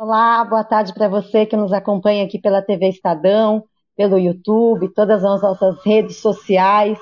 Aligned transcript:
Olá, 0.00 0.44
boa 0.44 0.62
tarde 0.62 0.94
para 0.94 1.08
você 1.08 1.44
que 1.44 1.56
nos 1.56 1.72
acompanha 1.72 2.24
aqui 2.24 2.38
pela 2.38 2.62
TV 2.62 2.88
Estadão, 2.88 3.64
pelo 3.96 4.16
YouTube, 4.16 4.90
todas 4.90 5.24
as 5.24 5.42
nossas 5.42 5.84
redes 5.84 6.18
sociais. 6.18 6.96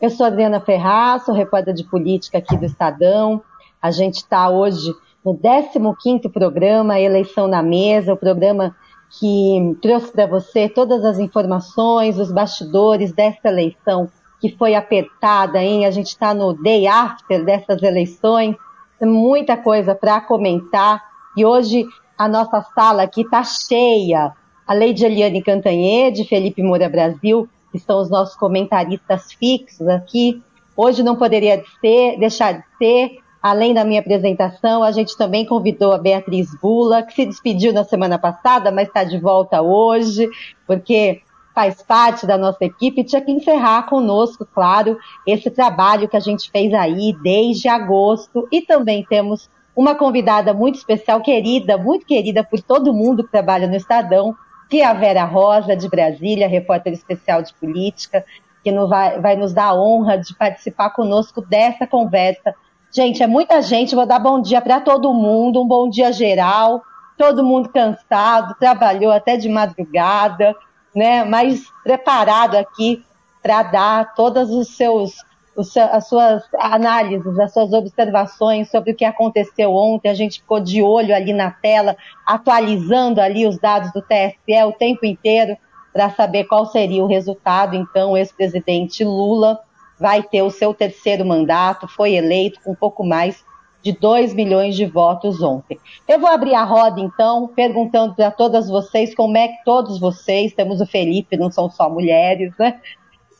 Eu 0.00 0.08
sou 0.08 0.24
Adriana 0.24 0.58
Ferraz, 0.58 1.26
sou 1.26 1.34
repórter 1.34 1.74
de 1.74 1.84
política 1.84 2.38
aqui 2.38 2.56
do 2.56 2.64
Estadão. 2.64 3.42
A 3.82 3.90
gente 3.90 4.14
está 4.14 4.48
hoje 4.48 4.94
no 5.22 5.36
15º 5.36 6.32
programa 6.32 6.98
Eleição 6.98 7.46
na 7.46 7.62
Mesa, 7.62 8.14
o 8.14 8.16
programa 8.16 8.74
que 9.10 9.76
trouxe 9.82 10.10
para 10.10 10.26
você 10.26 10.70
todas 10.70 11.04
as 11.04 11.18
informações, 11.18 12.18
os 12.18 12.32
bastidores 12.32 13.12
dessa 13.12 13.48
eleição 13.48 14.08
que 14.40 14.56
foi 14.56 14.74
apertada, 14.74 15.62
hein? 15.62 15.84
A 15.84 15.90
gente 15.90 16.06
está 16.06 16.32
no 16.32 16.54
day 16.54 16.86
after 16.86 17.44
dessas 17.44 17.82
eleições, 17.82 18.56
muita 19.02 19.54
coisa 19.54 19.94
para 19.94 20.18
comentar 20.22 21.02
e 21.36 21.44
hoje 21.44 21.84
a 22.18 22.28
nossa 22.28 22.60
sala 22.74 23.04
aqui 23.04 23.22
está 23.22 23.42
cheia. 23.44 24.32
A 24.66 24.74
Lady 24.74 25.04
Eliane 25.04 25.42
Cantanhede, 25.42 26.24
Felipe 26.24 26.62
Moura 26.62 26.88
Brasil, 26.88 27.48
que 27.72 27.78
são 27.78 28.00
os 28.00 28.10
nossos 28.10 28.36
comentaristas 28.36 29.32
fixos 29.32 29.86
aqui. 29.88 30.42
Hoje 30.76 31.02
não 31.02 31.16
poderia 31.16 31.62
ser, 31.80 32.18
deixar 32.18 32.52
de 32.52 32.64
ser 32.76 33.18
Além 33.40 33.72
da 33.72 33.84
minha 33.84 34.00
apresentação, 34.00 34.82
a 34.82 34.90
gente 34.90 35.16
também 35.16 35.46
convidou 35.46 35.92
a 35.92 35.98
Beatriz 35.98 36.52
Bula, 36.60 37.04
que 37.04 37.14
se 37.14 37.24
despediu 37.24 37.72
na 37.72 37.84
semana 37.84 38.18
passada, 38.18 38.72
mas 38.72 38.88
está 38.88 39.04
de 39.04 39.18
volta 39.18 39.62
hoje, 39.62 40.28
porque 40.66 41.22
faz 41.54 41.80
parte 41.82 42.26
da 42.26 42.36
nossa 42.36 42.64
equipe, 42.64 43.04
tinha 43.04 43.22
que 43.22 43.30
encerrar 43.30 43.88
conosco, 43.88 44.46
claro, 44.52 44.98
esse 45.26 45.50
trabalho 45.50 46.08
que 46.08 46.16
a 46.16 46.20
gente 46.20 46.50
fez 46.50 46.74
aí 46.74 47.16
desde 47.22 47.68
agosto. 47.68 48.48
E 48.50 48.60
também 48.60 49.04
temos 49.08 49.48
uma 49.80 49.94
convidada 49.94 50.52
muito 50.52 50.76
especial, 50.76 51.20
querida, 51.20 51.78
muito 51.78 52.04
querida 52.04 52.42
por 52.42 52.60
todo 52.60 52.92
mundo 52.92 53.24
que 53.24 53.30
trabalha 53.30 53.66
no 53.66 53.76
Estadão, 53.76 54.34
que 54.68 54.80
é 54.80 54.84
a 54.84 54.92
Vera 54.92 55.24
Rosa, 55.24 55.76
de 55.76 55.88
Brasília, 55.88 56.48
repórter 56.48 56.92
especial 56.92 57.42
de 57.42 57.54
política, 57.54 58.24
que 58.62 58.72
vai, 58.86 59.20
vai 59.20 59.36
nos 59.36 59.52
dar 59.52 59.66
a 59.66 59.74
honra 59.74 60.18
de 60.18 60.34
participar 60.36 60.90
conosco 60.90 61.40
dessa 61.40 61.86
conversa 61.86 62.54
Gente, 62.90 63.22
é 63.22 63.26
muita 63.26 63.60
gente. 63.60 63.94
Vou 63.94 64.06
dar 64.06 64.18
bom 64.18 64.40
dia 64.40 64.60
para 64.60 64.80
todo 64.80 65.12
mundo, 65.12 65.62
um 65.62 65.68
bom 65.68 65.88
dia 65.88 66.10
geral. 66.12 66.82
Todo 67.16 67.44
mundo 67.44 67.68
cansado, 67.68 68.54
trabalhou 68.58 69.12
até 69.12 69.36
de 69.36 69.48
madrugada, 69.48 70.54
né? 70.94 71.24
Mas 71.24 71.64
preparado 71.82 72.56
aqui 72.56 73.04
para 73.42 73.62
dar 73.62 74.14
todas 74.14 74.50
os 74.50 74.76
seus, 74.76 75.16
as 75.60 76.08
suas 76.08 76.42
análises, 76.58 77.38
as 77.38 77.52
suas 77.52 77.72
observações 77.72 78.70
sobre 78.70 78.92
o 78.92 78.94
que 78.94 79.04
aconteceu 79.04 79.74
ontem. 79.74 80.08
A 80.08 80.14
gente 80.14 80.40
ficou 80.40 80.60
de 80.60 80.80
olho 80.80 81.14
ali 81.14 81.32
na 81.32 81.50
tela, 81.50 81.96
atualizando 82.26 83.20
ali 83.20 83.46
os 83.46 83.58
dados 83.58 83.92
do 83.92 84.00
TSE 84.00 84.64
o 84.64 84.72
tempo 84.72 85.04
inteiro 85.04 85.56
para 85.92 86.10
saber 86.10 86.44
qual 86.44 86.66
seria 86.66 87.02
o 87.02 87.08
resultado. 87.08 87.74
Então, 87.74 88.12
o 88.12 88.16
ex-presidente 88.16 89.04
Lula 89.04 89.58
vai 89.98 90.22
ter 90.22 90.42
o 90.42 90.50
seu 90.50 90.72
terceiro 90.72 91.26
mandato, 91.26 91.88
foi 91.88 92.14
eleito 92.14 92.60
com 92.62 92.70
um 92.70 92.76
pouco 92.76 93.04
mais 93.04 93.44
de 93.82 93.92
2 93.92 94.34
milhões 94.34 94.76
de 94.76 94.84
votos 94.86 95.42
ontem. 95.42 95.78
Eu 96.06 96.18
vou 96.18 96.28
abrir 96.28 96.54
a 96.54 96.64
roda, 96.64 97.00
então, 97.00 97.48
perguntando 97.48 98.14
para 98.14 98.30
todas 98.30 98.68
vocês 98.68 99.14
como 99.14 99.36
é 99.36 99.48
que 99.48 99.64
todos 99.64 99.98
vocês, 99.98 100.52
temos 100.52 100.80
o 100.80 100.86
Felipe, 100.86 101.36
não 101.36 101.50
são 101.50 101.70
só 101.70 101.88
mulheres, 101.88 102.52
né? 102.58 102.80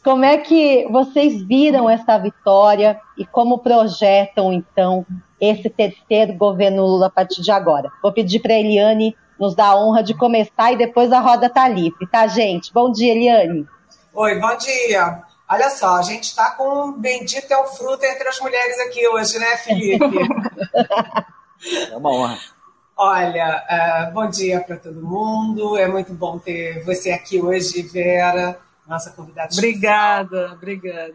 Como 0.02 0.24
é 0.24 0.38
que 0.38 0.86
vocês 0.90 1.42
viram 1.42 1.88
essa 1.88 2.16
vitória 2.18 3.00
e 3.16 3.26
como 3.26 3.58
projetam, 3.58 4.52
então, 4.52 5.04
esse 5.40 5.68
terceiro 5.68 6.34
governo 6.34 6.84
Lula 6.84 7.06
a 7.06 7.10
partir 7.10 7.42
de 7.42 7.50
agora? 7.50 7.90
Vou 8.02 8.12
pedir 8.12 8.40
para 8.40 8.54
a 8.54 8.58
Eliane 8.58 9.16
nos 9.38 9.54
dar 9.54 9.68
a 9.68 9.76
honra 9.76 10.02
de 10.02 10.14
começar 10.14 10.72
e 10.72 10.76
depois 10.76 11.12
a 11.12 11.20
roda 11.20 11.48
tá 11.50 11.68
livre, 11.68 12.06
tá, 12.06 12.26
gente? 12.26 12.72
Bom 12.72 12.90
dia, 12.90 13.12
Eliane. 13.12 13.66
Oi, 14.14 14.38
bom 14.40 14.56
dia. 14.56 15.22
Olha 15.48 15.70
só, 15.70 15.96
a 15.96 16.02
gente 16.02 16.24
está 16.24 16.50
com 16.50 16.88
um 16.88 16.92
bendito 16.92 17.50
é 17.50 17.56
o 17.56 17.66
fruto 17.66 18.04
entre 18.04 18.28
as 18.28 18.38
mulheres 18.40 18.78
aqui 18.80 19.06
hoje, 19.08 19.38
né, 19.38 19.56
Felipe? 19.56 20.04
É 21.90 21.96
uma 21.96 22.10
honra. 22.10 22.38
Olha, 22.96 23.64
uh, 23.68 24.14
bom 24.14 24.28
dia 24.28 24.60
para 24.60 24.76
todo 24.76 25.02
mundo. 25.02 25.76
É 25.76 25.88
muito 25.88 26.14
bom 26.14 26.38
ter 26.38 26.84
você 26.84 27.10
aqui 27.10 27.40
hoje, 27.40 27.82
Vera, 27.82 28.56
nossa 28.88 29.10
convidada. 29.10 29.52
Obrigada, 29.52 30.36
especial. 30.36 30.56
obrigada. 30.56 31.14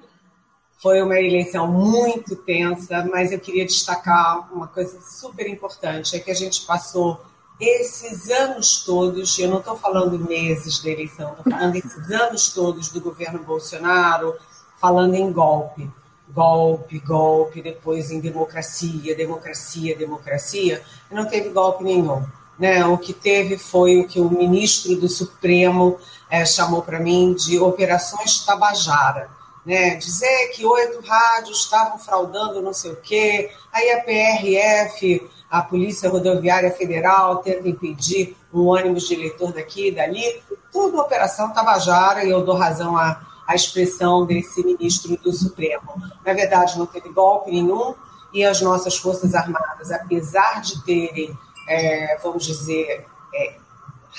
Foi 0.82 1.02
uma 1.02 1.20
eleição 1.20 1.68
muito 1.68 2.36
tensa, 2.36 3.06
mas 3.10 3.32
eu 3.32 3.40
queria 3.40 3.66
destacar 3.66 4.54
uma 4.54 4.68
coisa 4.68 5.00
super 5.02 5.48
importante: 5.48 6.16
é 6.16 6.20
que 6.20 6.30
a 6.30 6.36
gente 6.36 6.66
passou 6.66 7.20
esses 7.60 8.30
anos 8.30 8.84
todos, 8.84 9.38
eu 9.40 9.50
não 9.50 9.60
estou 9.60 9.78
falando 9.78 10.20
meses 10.20 10.84
da 10.84 10.90
eleição, 10.90 11.30
estou 11.32 11.52
falando 11.52 11.76
esses 11.76 12.12
anos 12.12 12.54
todos 12.54 12.90
do 12.90 13.00
governo 13.00 13.44
Bolsonaro, 13.44 14.36
falando 14.80 15.16
em 15.16 15.32
golpe. 15.32 15.90
Golpe, 16.30 17.00
golpe, 17.00 17.62
depois 17.62 18.10
em 18.10 18.20
democracia, 18.20 19.16
democracia, 19.16 19.96
democracia, 19.96 20.84
e 21.12 21.14
não 21.14 21.28
teve 21.28 21.50
golpe 21.50 21.84
nenhum. 21.84 22.26
Né? 22.58 22.86
O 22.86 22.98
que 22.98 23.14
teve 23.14 23.58
foi 23.58 24.00
o 24.00 24.08
que 24.08 24.20
o 24.20 24.30
ministro 24.30 24.96
do 24.96 25.10
Supremo 25.10 25.98
é, 26.30 26.46
chamou 26.46 26.82
para 26.82 27.00
mim 27.00 27.34
de 27.34 27.60
operações 27.60 28.40
Tabajara. 28.46 29.30
Né? 29.66 29.96
Dizer 29.96 30.50
que 30.54 30.66
oito 30.66 31.02
rádios 31.06 31.60
estavam 31.60 31.98
fraudando 31.98 32.62
não 32.62 32.74
sei 32.74 32.92
o 32.92 32.98
quê, 32.98 33.50
aí 33.72 33.92
a 33.92 34.02
PRF 34.02 35.22
a 35.54 35.62
Polícia 35.62 36.10
Rodoviária 36.10 36.72
Federal 36.72 37.38
tenta 37.38 37.70
impedir 37.70 38.36
um 38.52 38.70
ônibus 38.70 39.08
de 39.08 39.14
eleitor 39.14 39.54
daqui 39.54 39.90
e 39.90 39.92
dali, 39.92 40.42
tudo 40.72 40.98
Operação 40.98 41.54
Tabajara, 41.54 42.24
e 42.24 42.32
eu 42.32 42.44
dou 42.44 42.56
razão 42.56 42.98
à, 42.98 43.22
expressão 43.54 44.26
desse 44.26 44.66
ministro 44.66 45.16
do 45.16 45.32
Supremo. 45.32 45.94
Na 46.26 46.34
verdade, 46.34 46.76
não 46.80 46.88
teve 46.88 47.10
golpe 47.10 47.52
nenhum, 47.52 47.94
e 48.34 48.44
as 48.44 48.62
nossas 48.62 48.98
Forças 48.98 49.36
Armadas, 49.36 49.92
apesar 49.92 50.60
de 50.60 50.84
terem, 50.84 51.38
é, 51.68 52.18
vamos 52.22 52.46
dizer, 52.46 53.06
é, 53.34 53.56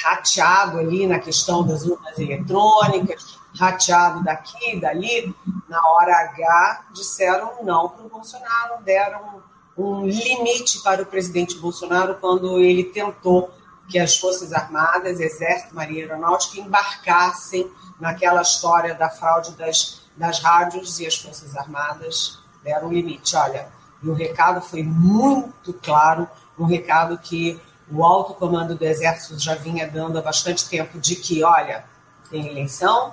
rateado 0.02 0.78
ali 0.78 1.06
na 1.06 1.18
questão 1.18 1.64
das 1.64 1.84
urnas 1.84 2.18
eletrônicas, 2.18 3.38
rateado 3.58 4.22
daqui 4.24 4.76
e 4.76 4.80
dali, 4.80 5.34
na 5.68 5.80
hora 5.90 6.16
H 6.16 6.86
disseram 6.92 7.62
não 7.62 7.88
para 7.88 8.04
o 8.04 8.08
Bolsonaro, 8.08 8.82
deram 8.82 9.42
um 9.76 10.06
limite 10.06 10.82
para 10.82 11.02
o 11.02 11.06
presidente 11.06 11.56
Bolsonaro 11.58 12.16
quando 12.20 12.58
ele 12.58 12.84
tentou 12.84 13.52
que 13.88 13.98
as 13.98 14.16
Forças 14.16 14.52
Armadas, 14.52 15.20
Exército, 15.20 15.74
Marinha 15.74 16.04
Aeronáutica 16.04 16.60
embarcassem 16.60 17.70
naquela 18.00 18.42
história 18.42 18.94
da 18.94 19.10
fraude 19.10 19.52
das, 19.52 20.00
das 20.16 20.40
rádios 20.40 20.98
e 21.00 21.06
as 21.06 21.16
Forças 21.16 21.56
Armadas 21.56 22.38
deram 22.62 22.88
um 22.88 22.92
limite. 22.92 23.36
Olha, 23.36 23.68
e 24.02 24.08
o 24.08 24.14
recado 24.14 24.60
foi 24.60 24.82
muito 24.82 25.72
claro, 25.74 26.28
um 26.58 26.64
recado 26.64 27.18
que 27.18 27.60
o 27.90 28.04
alto 28.04 28.34
comando 28.34 28.74
do 28.74 28.84
Exército 28.84 29.38
já 29.38 29.54
vinha 29.54 29.88
dando 29.88 30.18
há 30.18 30.22
bastante 30.22 30.68
tempo 30.68 30.98
de 30.98 31.16
que, 31.16 31.42
olha, 31.44 31.84
tem 32.30 32.46
eleição 32.46 33.12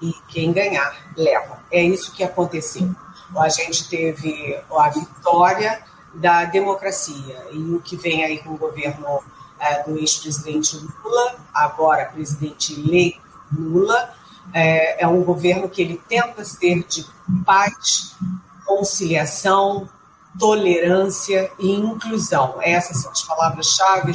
e 0.00 0.12
quem 0.28 0.52
ganhar 0.52 0.94
leva. 1.16 1.60
É 1.70 1.82
isso 1.82 2.12
que 2.12 2.22
aconteceu 2.22 2.94
a 3.36 3.48
gente 3.48 3.88
teve 3.88 4.58
a 4.70 4.88
vitória 4.88 5.82
da 6.14 6.44
democracia. 6.44 7.46
E 7.52 7.58
o 7.58 7.80
que 7.80 7.96
vem 7.96 8.24
aí 8.24 8.38
com 8.38 8.50
o 8.50 8.56
governo 8.56 9.22
é, 9.58 9.82
do 9.82 9.98
ex-presidente 9.98 10.76
Lula, 10.76 11.36
agora 11.52 12.06
presidente 12.06 12.72
eleito 12.72 13.20
Lula, 13.52 14.14
é, 14.52 15.02
é, 15.02 15.06
um 15.06 15.22
governo 15.22 15.68
que 15.68 15.82
ele 15.82 16.00
tenta 16.08 16.44
ser 16.44 16.84
de 16.84 17.04
paz, 17.44 18.16
conciliação, 18.64 19.88
tolerância 20.38 21.50
e 21.58 21.72
inclusão. 21.72 22.56
Essas 22.60 23.02
são 23.02 23.10
as 23.10 23.22
palavras-chave 23.22 24.12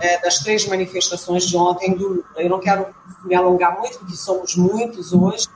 é, 0.00 0.20
das 0.20 0.38
três 0.38 0.66
manifestações 0.66 1.46
de 1.46 1.56
ontem 1.56 1.94
do 1.94 2.08
Lula. 2.08 2.24
Eu 2.36 2.50
não 2.50 2.60
quero 2.60 2.86
me 3.24 3.34
alongar 3.34 3.78
muito, 3.78 3.98
porque 3.98 4.16
somos 4.16 4.54
muitos 4.56 5.12
hoje, 5.12 5.48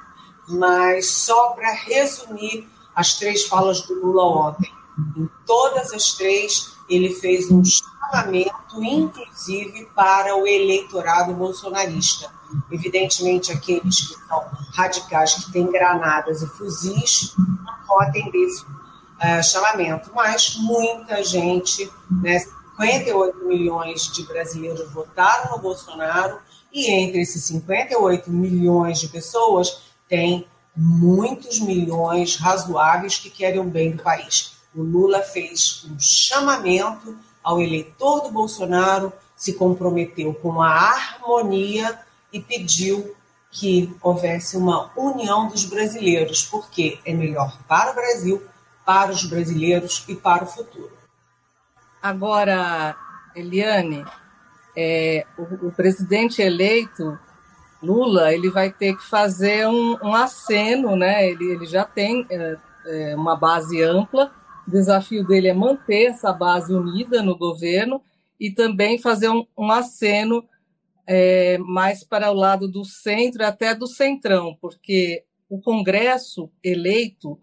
mas 0.48 1.10
só 1.10 1.50
para 1.50 1.72
resumir 1.72 2.68
as 2.94 3.14
três 3.14 3.46
falas 3.46 3.82
do 3.82 3.94
Lula 3.94 4.48
ontem. 4.48 4.72
Em 5.16 5.28
todas 5.46 5.92
as 5.92 6.14
três, 6.14 6.72
ele 6.88 7.14
fez 7.14 7.50
um 7.50 7.62
chamamento, 7.64 8.82
inclusive, 8.82 9.86
para 9.94 10.34
o 10.36 10.46
eleitorado 10.46 11.34
bolsonarista. 11.34 12.30
Evidentemente, 12.70 13.52
aqueles 13.52 14.08
que 14.08 14.14
são 14.26 14.44
radicais, 14.74 15.34
que 15.34 15.52
têm 15.52 15.70
granadas 15.70 16.42
e 16.42 16.46
fuzis, 16.46 17.34
não 17.36 17.74
podem 17.86 18.30
desse 18.30 18.64
uh, 19.18 19.42
chamamento. 19.42 20.10
Mas 20.14 20.56
muita 20.56 21.22
gente, 21.22 21.90
né, 22.10 22.38
58 22.78 23.44
milhões 23.44 24.12
de 24.12 24.22
brasileiros 24.24 24.90
votaram 24.92 25.52
no 25.52 25.58
Bolsonaro, 25.58 26.38
e 26.72 26.90
entre 26.90 27.20
esses 27.20 27.44
58 27.44 28.30
milhões 28.30 29.00
de 29.00 29.08
pessoas, 29.08 29.82
tem 30.08 30.46
muitos 30.76 31.58
milhões 31.58 32.36
razoáveis 32.36 33.18
que 33.18 33.30
querem 33.30 33.60
o 33.60 33.64
bem 33.64 33.92
do 33.92 34.02
país. 34.02 34.52
O 34.74 34.82
Lula 34.82 35.22
fez 35.22 35.84
um 35.90 35.98
chamamento 35.98 37.16
ao 37.42 37.60
eleitor 37.60 38.20
do 38.20 38.30
Bolsonaro, 38.30 39.12
se 39.36 39.54
comprometeu 39.54 40.34
com 40.34 40.62
a 40.62 40.68
harmonia 40.68 41.98
e 42.32 42.38
pediu 42.38 43.16
que 43.50 43.92
houvesse 44.02 44.56
uma 44.56 44.90
união 44.96 45.48
dos 45.48 45.64
brasileiros, 45.64 46.44
porque 46.44 46.98
é 47.04 47.12
melhor 47.12 47.58
para 47.66 47.92
o 47.92 47.94
Brasil, 47.94 48.42
para 48.88 49.12
os 49.12 49.22
brasileiros 49.26 50.02
e 50.08 50.16
para 50.16 50.44
o 50.44 50.46
futuro. 50.46 50.96
Agora, 52.00 52.96
Eliane, 53.36 54.02
é, 54.74 55.26
o, 55.36 55.66
o, 55.66 55.72
presidente 55.72 56.40
eleito 56.40 57.18
Lula 57.82 58.32
ele 58.32 58.48
vai 58.48 58.72
ter 58.72 58.96
que 58.96 59.04
fazer 59.04 59.68
um, 59.68 59.98
um 60.02 60.14
aceno, 60.14 60.96
né? 60.96 61.28
Ele, 61.28 61.52
ele 61.52 61.66
já 61.66 61.84
tem 61.84 62.26
é, 62.30 62.56
é, 62.86 63.14
uma 63.14 63.36
base 63.36 63.82
ampla. 63.82 64.32
O 64.66 64.70
desafio 64.70 65.22
dele 65.22 65.48
é 65.48 65.54
manter 65.54 66.04
essa 66.04 66.32
base 66.32 66.72
unida 66.72 67.22
no 67.22 67.36
governo 67.36 68.00
e 68.40 68.50
também 68.50 68.96
fazer 68.98 69.28
um, 69.28 69.46
um 69.54 69.70
aceno 69.70 70.42
é, 71.06 71.58
mais 71.58 72.02
para 72.02 72.30
o 72.30 72.34
lado 72.34 72.66
do 72.66 72.86
centro, 72.86 73.44
até 73.44 73.74
do 73.74 73.86
centrão, 73.86 74.56
porque 74.58 75.24
o 75.46 75.60
Congresso 75.60 76.50
eleito 76.64 77.38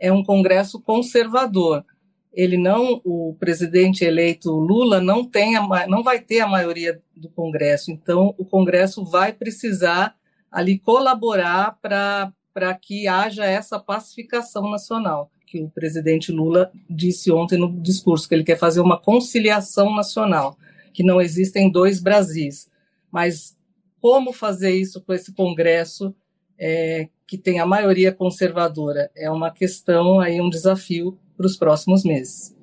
é 0.00 0.10
um 0.10 0.24
Congresso 0.24 0.80
conservador. 0.80 1.84
Ele 2.32 2.56
não, 2.56 3.00
o 3.04 3.36
presidente 3.38 4.04
eleito 4.04 4.50
Lula 4.50 5.00
não 5.00 5.24
tem, 5.24 5.56
a, 5.56 5.86
não 5.86 6.02
vai 6.02 6.20
ter 6.20 6.40
a 6.40 6.46
maioria 6.46 7.00
do 7.14 7.28
Congresso. 7.28 7.90
Então, 7.90 8.34
o 8.38 8.44
Congresso 8.44 9.04
vai 9.04 9.32
precisar 9.32 10.16
ali 10.50 10.78
colaborar 10.78 11.78
para 11.80 12.32
para 12.52 12.74
que 12.74 13.06
haja 13.06 13.44
essa 13.44 13.78
pacificação 13.78 14.70
nacional, 14.70 15.30
que 15.46 15.62
o 15.62 15.70
presidente 15.70 16.32
Lula 16.32 16.70
disse 16.88 17.30
ontem 17.30 17.58
no 17.58 17.80
discurso, 17.80 18.28
que 18.28 18.34
ele 18.34 18.44
quer 18.44 18.58
fazer 18.58 18.80
uma 18.80 18.98
conciliação 18.98 19.94
nacional, 19.94 20.58
que 20.92 21.02
não 21.02 21.20
existem 21.20 21.70
dois 21.70 22.00
Brasis. 22.02 22.68
Mas 23.10 23.56
como 24.00 24.32
fazer 24.32 24.72
isso 24.72 25.00
com 25.00 25.12
esse 25.12 25.32
Congresso 25.32 26.14
é, 26.58 27.08
que 27.30 27.38
tem 27.38 27.60
a 27.60 27.66
maioria 27.66 28.12
conservadora? 28.12 29.08
É 29.16 29.30
uma 29.30 29.52
questão 29.52 30.18
aí, 30.18 30.40
um 30.40 30.50
desafio 30.50 31.16
para 31.36 31.46
os 31.46 31.56
próximos 31.56 32.02
meses. 32.02 32.56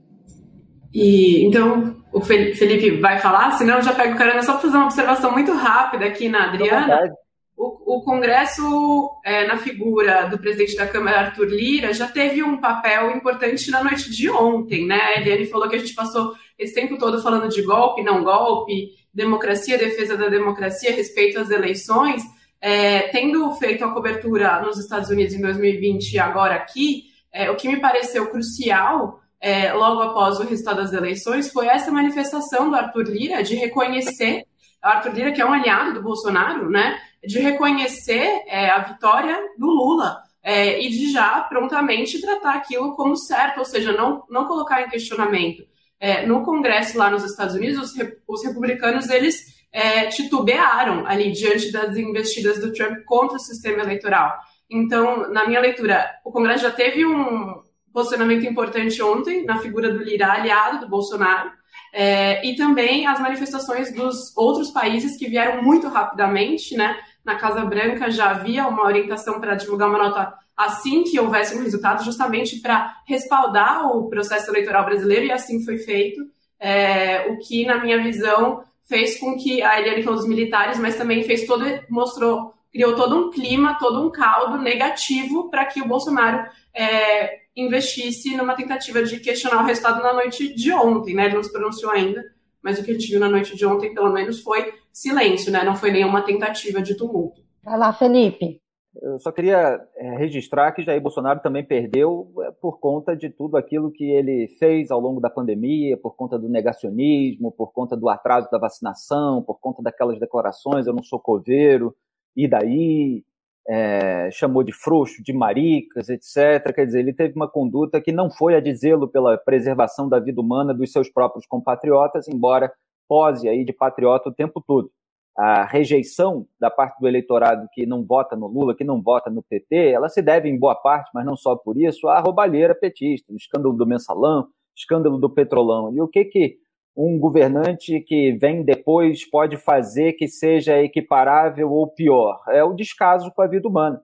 E 0.94 1.46
então 1.46 1.96
o 2.12 2.19
Felipe 2.19 3.00
vai 3.00 3.18
falar, 3.18 3.52
senão 3.54 3.78
eu 3.78 3.81
já 3.81 3.94
pego 3.94 4.14
o 4.14 4.18
carona 4.18 4.44
só 4.44 4.54
para 4.54 4.64
fazer 4.64 4.75
uma 4.75 4.88
observação 4.88 5.31
muito 5.31 5.54
rápida 5.54 6.04
aqui 6.06 6.28
na 6.28 6.50
Adriana. 6.50 7.14
O, 7.56 7.96
o, 7.96 8.04
Congresso, 8.04 9.10
é, 9.24 9.48
na 9.48 9.58
figura 9.58 10.28
do 10.28 10.38
presidente 10.38 10.75
da 10.75 10.86
Câmara, 10.86 11.22
Arthur 11.22 11.48
Lira, 11.48 11.94
já 11.94 12.08
teve 12.08 12.44
um 12.44 12.58
papel 12.58 13.12
importante 13.12 13.72
na 13.72 13.81
noite 13.81 14.12
de 14.12 14.30
ontem, 14.30 14.86
né? 14.86 15.18
Eliane 15.18 15.46
falou 15.46 15.69
que 15.69 15.78
a 15.78 15.80
gente 15.80 15.96
passou 15.96 16.34
esse 16.60 16.75
tempo 16.75 16.98
todo 16.98 17.22
falando 17.22 17.48
de 17.48 17.62
golpe, 17.62 18.04
não 18.04 18.24
golpe, 18.24 18.90
democracia, 19.14 19.78
defesa 19.78 20.18
da 20.18 20.28
democracia, 20.28 20.94
respeito 20.94 21.40
às 21.40 21.50
eleições, 21.50 22.22
é, 22.62 23.07
tendo 23.09 23.51
feito 23.56 23.83
a 23.83 23.94
cobertura 23.94 24.62
nos 24.62 24.77
Estados 24.77 25.09
Unidos 25.09 25.33
em 25.33 25.42
2020 25.42 26.13
e 26.13 26.19
agora 26.19 26.56
aqui, 26.56 27.06
é, 27.31 27.50
o 27.51 27.56
que 27.56 27.68
me 27.68 27.80
pareceu 27.80 28.30
crucial 28.30 29.21
é, 29.39 29.71
logo 29.74 30.01
após 30.01 30.39
o 30.39 30.44
resultado 30.44 30.77
das 30.77 30.94
eleições 30.94 31.51
foi 31.51 31.68
essa 31.68 31.92
manifestação 31.92 32.69
do 32.69 32.75
Arthur 32.75 33.04
Lira 33.04 33.44
de 33.44 33.56
reconhecer, 33.56 34.45
Arthur 34.81 35.13
Lira 35.13 35.31
que 35.31 35.42
é 35.42 35.45
um 35.45 35.54
aliado 35.54 35.94
do 35.94 36.01
Bolsonaro, 36.01 36.69
né, 36.69 37.00
de 37.24 37.39
reconhecer 37.39 38.44
é, 38.48 38.69
a 38.69 38.80
vitória 38.80 39.38
do 39.57 39.68
Lula. 39.68 40.24
É, 40.44 40.81
e 40.81 40.88
de 40.88 41.12
já 41.12 41.42
prontamente 41.42 42.21
tratar 42.21 42.54
aquilo 42.54 42.95
como 42.95 43.18
certo, 43.18 43.57
ou 43.57 43.65
seja, 43.65 43.92
não, 43.92 44.24
não 44.30 44.45
colocar 44.45 44.81
em 44.81 44.88
questionamento 44.88 45.68
é, 46.00 46.25
no 46.25 46.44
Congresso 46.44 46.98
lá 46.98 47.09
nos 47.09 47.24
Estados 47.24 47.56
Unidos, 47.56 47.92
os, 47.92 48.06
os 48.27 48.45
republicanos 48.45 49.09
eles 49.09 49.56
é, 49.72 50.08
titubearam 50.08 51.06
ali 51.06 51.31
diante 51.31 51.72
das 51.72 51.96
investidas 51.96 52.60
do 52.60 52.72
Trump 52.74 53.04
contra 53.06 53.38
o 53.38 53.40
sistema 53.40 53.84
eleitoral. 53.84 54.34
Então, 54.69 55.31
na 55.31 55.48
minha 55.48 55.60
leitura, 55.60 56.10
o 56.25 56.31
Congresso 56.31 56.64
já 56.64 56.72
teve 56.72 57.06
um 57.06 57.62
posicionamento 57.94 58.46
importante 58.46 59.02
ontem 59.02 59.46
na 59.46 59.60
figura 59.60 59.92
do 59.92 60.04
Lira, 60.04 60.31
aliado 60.31 60.81
do 60.81 60.90
Bolsonaro, 60.90 61.52
é, 61.94 62.46
e 62.46 62.56
também 62.56 63.08
as 63.08 63.19
manifestações 63.19 63.94
dos 63.94 64.36
outros 64.36 64.69
países 64.72 65.18
que 65.18 65.28
vieram 65.28 65.64
muito 65.64 65.88
rapidamente, 65.88 66.75
né? 66.75 66.98
Na 67.24 67.36
Casa 67.36 67.66
Branca 67.66 68.12
já 68.12 68.30
havia 68.30 68.68
uma 68.68 68.86
orientação 68.86 69.40
para 69.40 69.56
divulgar 69.56 69.90
uma 69.90 69.98
nota 69.98 70.34
assim 70.56 71.04
que 71.04 71.19
houvesse 71.19 71.56
um 71.56 71.62
resultado, 71.62 72.04
justamente 72.04 72.60
para 72.60 72.96
respaldar 73.08 73.88
o 73.88 74.10
processo 74.10 74.50
eleitoral 74.50 74.86
brasileiro, 74.86 75.25
e 75.25 75.31
assim 75.31 75.64
foi 75.64 75.78
feito. 75.78 76.22
É, 76.60 77.28
o 77.30 77.38
que, 77.38 77.66
na 77.66 77.78
minha 77.78 78.02
visão, 78.02 78.64
fez 78.88 79.19
com 79.19 79.38
que 79.38 79.62
a 79.62 79.80
Eliane 79.80 80.01
falou 80.01 80.19
dos 80.19 80.28
militares, 80.28 80.80
mas 80.80 80.95
também 80.95 81.24
fez 81.24 81.45
todo, 81.45 81.66
mostrou, 81.89 82.54
criou 82.72 82.95
todo 82.95 83.16
um 83.16 83.30
clima, 83.30 83.78
todo 83.78 84.06
um 84.06 84.10
caldo 84.10 84.57
negativo 84.57 85.50
para 85.50 85.66
que 85.66 85.81
o 85.81 85.88
Bolsonaro 85.88 86.50
é, 86.74 87.39
investisse 87.56 88.36
numa 88.36 88.56
tentativa 88.56 89.04
de 89.04 89.19
questionar 89.19 89.62
o 89.62 89.66
resultado 89.66 90.01
na 90.01 90.13
noite 90.13 90.54
de 90.54 90.72
ontem, 90.72 91.13
né? 91.13 91.25
Ele 91.25 91.36
não 91.36 91.44
se 91.44 91.51
pronunciou 91.51 91.92
ainda, 91.92 92.24
mas 92.62 92.80
o 92.80 92.84
que 92.84 92.92
a 92.92 92.94
gente 92.94 93.10
viu 93.10 93.19
na 93.19 93.30
noite 93.30 93.56
de 93.56 93.66
ontem, 93.66 93.94
pelo 93.94 94.12
menos, 94.12 94.42
foi 94.42 94.74
silêncio, 94.94 95.51
né? 95.51 95.63
Não 95.63 95.75
foi 95.75 95.92
nenhuma 95.92 96.22
tentativa 96.22 96.81
de 96.81 96.95
tumulto. 96.95 97.42
Vai 97.63 97.78
lá, 97.78 97.92
Felipe. 97.92 98.62
Eu 99.02 99.20
só 99.20 99.32
queria 99.32 99.80
é, 99.96 100.18
registrar 100.18 100.72
que 100.72 100.84
Jair 100.84 101.02
Bolsonaro 101.02 101.40
também 101.40 101.64
perdeu 101.64 102.32
é, 102.42 102.52
por 102.52 102.80
conta 102.80 103.16
de 103.16 103.30
tudo 103.30 103.58
aquilo 103.58 103.92
que 103.92 104.06
ele 104.06 104.48
fez 104.60 104.90
ao 104.90 105.00
longo 105.00 105.20
da 105.20 105.30
pandemia, 105.30 105.98
por 105.98 106.16
conta 106.16 106.38
do 106.38 106.50
negacionismo, 106.50 107.52
por 107.52 107.72
conta 107.72 107.96
do 107.96 108.10
atraso 108.10 108.50
da 108.50 108.58
vacinação, 108.58 109.44
por 109.44 109.60
conta 109.60 109.84
daquelas 109.84 110.20
declarações, 110.20 110.88
eu 110.88 110.94
não 110.94 111.04
sou 111.04 111.20
coveiro, 111.20 111.96
e 112.36 112.48
daí, 112.48 113.24
é, 113.68 114.30
chamou 114.32 114.64
de 114.64 114.72
frouxo, 114.72 115.24
de 115.24 115.34
maricas, 115.34 116.10
etc. 116.10 116.74
Quer 116.74 116.86
dizer, 116.86 117.00
ele 117.00 117.14
teve 117.14 117.36
uma 117.36 117.50
conduta 117.50 118.02
que 118.02 118.12
não 118.12 118.32
foi 118.32 118.56
a 118.56 118.62
dizê-lo 118.62 119.08
pela 119.08 119.38
preservação 119.38 120.10
da 120.10 120.20
vida 120.20 120.42
humana 120.42 120.74
dos 120.74 120.92
seus 120.92 121.10
próprios 121.10 121.46
compatriotas, 121.46 122.28
embora 122.28 122.72
pose 123.08 123.48
aí 123.48 123.64
de 123.64 123.74
patriota 123.74 124.30
o 124.30 124.34
tempo 124.34 124.64
todo 124.66 124.92
a 125.38 125.66
rejeição 125.66 126.48
da 126.60 126.72
parte 126.72 127.00
do 127.00 127.07
eleitorado 127.07 127.68
que 127.72 127.86
não 127.86 128.04
vota 128.04 128.36
no 128.36 128.48
Lula, 128.48 128.75
que 128.75 128.84
não 128.84 129.01
vota 129.01 129.30
no 129.30 129.44
PT, 129.44 129.92
ela 129.92 130.10
se 130.10 130.19
deve, 130.19 130.50
em 130.50 130.57
boa 130.57 130.74
parte, 130.74 131.12
mas 131.13 131.24
não 131.25 131.36
só 131.36 131.56
por 131.56 131.78
isso, 131.78 132.07
à 132.07 132.19
roubalheira 132.19 132.74
petista, 132.74 133.31
o 133.31 133.36
escândalo 133.36 133.75
do 133.75 133.86
mensalão, 133.86 134.48
escândalo 134.75 135.19
do 135.19 135.30
petrolão. 135.30 135.94
E 135.94 136.01
o 136.01 136.07
que 136.07 136.25
que 136.25 136.57
um 136.95 137.19
governante 137.19 138.00
que 138.00 138.31
vem 138.31 138.63
depois 138.63 139.30
pode 139.30 139.57
fazer 139.57 140.13
que 140.13 140.28
seja 140.28 140.81
equiparável 140.81 141.71
ou 141.71 141.88
pior? 141.88 142.42
É 142.50 142.64
o 142.64 142.73
descaso 142.73 143.31
com 143.31 143.44
a 143.44 143.47
vida 143.47 143.68
humana. 143.68 144.02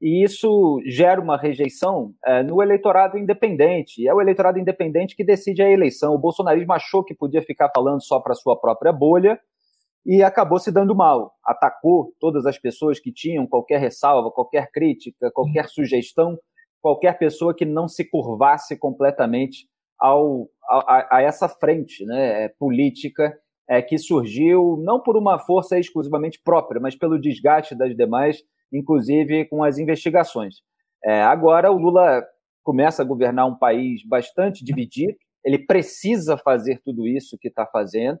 E 0.00 0.24
isso 0.24 0.80
gera 0.86 1.20
uma 1.20 1.36
rejeição 1.36 2.14
é, 2.24 2.42
no 2.42 2.62
eleitorado 2.62 3.18
independente. 3.18 4.00
E 4.00 4.08
é 4.08 4.14
o 4.14 4.20
eleitorado 4.20 4.58
independente 4.58 5.14
que 5.14 5.22
decide 5.22 5.62
a 5.62 5.70
eleição. 5.70 6.14
O 6.14 6.18
bolsonarismo 6.18 6.72
achou 6.72 7.04
que 7.04 7.14
podia 7.14 7.42
ficar 7.42 7.70
falando 7.74 8.02
só 8.02 8.18
para 8.18 8.32
sua 8.32 8.58
própria 8.58 8.94
bolha, 8.94 9.38
e 10.04 10.22
acabou 10.22 10.58
se 10.58 10.72
dando 10.72 10.94
mal. 10.94 11.32
Atacou 11.44 12.14
todas 12.18 12.46
as 12.46 12.58
pessoas 12.58 12.98
que 12.98 13.12
tinham 13.12 13.46
qualquer 13.46 13.80
ressalva, 13.80 14.30
qualquer 14.30 14.70
crítica, 14.70 15.30
qualquer 15.32 15.68
sugestão, 15.68 16.38
qualquer 16.80 17.18
pessoa 17.18 17.54
que 17.54 17.64
não 17.64 17.86
se 17.86 18.08
curvasse 18.08 18.78
completamente 18.78 19.66
ao, 19.98 20.48
a, 20.68 21.18
a 21.18 21.22
essa 21.22 21.48
frente 21.48 22.04
né, 22.06 22.48
política 22.58 23.36
é, 23.68 23.80
que 23.82 23.98
surgiu 23.98 24.76
não 24.82 25.00
por 25.00 25.16
uma 25.16 25.38
força 25.38 25.78
exclusivamente 25.78 26.40
própria, 26.42 26.80
mas 26.80 26.96
pelo 26.96 27.20
desgaste 27.20 27.76
das 27.76 27.94
demais, 27.94 28.42
inclusive 28.72 29.44
com 29.46 29.62
as 29.62 29.78
investigações. 29.78 30.56
É, 31.04 31.22
agora 31.22 31.70
o 31.70 31.78
Lula 31.78 32.24
começa 32.64 33.02
a 33.02 33.04
governar 33.04 33.46
um 33.46 33.56
país 33.56 34.06
bastante 34.06 34.64
dividido, 34.64 35.14
ele 35.44 35.58
precisa 35.58 36.36
fazer 36.36 36.80
tudo 36.84 37.06
isso 37.06 37.38
que 37.40 37.48
está 37.48 37.66
fazendo, 37.66 38.18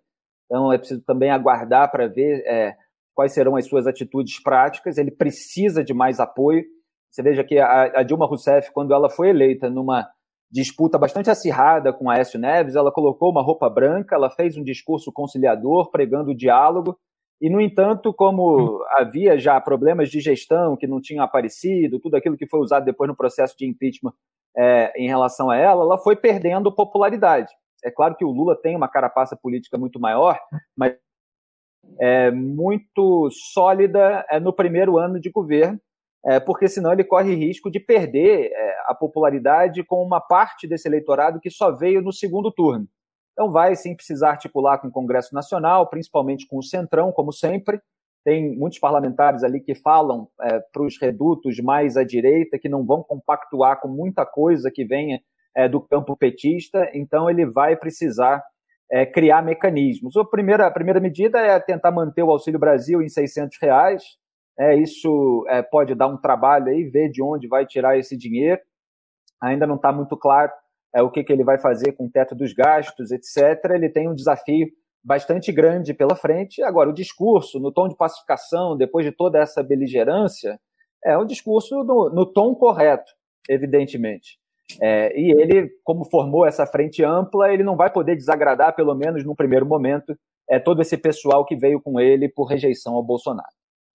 então 0.50 0.72
é 0.72 0.78
preciso 0.78 1.00
também 1.02 1.30
aguardar 1.30 1.88
para 1.92 2.08
ver 2.08 2.42
é, 2.44 2.74
quais 3.14 3.32
serão 3.32 3.54
as 3.54 3.66
suas 3.68 3.86
atitudes 3.86 4.42
práticas. 4.42 4.98
Ele 4.98 5.12
precisa 5.12 5.84
de 5.84 5.94
mais 5.94 6.18
apoio. 6.18 6.64
Você 7.08 7.22
veja 7.22 7.44
que 7.44 7.56
a, 7.56 8.00
a 8.00 8.02
Dilma 8.02 8.26
Rousseff, 8.26 8.72
quando 8.72 8.92
ela 8.92 9.08
foi 9.08 9.28
eleita 9.28 9.70
numa 9.70 10.08
disputa 10.50 10.98
bastante 10.98 11.30
acirrada 11.30 11.92
com 11.92 12.10
Aécio 12.10 12.38
Neves, 12.38 12.74
ela 12.74 12.90
colocou 12.90 13.30
uma 13.30 13.42
roupa 13.42 13.70
branca, 13.70 14.16
ela 14.16 14.28
fez 14.28 14.56
um 14.56 14.64
discurso 14.64 15.12
conciliador, 15.12 15.92
pregando 15.92 16.32
o 16.32 16.36
diálogo, 16.36 16.98
e, 17.40 17.48
no 17.48 17.60
entanto, 17.60 18.12
como 18.12 18.84
havia 18.98 19.38
já 19.38 19.58
problemas 19.60 20.10
de 20.10 20.20
gestão 20.20 20.76
que 20.76 20.86
não 20.86 21.00
tinham 21.00 21.24
aparecido, 21.24 22.00
tudo 22.00 22.16
aquilo 22.16 22.36
que 22.36 22.48
foi 22.48 22.60
usado 22.60 22.84
depois 22.84 23.08
no 23.08 23.16
processo 23.16 23.54
de 23.56 23.66
impeachment 23.66 24.12
é, 24.56 24.92
em 25.00 25.06
relação 25.06 25.48
a 25.48 25.56
ela, 25.56 25.84
ela 25.84 25.98
foi 25.98 26.16
perdendo 26.16 26.74
popularidade. 26.74 27.50
É 27.84 27.90
claro 27.90 28.16
que 28.16 28.24
o 28.24 28.30
Lula 28.30 28.56
tem 28.60 28.76
uma 28.76 28.88
carapaça 28.88 29.36
política 29.36 29.78
muito 29.78 29.98
maior, 29.98 30.38
mas 30.76 30.96
é 31.98 32.30
muito 32.30 33.28
sólida 33.30 34.24
é, 34.30 34.38
no 34.38 34.52
primeiro 34.52 34.98
ano 34.98 35.18
de 35.18 35.30
governo, 35.30 35.80
é, 36.24 36.38
porque 36.38 36.68
senão 36.68 36.92
ele 36.92 37.04
corre 37.04 37.34
risco 37.34 37.70
de 37.70 37.80
perder 37.80 38.50
é, 38.52 38.76
a 38.86 38.94
popularidade 38.94 39.82
com 39.84 40.02
uma 40.02 40.20
parte 40.20 40.66
desse 40.66 40.86
eleitorado 40.86 41.40
que 41.40 41.50
só 41.50 41.72
veio 41.72 42.02
no 42.02 42.12
segundo 42.12 42.52
turno. 42.52 42.86
Então 43.32 43.50
vai 43.50 43.74
sim 43.74 43.94
precisar 43.94 44.30
articular 44.30 44.78
com 44.78 44.88
o 44.88 44.92
Congresso 44.92 45.34
Nacional, 45.34 45.88
principalmente 45.88 46.46
com 46.46 46.58
o 46.58 46.62
Centrão, 46.62 47.10
como 47.10 47.32
sempre. 47.32 47.80
Tem 48.22 48.54
muitos 48.54 48.78
parlamentares 48.78 49.42
ali 49.42 49.60
que 49.60 49.74
falam 49.74 50.28
é, 50.42 50.60
para 50.60 50.82
os 50.82 51.00
redutos 51.00 51.58
mais 51.58 51.96
à 51.96 52.04
direita, 52.04 52.58
que 52.58 52.68
não 52.68 52.84
vão 52.84 53.02
compactuar 53.02 53.80
com 53.80 53.88
muita 53.88 54.26
coisa 54.26 54.70
que 54.70 54.84
venha 54.84 55.20
é, 55.56 55.68
do 55.68 55.80
campo 55.80 56.16
petista, 56.16 56.90
então 56.94 57.28
ele 57.28 57.46
vai 57.46 57.76
precisar 57.76 58.42
é, 58.90 59.06
criar 59.06 59.42
mecanismos. 59.42 60.16
A 60.16 60.24
primeira, 60.24 60.66
a 60.66 60.70
primeira 60.70 61.00
medida 61.00 61.38
é 61.38 61.58
tentar 61.60 61.92
manter 61.92 62.22
o 62.22 62.30
Auxílio 62.30 62.58
Brasil 62.58 63.00
em 63.00 63.08
600 63.08 63.56
reais. 63.60 64.02
É, 64.58 64.76
isso 64.76 65.44
é, 65.48 65.62
pode 65.62 65.94
dar 65.94 66.08
um 66.08 66.20
trabalho 66.20 66.68
aí, 66.68 66.84
ver 66.84 67.08
de 67.08 67.22
onde 67.22 67.48
vai 67.48 67.64
tirar 67.64 67.98
esse 67.98 68.16
dinheiro. 68.16 68.60
Ainda 69.42 69.66
não 69.66 69.76
está 69.76 69.92
muito 69.92 70.16
claro 70.16 70.52
é, 70.94 71.02
o 71.02 71.10
que, 71.10 71.22
que 71.22 71.32
ele 71.32 71.44
vai 71.44 71.58
fazer 71.58 71.92
com 71.92 72.06
o 72.06 72.10
teto 72.10 72.34
dos 72.34 72.52
gastos, 72.52 73.10
etc. 73.10 73.70
Ele 73.70 73.88
tem 73.88 74.08
um 74.08 74.14
desafio 74.14 74.66
bastante 75.02 75.52
grande 75.52 75.94
pela 75.94 76.16
frente. 76.16 76.62
Agora, 76.62 76.90
o 76.90 76.94
discurso, 76.94 77.58
no 77.58 77.72
tom 77.72 77.88
de 77.88 77.96
pacificação, 77.96 78.76
depois 78.76 79.06
de 79.06 79.12
toda 79.12 79.38
essa 79.38 79.62
beligerância, 79.62 80.60
é 81.04 81.16
um 81.16 81.24
discurso 81.24 81.82
no, 81.84 82.10
no 82.10 82.26
tom 82.26 82.54
correto, 82.54 83.10
evidentemente. 83.48 84.39
É, 84.80 85.18
e 85.18 85.30
ele, 85.30 85.70
como 85.84 86.04
formou 86.04 86.46
essa 86.46 86.66
frente 86.66 87.02
ampla, 87.02 87.52
ele 87.52 87.62
não 87.62 87.76
vai 87.76 87.90
poder 87.90 88.16
desagradar, 88.16 88.74
pelo 88.74 88.94
menos 88.94 89.24
no 89.24 89.34
primeiro 89.34 89.66
momento, 89.66 90.14
é, 90.48 90.58
todo 90.58 90.82
esse 90.82 90.96
pessoal 90.96 91.44
que 91.44 91.56
veio 91.56 91.80
com 91.80 91.98
ele 92.00 92.28
por 92.28 92.44
rejeição 92.44 92.94
ao 92.94 93.02
Bolsonaro. 93.02 93.48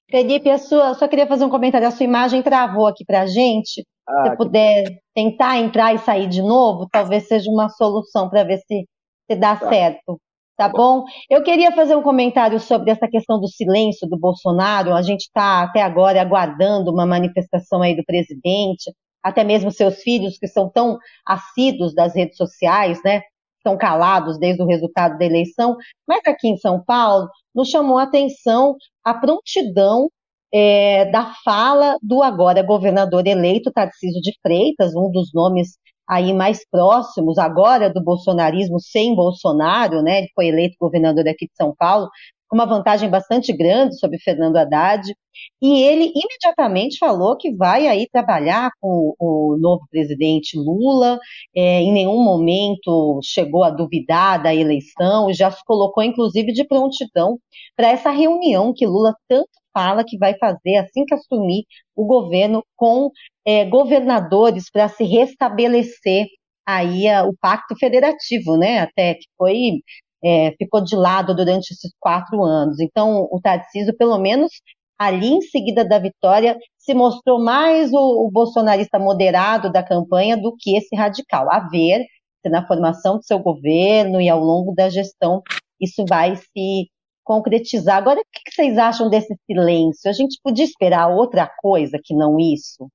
Felipe, 0.09 0.49
a 0.49 0.57
sua, 0.57 0.93
só 0.93 1.07
queria 1.07 1.27
fazer 1.27 1.45
um 1.45 1.49
comentário. 1.49 1.87
A 1.87 1.91
sua 1.91 2.03
imagem 2.03 2.41
travou 2.41 2.87
aqui 2.87 3.03
para 3.03 3.21
a 3.21 3.25
gente. 3.25 3.85
Ah, 4.07 4.23
se 4.23 4.29
você 4.29 4.37
puder 4.37 4.83
tentar 5.15 5.57
entrar 5.57 5.93
e 5.93 5.97
sair 5.97 6.27
de 6.27 6.41
novo, 6.41 6.87
talvez 6.91 7.27
seja 7.27 7.49
uma 7.49 7.69
solução 7.69 8.29
para 8.29 8.43
ver 8.43 8.59
se, 8.59 8.87
se 9.29 9.35
dá 9.37 9.55
tá. 9.55 9.67
certo. 9.67 10.19
Tá 10.57 10.69
bom? 10.69 11.03
Eu 11.29 11.43
queria 11.43 11.73
fazer 11.73 11.97
um 11.97 12.01
comentário 12.01 12.61
sobre 12.61 12.89
essa 12.89 13.09
questão 13.09 13.41
do 13.41 13.47
silêncio 13.47 14.07
do 14.07 14.17
Bolsonaro. 14.17 14.93
A 14.93 15.01
gente 15.01 15.23
está 15.23 15.63
até 15.63 15.81
agora 15.81 16.21
aguardando 16.21 16.91
uma 16.91 17.05
manifestação 17.05 17.81
aí 17.81 17.93
do 17.93 18.05
presidente, 18.05 18.89
até 19.25 19.43
mesmo 19.43 19.71
seus 19.71 20.03
filhos 20.03 20.37
que 20.37 20.47
são 20.47 20.69
tão 20.69 20.99
assíduos 21.25 21.95
das 21.95 22.13
redes 22.13 22.37
sociais, 22.37 23.01
né? 23.03 23.23
Estão 23.57 23.75
calados 23.75 24.37
desde 24.37 24.61
o 24.61 24.67
resultado 24.67 25.17
da 25.17 25.25
eleição. 25.25 25.75
Mas 26.07 26.21
aqui 26.27 26.47
em 26.47 26.57
São 26.57 26.79
Paulo, 26.83 27.27
nos 27.53 27.67
chamou 27.67 27.97
a 27.97 28.03
atenção 28.03 28.75
a 29.03 29.15
prontidão 29.15 30.11
é, 30.53 31.05
da 31.05 31.33
fala 31.43 31.97
do 32.03 32.21
agora 32.21 32.61
governador 32.61 33.25
eleito 33.25 33.71
Tarcísio 33.71 34.21
de 34.21 34.31
Freitas, 34.43 34.95
um 34.95 35.11
dos 35.11 35.33
nomes 35.33 35.69
aí 36.07 36.31
mais 36.31 36.59
próximos 36.69 37.39
agora 37.39 37.91
do 37.91 38.03
bolsonarismo 38.03 38.79
sem 38.79 39.15
Bolsonaro, 39.15 40.03
né? 40.03 40.19
Ele 40.19 40.29
foi 40.35 40.49
eleito 40.49 40.75
governador 40.79 41.27
aqui 41.27 41.47
de 41.47 41.55
São 41.55 41.73
Paulo 41.75 42.07
uma 42.51 42.65
vantagem 42.65 43.09
bastante 43.09 43.51
grande 43.51 43.97
sobre 43.99 44.19
Fernando 44.19 44.57
Haddad, 44.57 45.13
e 45.61 45.81
ele 45.81 46.11
imediatamente 46.15 46.97
falou 46.97 47.35
que 47.37 47.53
vai 47.55 47.87
aí 47.87 48.07
trabalhar 48.11 48.71
com 48.79 49.13
o 49.19 49.57
novo 49.59 49.85
presidente 49.89 50.57
Lula, 50.57 51.19
é, 51.55 51.81
em 51.81 51.91
nenhum 51.91 52.23
momento 52.23 53.19
chegou 53.23 53.63
a 53.63 53.69
duvidar 53.69 54.41
da 54.41 54.53
eleição, 54.53 55.33
já 55.33 55.51
se 55.51 55.63
colocou 55.65 56.03
inclusive 56.03 56.53
de 56.53 56.65
prontidão 56.65 57.37
para 57.75 57.89
essa 57.89 58.11
reunião 58.11 58.73
que 58.73 58.85
Lula 58.85 59.13
tanto 59.27 59.49
fala 59.73 60.05
que 60.05 60.17
vai 60.17 60.37
fazer 60.37 60.77
assim 60.77 61.03
que 61.05 61.13
assumir 61.13 61.65
o 61.95 62.05
governo 62.05 62.63
com 62.77 63.09
é, 63.45 63.65
governadores 63.65 64.71
para 64.71 64.87
se 64.87 65.03
restabelecer 65.03 66.27
aí 66.65 67.07
a, 67.07 67.25
o 67.25 67.35
pacto 67.39 67.75
federativo, 67.77 68.57
né? 68.57 68.79
Até 68.79 69.15
que 69.15 69.27
foi 69.37 69.81
é, 70.25 70.55
ficou 70.57 70.83
de 70.83 70.95
lado 70.95 71.35
durante 71.35 71.71
esses 71.71 71.91
quatro 71.99 72.43
anos. 72.43 72.79
Então, 72.79 73.27
o 73.31 73.39
Tarcísio, 73.39 73.95
pelo 73.95 74.17
menos 74.17 74.51
ali 74.97 75.27
em 75.27 75.41
seguida 75.41 75.85
da 75.85 75.99
vitória, 75.99 76.57
se 76.77 76.93
mostrou 76.93 77.43
mais 77.43 77.91
o, 77.93 78.25
o 78.25 78.31
bolsonarista 78.31 78.97
moderado 78.97 79.71
da 79.71 79.83
campanha 79.83 80.35
do 80.35 80.55
que 80.57 80.75
esse 80.75 80.95
radical. 80.95 81.47
A 81.51 81.59
ver 81.59 82.05
se 82.41 82.49
na 82.49 82.65
formação 82.65 83.17
do 83.17 83.23
seu 83.23 83.37
governo 83.37 84.19
e 84.19 84.27
ao 84.27 84.39
longo 84.39 84.73
da 84.73 84.89
gestão 84.89 85.43
isso 85.79 86.03
vai 86.07 86.35
se 86.35 86.89
concretizar. 87.23 87.97
Agora, 87.97 88.19
o 88.19 88.23
que 88.23 88.51
vocês 88.51 88.77
acham 88.77 89.09
desse 89.09 89.35
silêncio? 89.45 90.09
A 90.09 90.13
gente 90.13 90.39
podia 90.43 90.65
esperar 90.65 91.07
outra 91.07 91.51
coisa 91.61 91.99
que 92.01 92.15
não 92.15 92.39
isso? 92.39 92.87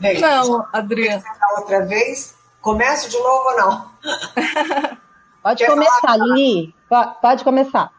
Bem, 0.00 0.20
não, 0.20 0.64
Adriana. 0.72 1.24
Outra 1.58 1.84
vez? 1.84 2.36
Começo 2.60 3.10
de 3.10 3.18
novo 3.18 3.48
ou 3.48 3.56
não? 3.56 4.98
pode 5.42 5.58
Quer 5.58 5.70
começar, 5.70 6.16
Lili. 6.16 6.74
Pode 7.20 7.44
começar. 7.44 7.92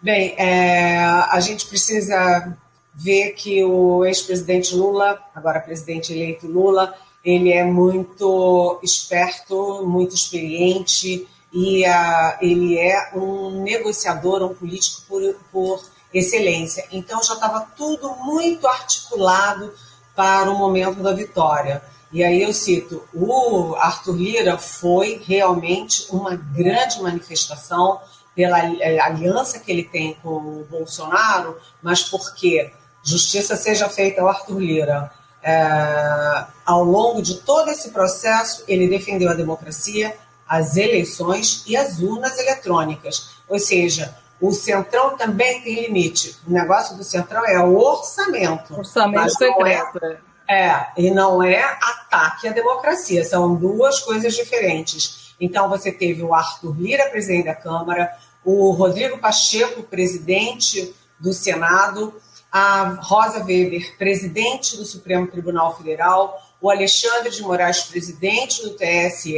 Bem, 0.00 0.34
é, 0.36 1.04
a 1.04 1.38
gente 1.40 1.66
precisa 1.66 2.56
ver 2.94 3.32
que 3.32 3.64
o 3.64 4.04
ex-presidente 4.04 4.74
Lula, 4.74 5.18
agora 5.34 5.60
presidente 5.60 6.12
eleito 6.12 6.46
Lula, 6.46 6.94
ele 7.24 7.52
é 7.52 7.64
muito 7.64 8.80
esperto, 8.82 9.86
muito 9.86 10.14
experiente, 10.14 11.26
e 11.52 11.84
uh, 11.86 12.36
ele 12.40 12.78
é 12.78 13.10
um 13.14 13.62
negociador, 13.62 14.42
um 14.42 14.54
político 14.54 15.02
por, 15.06 15.22
por 15.52 15.84
excelência. 16.12 16.84
Então 16.90 17.22
já 17.22 17.34
estava 17.34 17.60
tudo 17.76 18.16
muito 18.16 18.66
articulado 18.66 19.72
para 20.16 20.50
o 20.50 20.58
momento 20.58 21.02
da 21.02 21.12
vitória. 21.12 21.82
E 22.12 22.22
aí 22.22 22.42
eu 22.42 22.52
cito, 22.52 23.02
o 23.14 23.74
Arthur 23.76 24.16
Lira 24.16 24.58
foi 24.58 25.22
realmente 25.26 26.06
uma 26.10 26.36
grande 26.36 27.00
manifestação 27.00 28.00
pela 28.34 28.58
aliança 28.58 29.58
que 29.58 29.72
ele 29.72 29.84
tem 29.84 30.14
com 30.22 30.28
o 30.28 30.66
Bolsonaro, 30.70 31.58
mas 31.82 32.02
porque 32.02 32.70
justiça 33.02 33.56
seja 33.56 33.88
feita 33.88 34.20
ao 34.20 34.28
Arthur 34.28 34.60
Lira. 34.60 35.10
É, 35.42 36.44
ao 36.64 36.84
longo 36.84 37.20
de 37.20 37.38
todo 37.38 37.70
esse 37.70 37.90
processo, 37.90 38.62
ele 38.68 38.86
defendeu 38.88 39.30
a 39.30 39.34
democracia, 39.34 40.16
as 40.46 40.76
eleições 40.76 41.64
e 41.66 41.76
as 41.76 41.98
urnas 41.98 42.38
eletrônicas. 42.38 43.30
Ou 43.48 43.58
seja, 43.58 44.14
o 44.40 44.52
Centrão 44.52 45.16
também 45.16 45.62
tem 45.62 45.82
limite. 45.82 46.36
O 46.46 46.52
negócio 46.52 46.96
do 46.96 47.04
Centrão 47.04 47.44
é 47.46 47.58
o 47.58 47.76
orçamento. 47.76 48.76
Orçamento 48.76 49.26
é 49.26 49.30
secreto. 49.30 50.04
É, 50.04 50.18
é, 50.52 50.88
e 50.96 51.10
não 51.10 51.42
é 51.42 51.62
ataque 51.62 52.46
à 52.46 52.52
democracia. 52.52 53.24
São 53.24 53.54
duas 53.54 54.00
coisas 54.00 54.34
diferentes. 54.34 55.34
Então, 55.40 55.68
você 55.68 55.90
teve 55.90 56.22
o 56.22 56.34
Arthur 56.34 56.78
Lira, 56.78 57.08
presidente 57.10 57.46
da 57.46 57.54
Câmara, 57.54 58.12
o 58.44 58.70
Rodrigo 58.72 59.18
Pacheco, 59.18 59.82
presidente 59.82 60.94
do 61.18 61.32
Senado, 61.32 62.14
a 62.50 62.98
Rosa 63.00 63.38
Weber, 63.38 63.96
presidente 63.96 64.76
do 64.76 64.84
Supremo 64.84 65.26
Tribunal 65.26 65.76
Federal, 65.76 66.38
o 66.60 66.70
Alexandre 66.70 67.30
de 67.30 67.42
Moraes, 67.42 67.82
presidente 67.82 68.62
do 68.62 68.76
TSE, 68.76 69.34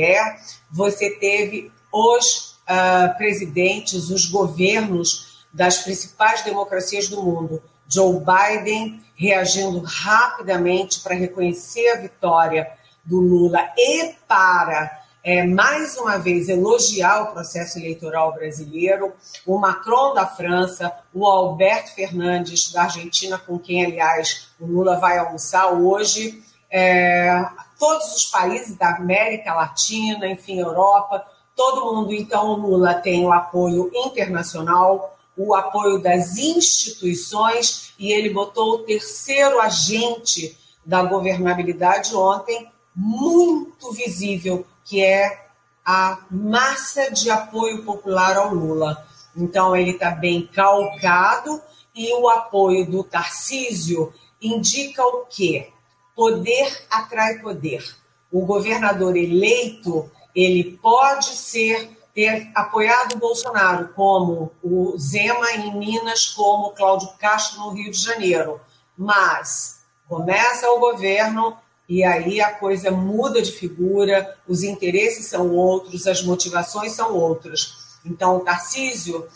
você 0.71 1.11
teve 1.11 1.73
os 1.93 2.57
uh, 2.69 3.17
presidentes, 3.17 4.11
os 4.11 4.27
governos 4.27 5.45
das 5.53 5.79
principais 5.79 6.43
democracias 6.43 7.09
do 7.09 7.23
mundo. 7.23 7.63
Joe 7.89 8.21
Biden 8.21 9.03
reagindo 9.17 9.81
rapidamente 9.81 11.01
para 11.01 11.15
reconhecer 11.15 11.89
a 11.91 12.01
vitória 12.01 12.71
do 13.05 13.21
Lula 13.21 13.61
e 13.77 14.15
para, 14.27 15.03
é, 15.23 15.45
mais 15.47 15.97
uma 15.97 16.19
vez, 16.19 16.49
elogiar 16.49 17.23
o 17.23 17.33
processo 17.33 17.79
eleitoral 17.79 18.33
brasileiro. 18.33 19.13
O 19.47 19.59
Macron 19.59 20.15
da 20.15 20.27
França, 20.27 20.93
o 21.13 21.27
Alberto 21.27 21.95
Fernandes 21.95 22.73
da 22.73 22.83
Argentina, 22.83 23.39
com 23.39 23.59
quem, 23.59 23.85
aliás, 23.85 24.49
o 24.59 24.67
Lula 24.67 24.99
vai 24.99 25.19
almoçar 25.19 25.73
hoje. 25.73 26.43
É, 26.71 27.47
todos 27.79 28.17
os 28.17 28.25
países 28.27 28.77
da 28.77 28.97
América 28.97 29.55
Latina, 29.55 30.27
enfim, 30.27 30.59
Europa, 30.59 31.25
todo 31.55 31.95
mundo. 31.95 32.13
Então, 32.13 32.49
o 32.49 32.57
Lula 32.57 32.95
tem 32.95 33.25
o 33.25 33.33
apoio 33.33 33.91
internacional, 33.95 35.14
o 35.37 35.55
apoio 35.55 35.99
das 35.99 36.37
instituições, 36.37 37.93
e 37.99 38.13
ele 38.13 38.31
botou 38.31 38.75
o 38.75 38.79
terceiro 38.79 39.61
agente 39.61 40.57
da 40.85 41.03
governabilidade 41.03 42.15
ontem, 42.15 42.71
muito 42.95 43.93
visível, 43.93 44.67
que 44.85 45.03
é 45.03 45.47
a 45.85 46.25
massa 46.31 47.11
de 47.11 47.31
apoio 47.31 47.83
popular 47.85 48.37
ao 48.37 48.55
Lula. 48.55 49.07
Então, 49.37 49.75
ele 49.75 49.91
está 49.91 50.11
bem 50.11 50.47
calcado, 50.47 51.61
e 51.95 52.13
o 52.15 52.29
apoio 52.29 52.89
do 52.89 53.03
Tarcísio 53.05 54.13
indica 54.41 55.05
o 55.05 55.27
quê? 55.27 55.73
poder 56.15 56.87
atrai 56.91 57.39
poder. 57.39 57.85
O 58.31 58.47
governador 58.47 59.17
eleito, 59.17 60.11
ele 60.35 60.79
pode 60.83 61.27
ser 61.27 61.91
ter 62.15 62.51
apoiado 62.55 63.15
o 63.15 63.19
Bolsonaro, 63.19 63.89
como 63.89 64.53
o 64.63 64.97
Zema 64.97 65.51
em 65.53 65.77
Minas, 65.77 66.27
como 66.27 66.69
o 66.69 66.71
Cláudio 66.71 67.09
Castro 67.19 67.61
no 67.61 67.71
Rio 67.71 67.91
de 67.91 67.99
Janeiro. 67.99 68.61
Mas 68.97 69.81
começa 70.09 70.71
o 70.71 70.79
governo, 70.79 71.57
E 71.87 72.03
aí 72.03 72.41
a 72.41 72.55
coisa 72.55 72.91
muda 72.91 73.43
de 73.43 73.53
figura, 73.53 74.39
os 74.49 74.63
interesses 74.63 75.27
são 75.27 75.51
outros, 75.51 76.07
as 76.07 76.23
motivações 76.23 76.93
são 76.93 77.15
outras. 77.15 77.75
Então, 78.07 78.37
o 78.37 78.41
Tarcísio 78.41 79.29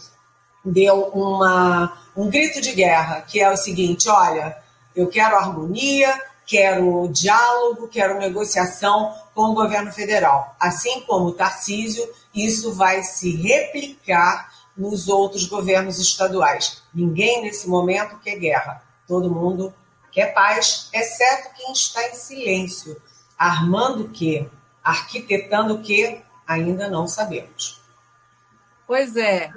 deu 0.64 1.11
uma, 1.12 1.92
um 2.16 2.30
grito 2.30 2.61
de 2.62 2.73
guerra, 2.73 3.20
que 3.20 3.38
é 3.38 3.50
o 3.50 3.56
seguinte: 3.56 4.08
olha, 4.08 4.56
eu 4.97 5.08
quero 5.08 5.37
harmonia, 5.37 6.18
quero 6.47 7.08
diálogo, 7.08 7.87
quero 7.88 8.18
negociação 8.18 9.14
com 9.38 9.50
o 9.50 9.54
governo 9.54 9.92
federal. 9.92 10.57
Assim 10.59 11.02
como 11.02 11.26
o 11.26 11.33
Tarcísio, 11.33 12.04
isso 12.35 12.73
vai 12.73 13.04
se 13.04 13.37
replicar 13.37 14.52
nos 14.76 15.07
outros 15.07 15.47
governos 15.47 16.00
estaduais. 16.00 16.83
Ninguém 16.92 17.42
nesse 17.42 17.68
momento 17.68 18.18
quer 18.18 18.37
guerra. 18.37 18.83
Todo 19.07 19.30
mundo 19.30 19.73
quer 20.11 20.35
paz, 20.35 20.90
exceto 20.92 21.54
quem 21.57 21.73
está 21.73 22.09
em 22.09 22.14
silêncio. 22.14 23.00
Armando 23.38 24.07
o 24.07 24.09
quê? 24.09 24.49
Arquitetando 24.83 25.75
o 25.75 25.83
quê? 25.83 26.21
Ainda 26.45 26.90
não 26.90 27.07
sabemos. 27.07 27.80
Pois 28.88 29.14
é, 29.14 29.52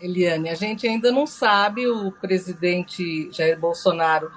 Eliane, 0.00 0.48
a 0.48 0.54
gente 0.54 0.88
ainda 0.88 1.12
não 1.12 1.26
sabe. 1.26 1.86
O 1.86 2.10
presidente 2.10 3.30
Jair 3.30 3.60
Bolsonaro 3.60 4.30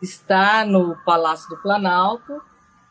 está 0.00 0.64
no 0.64 0.96
Palácio 1.04 1.46
do 1.50 1.58
Planalto. 1.58 2.40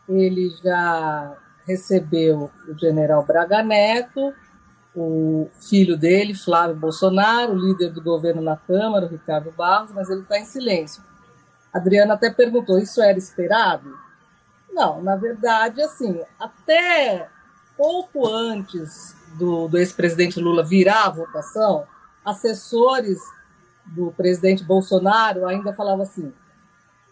Ele 0.07 0.51
já 0.63 1.39
recebeu 1.65 2.51
o 2.67 2.77
general 2.77 3.25
Braga 3.25 3.62
Neto, 3.63 4.34
o 4.95 5.50
filho 5.69 5.98
dele, 5.98 6.34
Flávio 6.34 6.75
Bolsonaro, 6.75 7.53
o 7.53 7.60
líder 7.60 7.91
do 7.91 8.01
governo 8.01 8.41
na 8.41 8.55
Câmara, 8.55 9.07
Ricardo 9.07 9.51
Barros, 9.51 9.91
mas 9.91 10.10
ele 10.10 10.22
está 10.22 10.39
em 10.39 10.45
silêncio. 10.45 11.03
A 11.74 11.77
Adriana 11.77 12.13
até 12.13 12.29
perguntou: 12.29 12.79
isso 12.79 13.01
era 13.01 13.17
esperado? 13.17 13.93
Não, 14.72 15.01
na 15.01 15.15
verdade, 15.15 15.81
assim, 15.81 16.22
até 16.39 17.29
pouco 17.77 18.27
antes 18.27 19.15
do, 19.38 19.67
do 19.67 19.77
ex-presidente 19.77 20.39
Lula 20.39 20.63
virar 20.63 21.05
a 21.05 21.10
votação, 21.10 21.86
assessores 22.24 23.19
do 23.86 24.12
presidente 24.12 24.63
Bolsonaro 24.63 25.45
ainda 25.45 25.74
falavam 25.74 26.03
assim: 26.03 26.34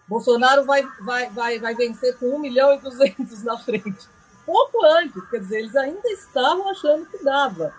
Bolsonaro 0.07 0.65
vai, 0.65 0.87
vai, 1.01 1.29
vai, 1.29 1.59
vai 1.59 1.75
vencer 1.75 2.17
com 2.17 2.35
1 2.35 2.39
milhão 2.39 2.73
e 2.73 2.79
200 2.79 3.43
na 3.43 3.57
frente. 3.57 4.07
Pouco 4.45 4.85
antes, 4.85 5.25
quer 5.29 5.39
dizer, 5.39 5.59
eles 5.59 5.75
ainda 5.75 6.07
estavam 6.09 6.69
achando 6.69 7.05
que 7.05 7.23
dava. 7.23 7.73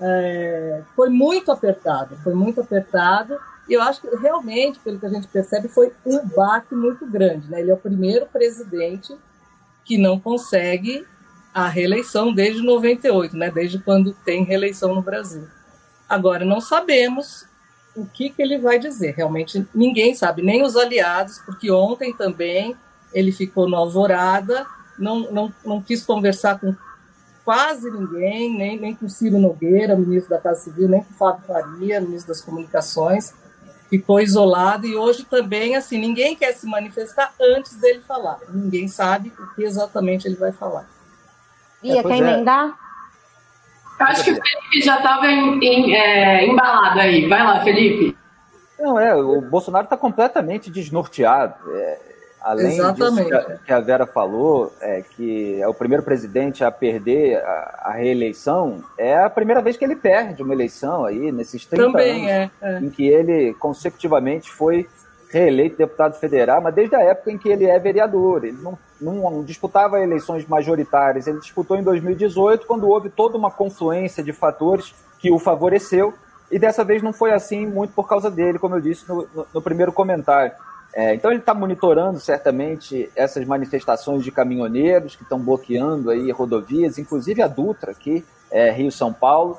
É, 0.00 0.82
foi 0.94 1.08
muito 1.08 1.50
apertado, 1.50 2.16
foi 2.22 2.34
muito 2.34 2.60
apertado. 2.60 3.38
E 3.68 3.72
eu 3.72 3.82
acho 3.82 4.00
que 4.00 4.16
realmente, 4.16 4.78
pelo 4.78 4.98
que 4.98 5.06
a 5.06 5.10
gente 5.10 5.26
percebe, 5.28 5.68
foi 5.68 5.92
um 6.04 6.26
baque 6.28 6.74
muito 6.74 7.06
grande. 7.06 7.50
Né? 7.50 7.60
Ele 7.60 7.70
é 7.70 7.74
o 7.74 7.78
primeiro 7.78 8.26
presidente 8.26 9.16
que 9.84 9.98
não 9.98 10.20
consegue 10.20 11.06
a 11.52 11.68
reeleição 11.68 12.32
desde 12.32 12.62
98, 12.62 13.36
né? 13.36 13.50
desde 13.50 13.78
quando 13.78 14.12
tem 14.24 14.44
reeleição 14.44 14.94
no 14.94 15.02
Brasil. 15.02 15.46
Agora, 16.08 16.44
não 16.44 16.60
sabemos 16.60 17.46
o 17.96 18.04
que, 18.06 18.30
que 18.30 18.42
ele 18.42 18.58
vai 18.58 18.78
dizer. 18.78 19.14
Realmente 19.14 19.66
ninguém 19.74 20.14
sabe, 20.14 20.42
nem 20.42 20.62
os 20.62 20.76
aliados, 20.76 21.38
porque 21.38 21.70
ontem 21.70 22.12
também 22.12 22.76
ele 23.12 23.30
ficou 23.30 23.68
no 23.68 23.76
Alvorada, 23.76 24.66
não, 24.98 25.30
não, 25.30 25.52
não 25.64 25.82
quis 25.82 26.04
conversar 26.04 26.58
com 26.58 26.74
quase 27.44 27.90
ninguém, 27.90 28.56
nem, 28.56 28.80
nem 28.80 28.94
com 28.94 29.08
Ciro 29.08 29.38
Nogueira, 29.38 29.96
ministro 29.96 30.30
da 30.30 30.40
Casa 30.40 30.60
Civil, 30.60 30.88
nem 30.88 31.02
com 31.02 31.12
Fábio 31.14 31.42
Faria, 31.46 32.00
ministro 32.00 32.28
das 32.28 32.40
Comunicações, 32.40 33.34
ficou 33.90 34.20
isolado 34.20 34.86
e 34.86 34.96
hoje 34.96 35.24
também, 35.24 35.76
assim, 35.76 35.98
ninguém 35.98 36.34
quer 36.34 36.52
se 36.52 36.66
manifestar 36.66 37.32
antes 37.40 37.76
dele 37.76 38.02
falar. 38.08 38.38
Ninguém 38.48 38.88
sabe 38.88 39.32
o 39.38 39.54
que 39.54 39.62
exatamente 39.62 40.26
ele 40.26 40.36
vai 40.36 40.52
falar. 40.52 40.88
Bia, 41.82 42.00
é, 42.00 42.02
quer 42.02 42.14
é. 42.14 42.18
emendar? 42.18 42.78
Eu 44.00 44.06
acho 44.06 44.24
que 44.24 44.32
o 44.32 44.34
Felipe 44.34 44.82
já 44.82 44.96
estava 44.96 45.26
é, 45.26 46.46
embalado 46.46 46.98
aí. 46.98 47.28
Vai 47.28 47.42
lá, 47.42 47.62
Felipe. 47.62 48.16
Não, 48.78 48.98
é, 48.98 49.14
o 49.14 49.40
Bolsonaro 49.42 49.84
está 49.84 49.96
completamente 49.96 50.70
desnorteado. 50.70 51.54
É, 51.72 52.13
além 52.44 52.74
Exatamente. 52.74 53.30
disso 53.30 53.60
que 53.64 53.72
a, 53.72 53.80
Vera 53.80 54.06
falou, 54.06 54.70
é 54.80 55.02
que 55.02 55.60
é 55.60 55.66
o 55.66 55.72
primeiro 55.72 56.02
presidente 56.02 56.62
a 56.62 56.70
perder 56.70 57.38
a, 57.38 57.80
a, 57.86 57.92
reeleição, 57.92 58.84
é 58.98 59.16
a 59.16 59.30
primeira 59.30 59.62
vez 59.62 59.78
que 59.78 59.84
ele 59.84 59.96
perde 59.96 60.42
uma 60.42 60.52
eleição 60.52 61.06
aí, 61.06 61.32
nesses 61.32 61.64
30 61.64 61.84
Também 61.84 62.30
anos, 62.30 62.52
é, 62.60 62.74
é. 62.74 62.78
em 62.80 62.90
que 62.90 63.08
ele 63.08 63.54
consecutivamente 63.54 64.50
foi 64.50 64.86
reeleito 65.30 65.78
deputado 65.78 66.14
federal, 66.14 66.60
mas 66.60 66.74
desde 66.74 66.94
a 66.94 67.00
época 67.00 67.32
em 67.32 67.38
que 67.38 67.48
ele 67.48 67.64
é 67.64 67.76
vereador. 67.78 68.44
Ele 68.44 68.58
não, 68.62 68.78
não, 69.00 69.42
disputava 69.42 70.00
eleições 70.00 70.46
majoritárias, 70.46 71.26
ele 71.26 71.40
disputou 71.40 71.76
em 71.76 71.82
2018, 71.82 72.66
quando 72.66 72.86
houve 72.86 73.08
toda 73.08 73.36
uma 73.36 73.50
confluência 73.50 74.22
de 74.22 74.32
fatores 74.32 74.94
que 75.18 75.32
o 75.32 75.38
favoreceu, 75.38 76.14
e 76.50 76.58
dessa 76.58 76.84
vez 76.84 77.02
não 77.02 77.12
foi 77.12 77.32
assim 77.32 77.66
muito 77.66 77.92
por 77.94 78.06
causa 78.06 78.30
dele, 78.30 78.60
como 78.60 78.76
eu 78.76 78.80
disse 78.80 79.08
no, 79.08 79.26
no, 79.34 79.46
no 79.54 79.62
primeiro 79.62 79.92
comentário. 79.92 80.52
É, 80.94 81.12
então 81.12 81.32
ele 81.32 81.40
está 81.40 81.52
monitorando 81.52 82.20
certamente 82.20 83.10
essas 83.16 83.44
manifestações 83.44 84.22
de 84.22 84.30
caminhoneiros 84.30 85.16
que 85.16 85.24
estão 85.24 85.40
bloqueando 85.40 86.08
aí 86.08 86.30
rodovias, 86.30 86.98
inclusive 86.98 87.42
a 87.42 87.48
Dutra 87.48 87.90
aqui, 87.90 88.24
é, 88.48 88.70
Rio 88.70 88.92
São 88.92 89.12
Paulo, 89.12 89.58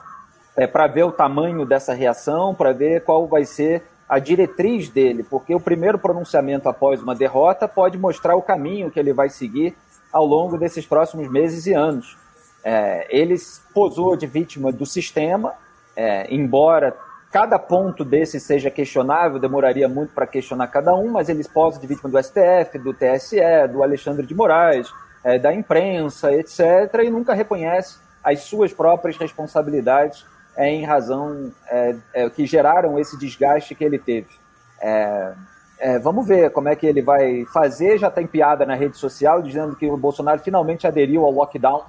é, 0.55 0.65
para 0.65 0.87
ver 0.87 1.03
o 1.03 1.11
tamanho 1.11 1.65
dessa 1.65 1.93
reação, 1.93 2.55
para 2.55 2.71
ver 2.71 3.03
qual 3.03 3.27
vai 3.27 3.43
ser 3.43 3.83
a 4.07 4.17
diretriz 4.17 4.87
dele, 4.87 5.23
porque 5.23 5.53
o 5.53 5.59
primeiro 5.59 5.99
pronunciamento 5.99 6.69
após 6.69 7.01
uma 7.01 7.13
derrota 7.13 7.67
pode 7.67 7.97
mostrar 7.97 8.35
o 8.35 8.41
caminho 8.41 8.89
que 8.89 8.99
ele 8.99 9.11
vai 9.11 9.29
seguir 9.29 9.75
ao 10.13 10.25
longo 10.25 10.57
desses 10.57 10.85
próximos 10.85 11.29
meses 11.29 11.65
e 11.65 11.73
anos. 11.73 12.17
É, 12.63 13.07
ele 13.09 13.35
posou 13.73 14.15
de 14.15 14.25
vítima 14.25 14.71
do 14.71 14.85
sistema, 14.85 15.53
é, 15.95 16.33
embora 16.33 16.95
cada 17.35 17.59
ponto 17.59 18.05
desse 18.05 18.39
seja 18.39 18.71
questionável, 18.71 19.37
demoraria 19.37 19.89
muito 19.89 20.13
para 20.13 20.25
questionar 20.25 20.67
cada 20.67 20.95
um, 20.95 21.09
mas 21.09 21.27
ele 21.27 21.43
posa 21.43 21.77
de 21.77 21.85
vítima 21.85 22.09
do 22.09 22.23
STF, 22.23 22.79
do 22.79 22.93
TSE, 22.93 23.67
do 23.73 23.83
Alexandre 23.83 24.25
de 24.25 24.33
Moraes, 24.33 24.89
é, 25.21 25.37
da 25.37 25.53
imprensa, 25.53 26.31
etc., 26.31 27.01
e 27.03 27.09
nunca 27.09 27.33
reconhece 27.33 27.97
as 28.23 28.43
suas 28.43 28.71
próprias 28.71 29.17
responsabilidades 29.17 30.25
é, 30.55 30.69
em 30.69 30.85
razão 30.85 31.51
é, 31.67 31.95
é, 32.13 32.29
que 32.29 32.45
geraram 32.45 32.97
esse 32.97 33.19
desgaste 33.19 33.75
que 33.75 33.83
ele 33.83 33.99
teve. 33.99 34.29
É, 34.81 35.33
é, 35.77 35.99
vamos 35.99 36.25
ver 36.25 36.51
como 36.51 36.69
é 36.69 36.75
que 36.77 36.87
ele 36.87 37.01
vai 37.01 37.43
fazer. 37.51 37.97
Já 37.97 38.09
tem 38.09 38.25
piada 38.25 38.65
na 38.65 38.75
rede 38.75 38.95
social 38.95 39.41
dizendo 39.41 39.75
que 39.75 39.87
o 39.87 39.97
Bolsonaro 39.97 40.39
finalmente 40.39 40.87
aderiu 40.87 41.25
ao 41.25 41.31
lockdown. 41.31 41.83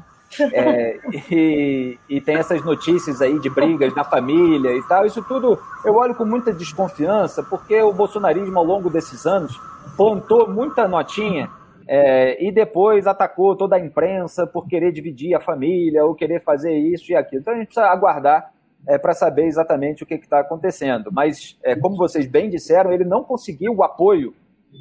É, 0.52 0.98
e, 1.30 1.98
e, 2.08 2.20
tem 2.20 2.36
essas 2.36 2.62
notícias 2.64 3.22
aí 3.22 3.38
de 3.38 3.48
brigas 3.48 3.94
na 3.94 4.04
família 4.04 4.76
e 4.76 4.82
tal. 4.88 5.06
Isso 5.06 5.22
tudo 5.22 5.58
eu 5.84 5.94
olho 5.94 6.14
com 6.14 6.24
muita 6.24 6.52
desconfiança, 6.52 7.42
porque 7.42 7.80
o 7.80 7.92
bolsonarismo, 7.92 8.58
ao 8.58 8.64
longo 8.64 8.90
desses 8.90 9.24
anos, 9.26 9.58
plantou 9.96 10.48
muita 10.48 10.88
notinha 10.88 11.48
é, 11.88 12.44
e 12.44 12.50
depois 12.50 13.06
atacou 13.06 13.56
toda 13.56 13.76
a 13.76 13.80
imprensa 13.80 14.46
por 14.46 14.66
querer 14.66 14.92
dividir 14.92 15.34
a 15.34 15.40
família 15.40 16.04
ou 16.04 16.14
querer 16.14 16.42
fazer 16.42 16.76
isso 16.76 17.12
e 17.12 17.16
aquilo. 17.16 17.40
Então 17.40 17.54
a 17.54 17.56
gente 17.56 17.66
precisa 17.68 17.86
aguardar 17.86 18.52
é, 18.86 18.98
para 18.98 19.14
saber 19.14 19.46
exatamente 19.46 20.02
o 20.02 20.06
que 20.06 20.14
está 20.14 20.40
acontecendo. 20.40 21.10
Mas, 21.12 21.58
é, 21.62 21.74
como 21.74 21.96
vocês 21.96 22.26
bem 22.26 22.50
disseram, 22.50 22.92
ele 22.92 23.04
não 23.04 23.24
conseguiu 23.24 23.74
o 23.74 23.82
apoio 23.82 24.34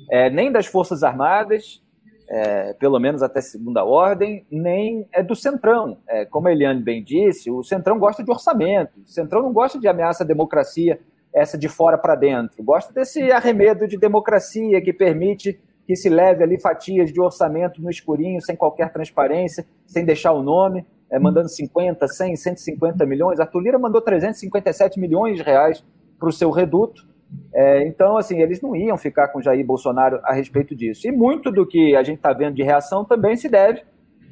é, 0.09 0.29
nem 0.29 0.51
das 0.51 0.65
Forças 0.65 1.03
Armadas, 1.03 1.81
é, 2.27 2.73
pelo 2.73 2.99
menos 2.99 3.21
até 3.21 3.41
segunda 3.41 3.83
ordem, 3.83 4.45
nem 4.49 5.07
é, 5.11 5.21
do 5.21 5.35
Centrão. 5.35 5.97
É, 6.07 6.25
como 6.25 6.47
a 6.47 6.51
Eliane 6.51 6.81
bem 6.81 7.03
disse, 7.03 7.51
o 7.51 7.63
Centrão 7.63 7.99
gosta 7.99 8.23
de 8.23 8.31
orçamento, 8.31 8.99
o 8.99 9.07
Centrão 9.07 9.41
não 9.41 9.53
gosta 9.53 9.79
de 9.79 9.87
ameaça 9.87 10.23
à 10.23 10.27
democracia, 10.27 10.99
essa 11.33 11.57
de 11.57 11.67
fora 11.67 11.97
para 11.97 12.15
dentro, 12.15 12.63
gosta 12.63 12.93
desse 12.93 13.29
arremedo 13.29 13.87
de 13.87 13.97
democracia 13.97 14.81
que 14.81 14.93
permite 14.93 15.59
que 15.85 15.95
se 15.95 16.09
leve 16.09 16.43
ali 16.43 16.59
fatias 16.59 17.11
de 17.11 17.19
orçamento 17.19 17.81
no 17.81 17.89
escurinho, 17.89 18.41
sem 18.41 18.55
qualquer 18.55 18.91
transparência, 18.91 19.65
sem 19.85 20.05
deixar 20.05 20.31
o 20.31 20.41
nome 20.41 20.85
é, 21.09 21.19
mandando 21.19 21.49
50, 21.49 22.07
100, 22.07 22.35
150 22.35 23.05
milhões. 23.05 23.39
Arthur 23.39 23.59
Lira 23.59 23.79
mandou 23.79 24.01
357 24.01 24.99
milhões 24.99 25.37
de 25.37 25.43
reais 25.43 25.83
para 26.19 26.29
o 26.29 26.31
seu 26.31 26.49
reduto. 26.49 27.07
É, 27.53 27.87
então, 27.87 28.17
assim, 28.17 28.41
eles 28.41 28.61
não 28.61 28.75
iam 28.75 28.97
ficar 28.97 29.29
com 29.29 29.41
Jair 29.41 29.65
Bolsonaro 29.65 30.19
a 30.23 30.33
respeito 30.33 30.75
disso. 30.75 31.07
E 31.07 31.11
muito 31.11 31.51
do 31.51 31.65
que 31.65 31.95
a 31.95 32.03
gente 32.03 32.17
está 32.17 32.33
vendo 32.33 32.55
de 32.55 32.63
reação 32.63 33.03
também 33.03 33.35
se 33.35 33.49
deve 33.49 33.83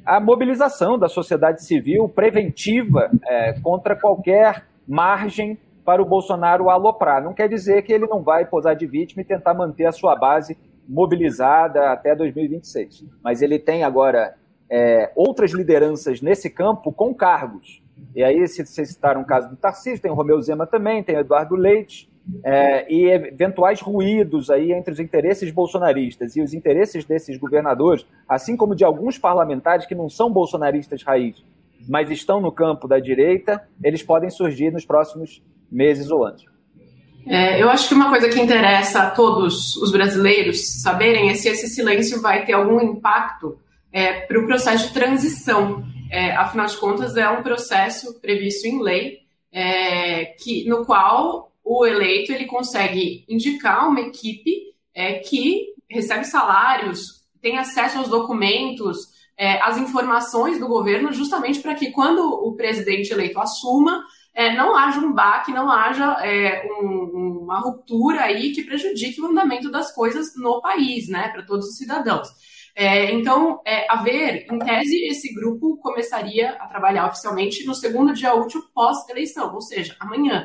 à 0.04 0.20
mobilização 0.20 0.98
da 0.98 1.08
sociedade 1.08 1.64
civil 1.64 2.08
preventiva 2.08 3.10
é, 3.26 3.54
contra 3.60 3.96
qualquer 3.96 4.66
margem 4.86 5.58
para 5.84 6.02
o 6.02 6.04
Bolsonaro 6.04 6.70
aloprar. 6.70 7.22
Não 7.22 7.34
quer 7.34 7.48
dizer 7.48 7.82
que 7.82 7.92
ele 7.92 8.06
não 8.06 8.22
vai 8.22 8.44
posar 8.46 8.76
de 8.76 8.86
vítima 8.86 9.22
e 9.22 9.24
tentar 9.24 9.54
manter 9.54 9.86
a 9.86 9.92
sua 9.92 10.14
base 10.16 10.56
mobilizada 10.88 11.90
até 11.90 12.14
2026. 12.14 13.04
Mas 13.22 13.42
ele 13.42 13.58
tem 13.58 13.84
agora 13.84 14.34
é, 14.70 15.10
outras 15.14 15.52
lideranças 15.52 16.20
nesse 16.20 16.50
campo 16.50 16.92
com 16.92 17.14
cargos. 17.14 17.82
E 18.14 18.22
aí, 18.22 18.46
se 18.46 18.64
vocês 18.64 18.90
citaram 18.90 19.22
o 19.22 19.26
caso 19.26 19.48
do 19.48 19.56
Tarcísio, 19.56 20.00
tem 20.00 20.10
o 20.10 20.14
Romeu 20.14 20.40
Zema 20.40 20.66
também, 20.66 21.02
tem 21.02 21.16
o 21.16 21.20
Eduardo 21.20 21.54
Leite, 21.54 22.10
é, 22.42 22.92
e 22.92 23.10
eventuais 23.10 23.80
ruídos 23.80 24.50
aí 24.50 24.72
entre 24.72 24.92
os 24.92 25.00
interesses 25.00 25.50
bolsonaristas 25.50 26.36
e 26.36 26.40
os 26.40 26.54
interesses 26.54 27.04
desses 27.04 27.36
governadores, 27.36 28.06
assim 28.28 28.56
como 28.56 28.74
de 28.74 28.84
alguns 28.84 29.18
parlamentares 29.18 29.86
que 29.86 29.94
não 29.94 30.08
são 30.08 30.32
bolsonaristas 30.32 31.02
raiz, 31.02 31.44
mas 31.88 32.10
estão 32.10 32.40
no 32.40 32.50
campo 32.50 32.88
da 32.88 32.98
direita, 32.98 33.62
eles 33.82 34.02
podem 34.02 34.30
surgir 34.30 34.70
nos 34.70 34.84
próximos 34.84 35.42
meses 35.70 36.10
ou 36.10 36.24
anos. 36.24 36.44
É, 37.26 37.60
eu 37.62 37.70
acho 37.70 37.88
que 37.88 37.94
uma 37.94 38.10
coisa 38.10 38.28
que 38.28 38.40
interessa 38.40 39.02
a 39.02 39.10
todos 39.10 39.76
os 39.76 39.90
brasileiros 39.90 40.82
saberem 40.82 41.30
é 41.30 41.34
se 41.34 41.48
esse 41.48 41.68
silêncio 41.68 42.20
vai 42.20 42.44
ter 42.44 42.52
algum 42.52 42.80
impacto 42.80 43.58
é, 43.90 44.20
para 44.20 44.38
o 44.38 44.46
processo 44.46 44.88
de 44.88 44.94
transição. 44.94 45.84
É, 46.10 46.32
afinal 46.32 46.66
de 46.66 46.76
contas, 46.76 47.16
é 47.16 47.28
um 47.28 47.42
processo 47.42 48.20
previsto 48.20 48.66
em 48.66 48.82
lei, 48.82 49.20
é, 49.50 50.26
que, 50.38 50.68
no 50.68 50.84
qual 50.84 51.50
o 51.64 51.86
eleito 51.86 52.32
ele 52.32 52.44
consegue 52.44 53.24
indicar 53.28 53.88
uma 53.88 54.00
equipe 54.00 54.74
é, 54.94 55.14
que 55.14 55.74
recebe 55.88 56.24
salários, 56.24 57.24
tem 57.40 57.58
acesso 57.58 57.98
aos 57.98 58.08
documentos, 58.08 59.14
é, 59.36 59.60
às 59.62 59.78
informações 59.78 60.58
do 60.58 60.68
governo, 60.68 61.12
justamente 61.12 61.60
para 61.60 61.74
que, 61.74 61.90
quando 61.90 62.20
o 62.22 62.54
presidente 62.54 63.12
eleito 63.12 63.40
assuma, 63.40 64.04
é, 64.34 64.54
não 64.54 64.76
haja 64.76 65.00
um 65.00 65.12
baque, 65.12 65.52
não 65.52 65.70
haja 65.70 66.16
é, 66.24 66.66
um, 66.80 67.40
uma 67.42 67.60
ruptura 67.60 68.22
aí 68.22 68.52
que 68.52 68.64
prejudique 68.64 69.20
o 69.20 69.26
andamento 69.26 69.70
das 69.70 69.94
coisas 69.94 70.36
no 70.36 70.60
país, 70.60 71.08
né, 71.08 71.28
para 71.28 71.42
todos 71.42 71.68
os 71.68 71.76
cidadãos. 71.76 72.28
É, 72.76 73.12
então, 73.12 73.60
é, 73.64 73.86
haver, 73.88 74.46
em 74.50 74.58
tese, 74.58 75.04
esse 75.04 75.32
grupo 75.32 75.76
começaria 75.76 76.50
a 76.54 76.66
trabalhar 76.66 77.06
oficialmente 77.06 77.64
no 77.64 77.74
segundo 77.74 78.12
dia 78.12 78.34
útil 78.34 78.62
pós-eleição, 78.74 79.54
ou 79.54 79.60
seja, 79.60 79.94
amanhã. 80.00 80.44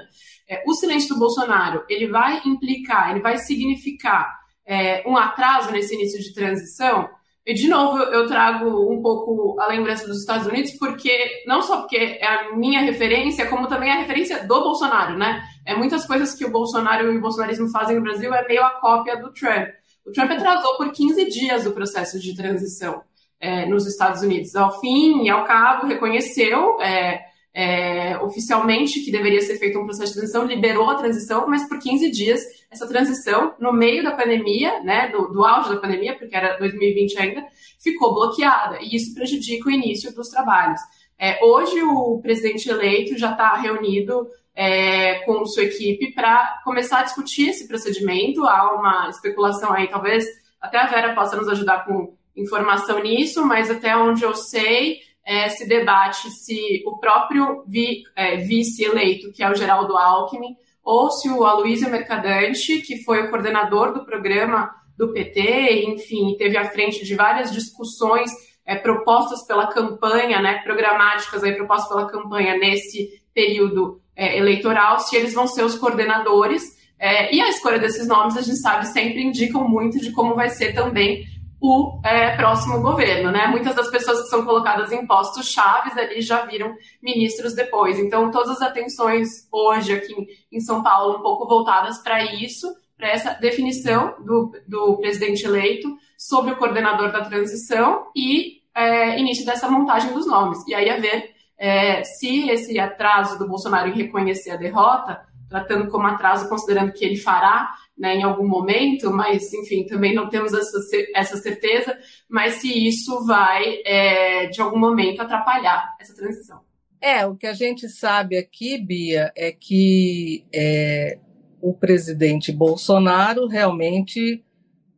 É, 0.49 0.63
o 0.65 0.73
silêncio 0.73 1.13
do 1.13 1.19
Bolsonaro, 1.19 1.85
ele 1.87 2.07
vai 2.07 2.41
implicar, 2.43 3.11
ele 3.11 3.21
vai 3.21 3.37
significar 3.37 4.35
é, 4.65 5.03
um 5.07 5.15
atraso 5.15 5.71
nesse 5.71 5.93
início 5.93 6.19
de 6.19 6.33
transição? 6.33 7.07
E, 7.45 7.53
de 7.53 7.67
novo, 7.67 7.97
eu 7.97 8.27
trago 8.27 8.91
um 8.91 9.01
pouco 9.01 9.59
a 9.59 9.67
lembrança 9.67 10.07
dos 10.07 10.19
Estados 10.19 10.45
Unidos, 10.45 10.71
porque 10.71 11.43
não 11.47 11.61
só 11.61 11.81
porque 11.81 11.97
é 11.97 12.25
a 12.25 12.55
minha 12.55 12.81
referência, 12.81 13.47
como 13.47 13.67
também 13.67 13.91
a 13.91 13.97
referência 13.97 14.45
do 14.45 14.61
Bolsonaro, 14.61 15.17
né? 15.17 15.41
É 15.65 15.75
muitas 15.75 16.05
coisas 16.05 16.33
que 16.33 16.45
o 16.45 16.51
Bolsonaro 16.51 17.11
e 17.11 17.17
o 17.17 17.21
bolsonarismo 17.21 17.69
fazem 17.71 17.95
no 17.95 18.03
Brasil 18.03 18.33
é 18.33 18.47
meio 18.47 18.63
a 18.63 18.71
cópia 18.79 19.17
do 19.17 19.31
Trump. 19.33 19.69
O 20.05 20.11
Trump 20.11 20.31
atrasou 20.31 20.77
por 20.77 20.91
15 20.91 21.25
dias 21.29 21.65
o 21.65 21.71
processo 21.71 22.19
de 22.19 22.35
transição 22.35 23.01
é, 23.39 23.65
nos 23.65 23.87
Estados 23.87 24.21
Unidos. 24.21 24.55
Ao 24.55 24.79
fim 24.79 25.23
e 25.23 25.29
ao 25.29 25.45
cabo, 25.45 25.87
reconheceu 25.87 26.79
é, 26.81 27.28
é, 27.53 28.17
oficialmente 28.19 29.01
que 29.01 29.11
deveria 29.11 29.41
ser 29.41 29.57
feito 29.57 29.79
um 29.79 29.85
processo 29.85 30.13
de 30.13 30.19
transição, 30.19 30.45
liberou 30.45 30.89
a 30.89 30.95
transição, 30.95 31.47
mas 31.47 31.67
por 31.67 31.79
15 31.79 32.11
dias, 32.11 32.41
essa 32.69 32.87
transição, 32.87 33.55
no 33.59 33.73
meio 33.73 34.03
da 34.03 34.11
pandemia, 34.11 34.81
né, 34.83 35.07
do, 35.09 35.27
do 35.27 35.43
auge 35.43 35.69
da 35.69 35.77
pandemia, 35.77 36.17
porque 36.17 36.35
era 36.35 36.57
2020 36.57 37.17
ainda, 37.17 37.45
ficou 37.81 38.13
bloqueada. 38.13 38.79
E 38.81 38.95
isso 38.95 39.13
prejudica 39.13 39.67
o 39.67 39.71
início 39.71 40.13
dos 40.13 40.29
trabalhos. 40.29 40.79
É, 41.17 41.43
hoje, 41.43 41.81
o 41.81 42.19
presidente 42.21 42.69
eleito 42.69 43.17
já 43.17 43.31
está 43.31 43.55
reunido 43.55 44.27
é, 44.55 45.19
com 45.25 45.45
sua 45.45 45.63
equipe 45.63 46.13
para 46.13 46.61
começar 46.63 46.99
a 46.99 47.03
discutir 47.03 47.49
esse 47.49 47.67
procedimento. 47.67 48.45
Há 48.45 48.75
uma 48.75 49.09
especulação 49.09 49.73
aí, 49.73 49.87
talvez 49.87 50.25
até 50.61 50.77
a 50.77 50.87
Vera 50.87 51.15
possa 51.15 51.35
nos 51.35 51.47
ajudar 51.47 51.85
com 51.85 52.13
informação 52.35 52.99
nisso, 52.99 53.45
mas 53.45 53.69
até 53.69 53.95
onde 53.97 54.23
eu 54.23 54.33
sei, 54.33 54.99
é, 55.29 55.47
se 55.47 55.67
debate 55.67 56.27
se 56.31 56.81
o 56.87 56.97
próprio 56.97 57.63
vi, 57.67 58.01
é, 58.15 58.37
vice-eleito, 58.37 59.31
que 59.31 59.43
é 59.43 59.51
o 59.51 59.53
Geraldo 59.53 59.95
Alckmin, 59.95 60.55
ou 60.83 61.11
se 61.11 61.29
o 61.29 61.43
Aloysio 61.43 61.91
Mercadante, 61.91 62.81
que 62.81 63.03
foi 63.03 63.21
o 63.21 63.29
coordenador 63.29 63.93
do 63.93 64.03
programa 64.03 64.71
do 64.97 65.13
PT, 65.13 65.85
enfim, 65.85 66.35
teve 66.35 66.57
à 66.57 66.65
frente 66.71 67.05
de 67.05 67.13
várias 67.13 67.51
discussões 67.51 68.31
é, 68.65 68.75
propostas 68.75 69.45
pela 69.45 69.67
campanha, 69.67 70.41
né, 70.41 70.63
programáticas 70.63 71.43
aí 71.43 71.53
propostas 71.53 71.89
pela 71.89 72.07
campanha 72.07 72.57
nesse 72.57 73.21
período 73.31 74.01
é, 74.15 74.35
eleitoral, 74.35 74.99
se 74.99 75.15
eles 75.15 75.35
vão 75.35 75.45
ser 75.45 75.63
os 75.63 75.75
coordenadores. 75.75 76.63
É, 76.97 77.33
e 77.33 77.39
a 77.39 77.49
escolha 77.49 77.77
desses 77.77 78.07
nomes, 78.07 78.35
a 78.35 78.41
gente 78.41 78.57
sabe, 78.57 78.87
sempre 78.87 79.21
indicam 79.21 79.69
muito 79.69 79.99
de 79.99 80.11
como 80.11 80.33
vai 80.33 80.49
ser 80.49 80.73
também 80.73 81.23
o 81.61 81.99
é, 82.05 82.35
próximo 82.37 82.81
governo, 82.81 83.31
né? 83.31 83.47
Muitas 83.47 83.75
das 83.75 83.89
pessoas 83.89 84.21
que 84.21 84.29
são 84.29 84.45
colocadas 84.45 84.91
em 84.91 85.05
postos 85.05 85.51
chaves 85.51 85.97
ali 85.97 86.21
já 86.21 86.45
viram 86.45 86.73
ministros 87.01 87.53
depois. 87.53 87.99
Então, 87.99 88.31
todas 88.31 88.51
as 88.51 88.61
atenções 88.61 89.47
hoje 89.51 89.93
aqui 89.93 90.15
em 90.51 90.59
São 90.61 90.81
Paulo 90.81 91.19
um 91.19 91.21
pouco 91.21 91.47
voltadas 91.47 91.97
para 91.99 92.23
isso, 92.23 92.67
para 92.97 93.09
essa 93.09 93.33
definição 93.33 94.15
do, 94.23 94.51
do 94.67 94.97
presidente 94.97 95.45
eleito 95.45 95.89
sobre 96.17 96.51
o 96.51 96.57
coordenador 96.57 97.11
da 97.11 97.25
transição 97.25 98.07
e 98.15 98.61
é, 98.73 99.19
início 99.19 99.45
dessa 99.45 99.69
montagem 99.69 100.13
dos 100.13 100.25
nomes. 100.25 100.65
E 100.65 100.73
aí 100.73 100.89
a 100.89 100.97
ver 100.97 101.31
é, 101.57 102.03
se 102.03 102.49
esse 102.49 102.79
atraso 102.79 103.37
do 103.37 103.47
Bolsonaro 103.47 103.89
em 103.89 103.93
reconhecer 103.93 104.51
a 104.51 104.55
derrota, 104.57 105.21
tratando 105.49 105.89
como 105.89 106.07
atraso, 106.07 106.47
considerando 106.47 106.93
que 106.93 107.03
ele 107.03 107.17
fará 107.17 107.69
né, 107.99 108.15
em 108.15 108.23
algum 108.23 108.47
momento, 108.47 109.11
mas 109.11 109.51
enfim, 109.53 109.85
também 109.85 110.15
não 110.15 110.29
temos 110.29 110.53
essa, 110.53 110.79
essa 111.13 111.37
certeza, 111.37 111.97
mas 112.29 112.55
se 112.55 112.87
isso 112.87 113.25
vai, 113.25 113.81
é, 113.85 114.47
de 114.47 114.61
algum 114.61 114.79
momento, 114.79 115.21
atrapalhar 115.21 115.95
essa 115.99 116.15
transição. 116.15 116.61
É, 117.01 117.25
o 117.25 117.35
que 117.35 117.45
a 117.45 117.53
gente 117.53 117.89
sabe 117.89 118.37
aqui, 118.37 118.77
Bia, 118.77 119.33
é 119.35 119.51
que 119.51 120.45
é, 120.53 121.19
o 121.61 121.73
presidente 121.73 122.53
Bolsonaro 122.53 123.47
realmente 123.47 124.43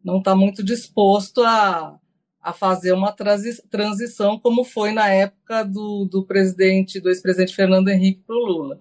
não 0.04 0.20
está 0.20 0.36
muito 0.36 0.64
disposto 0.64 1.44
a, 1.44 2.00
a 2.42 2.54
fazer 2.54 2.92
uma 2.92 3.12
transi 3.12 3.62
transição 3.70 4.40
como 4.40 4.64
foi 4.64 4.92
na 4.92 5.10
época 5.10 5.64
do, 5.64 6.06
do 6.06 6.26
presidente, 6.26 7.00
do 7.00 7.10
ex-presidente 7.10 7.56
Fernando 7.56 7.90
Henrique 7.90 8.24
para 8.26 8.36
o 8.36 8.46
Lula. 8.46 8.80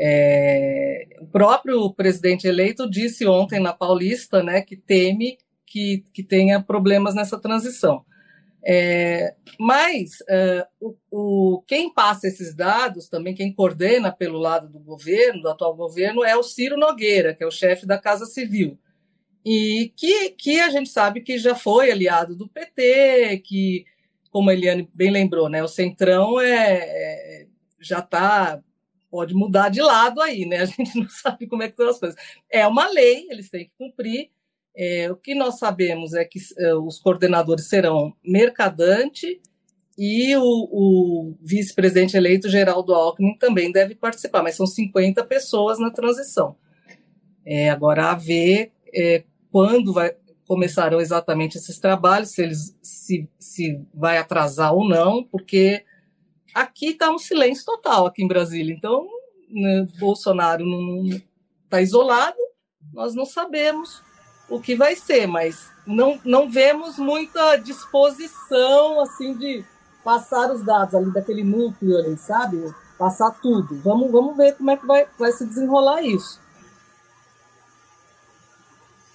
É, 0.00 1.08
o 1.20 1.26
próprio 1.26 1.92
presidente 1.92 2.46
eleito 2.46 2.88
disse 2.88 3.26
ontem 3.26 3.58
na 3.58 3.72
Paulista 3.72 4.42
né, 4.42 4.62
que 4.62 4.76
teme 4.76 5.38
que, 5.66 6.04
que 6.12 6.22
tenha 6.22 6.62
problemas 6.62 7.14
nessa 7.14 7.38
transição. 7.38 8.04
É, 8.64 9.34
mas 9.58 10.18
é, 10.28 10.66
o, 10.80 10.94
o, 11.10 11.62
quem 11.66 11.92
passa 11.92 12.28
esses 12.28 12.54
dados, 12.54 13.08
também 13.08 13.34
quem 13.34 13.52
coordena 13.52 14.12
pelo 14.12 14.38
lado 14.38 14.68
do 14.68 14.78
governo, 14.78 15.42
do 15.42 15.48
atual 15.48 15.74
governo, 15.74 16.24
é 16.24 16.36
o 16.36 16.42
Ciro 16.42 16.76
Nogueira, 16.76 17.34
que 17.34 17.42
é 17.42 17.46
o 17.46 17.52
chefe 17.52 17.86
da 17.86 17.98
Casa 17.98 18.26
Civil. 18.26 18.78
E 19.44 19.92
que, 19.96 20.30
que 20.30 20.60
a 20.60 20.70
gente 20.70 20.90
sabe 20.90 21.22
que 21.22 21.38
já 21.38 21.54
foi 21.54 21.90
aliado 21.90 22.36
do 22.36 22.48
PT, 22.48 23.42
que, 23.44 23.84
como 24.30 24.50
a 24.50 24.54
Eliane 24.54 24.88
bem 24.92 25.10
lembrou, 25.10 25.48
né, 25.48 25.62
o 25.62 25.68
Centrão 25.68 26.40
é, 26.40 26.78
é 26.78 27.46
já 27.80 28.00
está 28.00 28.60
pode 29.10 29.34
mudar 29.34 29.68
de 29.68 29.80
lado 29.80 30.20
aí, 30.20 30.46
né? 30.46 30.58
A 30.60 30.64
gente 30.66 30.98
não 30.98 31.08
sabe 31.08 31.46
como 31.46 31.62
é 31.62 31.66
que 31.66 31.72
estão 31.72 31.88
as 31.88 31.98
coisas. 31.98 32.18
É 32.50 32.66
uma 32.66 32.88
lei, 32.88 33.26
eles 33.30 33.50
têm 33.50 33.64
que 33.64 33.72
cumprir. 33.78 34.30
É, 34.76 35.10
o 35.10 35.16
que 35.16 35.34
nós 35.34 35.58
sabemos 35.58 36.14
é 36.14 36.24
que 36.24 36.38
é, 36.58 36.74
os 36.74 37.00
coordenadores 37.00 37.68
serão 37.68 38.14
Mercadante 38.22 39.40
e 39.96 40.36
o, 40.36 40.42
o 40.42 41.36
vice-presidente 41.42 42.16
eleito, 42.16 42.48
Geraldo 42.48 42.94
Alckmin, 42.94 43.36
também 43.36 43.72
deve 43.72 43.96
participar, 43.96 44.44
mas 44.44 44.54
são 44.54 44.66
50 44.66 45.24
pessoas 45.24 45.80
na 45.80 45.90
transição. 45.90 46.54
É, 47.44 47.70
agora, 47.70 48.12
a 48.12 48.14
ver 48.14 48.70
é, 48.94 49.24
quando 49.50 49.92
vai, 49.92 50.14
começarão 50.46 51.00
exatamente 51.00 51.58
esses 51.58 51.78
trabalhos, 51.78 52.30
se 52.30 52.42
eles 52.42 52.76
se, 52.80 53.28
se 53.38 53.80
vai 53.92 54.18
atrasar 54.18 54.72
ou 54.72 54.88
não, 54.88 55.24
porque 55.24 55.84
Aqui 56.54 56.90
está 56.90 57.10
um 57.10 57.18
silêncio 57.18 57.64
total, 57.64 58.06
aqui 58.06 58.22
em 58.22 58.28
Brasília. 58.28 58.74
Então, 58.74 59.06
né, 59.50 59.86
Bolsonaro 59.98 60.64
não 60.64 61.04
está 61.64 61.80
isolado, 61.80 62.36
nós 62.92 63.14
não 63.14 63.24
sabemos 63.24 64.02
o 64.48 64.60
que 64.60 64.74
vai 64.74 64.96
ser, 64.96 65.26
mas 65.26 65.70
não, 65.86 66.18
não 66.24 66.50
vemos 66.50 66.98
muita 66.98 67.56
disposição 67.56 69.00
assim 69.00 69.36
de 69.36 69.64
passar 70.02 70.50
os 70.50 70.62
dados 70.62 70.94
ali 70.94 71.12
daquele 71.12 71.44
núcleo 71.44 71.98
ali, 71.98 72.16
sabe? 72.16 72.72
Passar 72.98 73.30
tudo. 73.42 73.78
Vamos, 73.82 74.10
vamos 74.10 74.36
ver 74.36 74.56
como 74.56 74.70
é 74.70 74.76
que 74.76 74.86
vai, 74.86 75.06
vai 75.18 75.32
se 75.32 75.44
desenrolar 75.46 76.02
isso. 76.02 76.40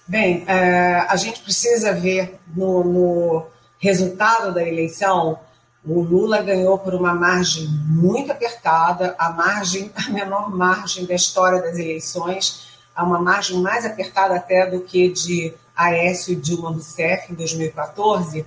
Bem, 0.06 0.44
é, 0.46 0.98
a 1.08 1.16
gente 1.16 1.42
precisa 1.42 1.92
ver 1.92 2.38
no, 2.54 2.84
no 2.84 3.46
resultado 3.78 4.52
da 4.52 4.62
eleição 4.62 5.38
o 5.86 6.00
Lula 6.00 6.40
ganhou 6.40 6.78
por 6.78 6.94
uma 6.94 7.12
margem 7.12 7.68
muito 7.68 8.32
apertada, 8.32 9.14
a 9.18 9.30
margem, 9.30 9.92
a 9.94 10.10
menor 10.10 10.50
margem 10.50 11.04
da 11.04 11.14
história 11.14 11.60
das 11.60 11.78
eleições, 11.78 12.78
a 12.96 13.04
uma 13.04 13.18
margem 13.18 13.60
mais 13.60 13.84
apertada 13.84 14.34
até 14.34 14.66
do 14.66 14.80
que 14.80 15.10
de 15.10 15.52
Aécio 15.76 16.32
e 16.32 16.36
Dilma 16.36 16.70
Rousseff 16.70 17.30
em 17.30 17.34
2014. 17.34 18.46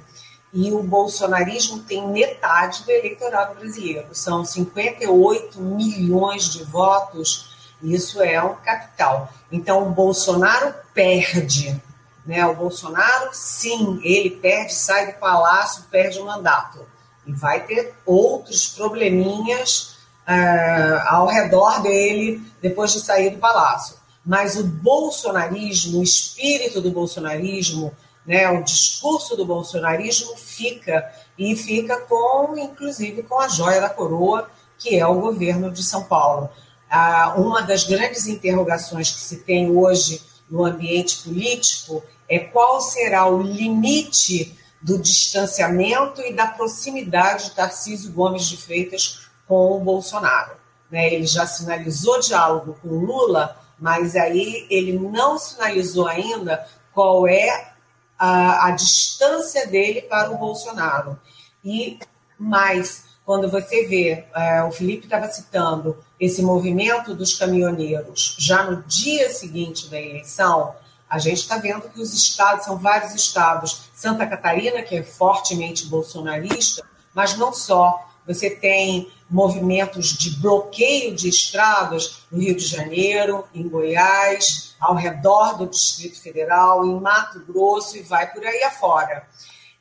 E 0.51 0.71
o 0.71 0.81
bolsonarismo 0.81 1.79
tem 1.79 2.07
metade 2.07 2.83
do 2.83 2.89
eleitorado 2.89 3.55
brasileiro. 3.55 4.07
São 4.13 4.43
58 4.43 5.61
milhões 5.61 6.49
de 6.49 6.63
votos 6.63 7.55
Isso 7.83 8.21
é 8.21 8.41
um 8.41 8.55
capital. 8.55 9.31
Então, 9.51 9.87
o 9.87 9.91
Bolsonaro 9.91 10.73
perde. 10.93 11.79
Né? 12.25 12.43
O 12.47 12.55
Bolsonaro, 12.55 13.29
sim, 13.33 13.99
ele 14.03 14.31
perde, 14.31 14.73
sai 14.73 15.11
do 15.11 15.19
palácio, 15.19 15.83
perde 15.91 16.19
o 16.19 16.25
mandato. 16.25 16.79
E 17.27 17.33
vai 17.33 17.65
ter 17.65 17.93
outros 18.05 18.69
probleminhas 18.69 19.97
uh, 20.27 21.01
ao 21.07 21.27
redor 21.27 21.81
dele 21.81 22.41
depois 22.61 22.93
de 22.93 23.01
sair 23.01 23.31
do 23.31 23.37
palácio. 23.37 23.97
Mas 24.25 24.57
o 24.57 24.63
bolsonarismo, 24.63 25.99
o 25.99 26.03
espírito 26.03 26.81
do 26.81 26.91
bolsonarismo, 26.91 27.93
né, 28.25 28.49
o 28.49 28.63
discurso 28.63 29.37
do 29.37 29.45
bolsonarismo 29.45 30.35
fica 30.35 31.09
e 31.37 31.55
fica 31.55 32.01
com, 32.01 32.57
inclusive, 32.57 33.23
com 33.23 33.39
a 33.39 33.47
joia 33.47 33.79
da 33.79 33.89
coroa, 33.89 34.49
que 34.77 34.97
é 34.97 35.05
o 35.05 35.21
governo 35.21 35.71
de 35.71 35.83
São 35.83 36.03
Paulo. 36.03 36.49
Ah, 36.89 37.35
uma 37.37 37.61
das 37.61 37.83
grandes 37.83 38.27
interrogações 38.27 39.11
que 39.11 39.19
se 39.19 39.37
tem 39.37 39.69
hoje 39.69 40.21
no 40.49 40.65
ambiente 40.65 41.23
político 41.23 42.03
é 42.27 42.39
qual 42.39 42.81
será 42.81 43.27
o 43.27 43.41
limite 43.41 44.57
do 44.87 44.97
distanciamento 44.97 46.21
e 46.21 46.31
da 46.31 46.47
proximidade 46.47 47.49
de 47.49 47.51
Tarcísio 47.51 48.09
Gomes 48.13 48.45
de 48.45 48.55
Freitas 48.55 49.27
com 49.45 49.75
o 49.75 49.81
Bolsonaro. 49.81 50.55
Né? 50.89 51.13
Ele 51.13 51.27
já 51.27 51.45
sinalizou 51.45 52.21
diálogo 52.21 52.77
com 52.81 52.87
Lula, 52.87 53.59
mas 53.77 54.15
aí 54.15 54.65
ele 54.69 54.97
não 54.97 55.37
sinalizou 55.37 56.07
ainda 56.07 56.65
qual 56.93 57.27
é 57.27 57.73
a, 58.17 58.67
a 58.67 58.71
distância 58.71 59.67
dele 59.67 60.03
para 60.03 60.31
o 60.31 60.37
Bolsonaro. 60.37 61.19
E 61.61 61.99
mais, 62.39 63.03
quando 63.25 63.51
você 63.51 63.85
vê, 63.87 64.25
é, 64.33 64.63
o 64.63 64.71
Felipe 64.71 65.03
estava 65.03 65.27
citando 65.27 66.01
esse 66.17 66.41
movimento 66.41 67.13
dos 67.13 67.33
caminhoneiros 67.33 68.37
já 68.39 68.63
no 68.63 68.81
dia 68.83 69.29
seguinte 69.31 69.89
da 69.89 69.99
eleição, 69.99 70.73
a 71.09 71.19
gente 71.19 71.37
está 71.39 71.57
vendo 71.57 71.89
que 71.89 71.99
os 71.99 72.13
estados, 72.13 72.65
são 72.65 72.77
vários 72.77 73.13
estados, 73.15 73.89
Santa 73.93 74.27
Catarina, 74.27 74.81
que 74.81 74.95
é 74.95 75.03
fortemente 75.03 75.87
bolsonarista, 75.87 76.85
mas 77.13 77.37
não 77.37 77.53
só. 77.53 78.05
Você 78.25 78.49
tem 78.49 79.09
movimentos 79.29 80.09
de 80.09 80.37
bloqueio 80.41 81.15
de 81.15 81.29
estradas 81.29 82.23
no 82.29 82.39
Rio 82.39 82.55
de 82.55 82.65
Janeiro, 82.65 83.45
em 83.53 83.67
Goiás, 83.67 84.75
ao 84.79 84.95
redor 84.95 85.57
do 85.57 85.67
Distrito 85.67 86.21
Federal, 86.21 86.85
em 86.85 86.99
Mato 86.99 87.39
Grosso 87.45 87.97
e 87.97 88.01
vai 88.01 88.31
por 88.31 88.45
aí 88.45 88.63
afora. 88.63 89.27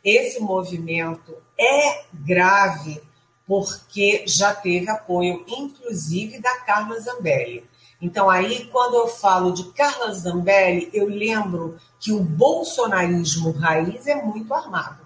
Esse 0.05 0.39
movimento 0.39 1.37
é 1.59 2.05
grave 2.13 3.03
porque 3.47 4.25
já 4.27 4.55
teve 4.55 4.89
apoio, 4.89 5.45
inclusive, 5.49 6.41
da 6.41 6.61
Carla 6.61 6.99
Zambelli. 7.01 7.65
Então, 8.01 8.29
aí, 8.29 8.67
quando 8.67 8.95
eu 8.95 9.09
falo 9.09 9.53
de 9.53 9.65
Carla 9.73 10.13
Zambelli, 10.13 10.91
eu 10.93 11.09
lembro 11.09 11.79
que 11.99 12.13
o 12.13 12.21
bolsonarismo 12.21 13.53
raiz 13.53 14.07
é 14.07 14.15
muito 14.15 14.53
armado. 14.53 14.99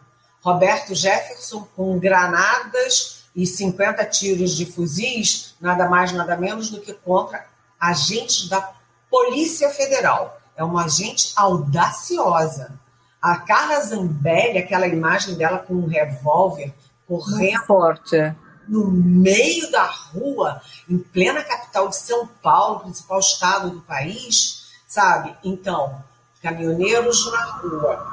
Roberto 0.42 0.94
Jefferson, 0.94 1.68
com 1.76 1.98
granadas 1.98 3.24
e 3.34 3.46
50 3.46 4.04
tiros 4.06 4.56
de 4.56 4.66
fuzis, 4.66 5.54
nada 5.60 5.88
mais, 5.88 6.12
nada 6.12 6.36
menos 6.36 6.70
do 6.70 6.80
que 6.80 6.92
contra 6.92 7.46
agentes 7.78 8.48
da 8.48 8.72
Polícia 9.08 9.70
Federal. 9.70 10.40
É 10.56 10.64
uma 10.64 10.84
agente 10.84 11.32
audaciosa. 11.36 12.78
A 13.20 13.36
Carla 13.36 13.80
Zambelli, 13.80 14.58
aquela 14.58 14.86
imagem 14.86 15.34
dela 15.34 15.58
com 15.58 15.74
um 15.74 15.86
revólver 15.86 16.74
correndo. 17.06 17.38
Muito 17.38 17.66
forte, 17.66 18.16
é. 18.16 18.34
No 18.68 18.90
meio 18.90 19.70
da 19.70 19.84
rua, 19.84 20.60
em 20.88 20.98
plena 20.98 21.42
capital 21.42 21.88
de 21.88 21.96
São 21.96 22.26
Paulo, 22.26 22.80
principal 22.80 23.18
estado 23.18 23.70
do 23.70 23.80
país, 23.80 24.66
sabe? 24.86 25.34
Então, 25.42 26.02
caminhoneiros 26.42 27.30
na 27.30 27.44
rua, 27.44 28.06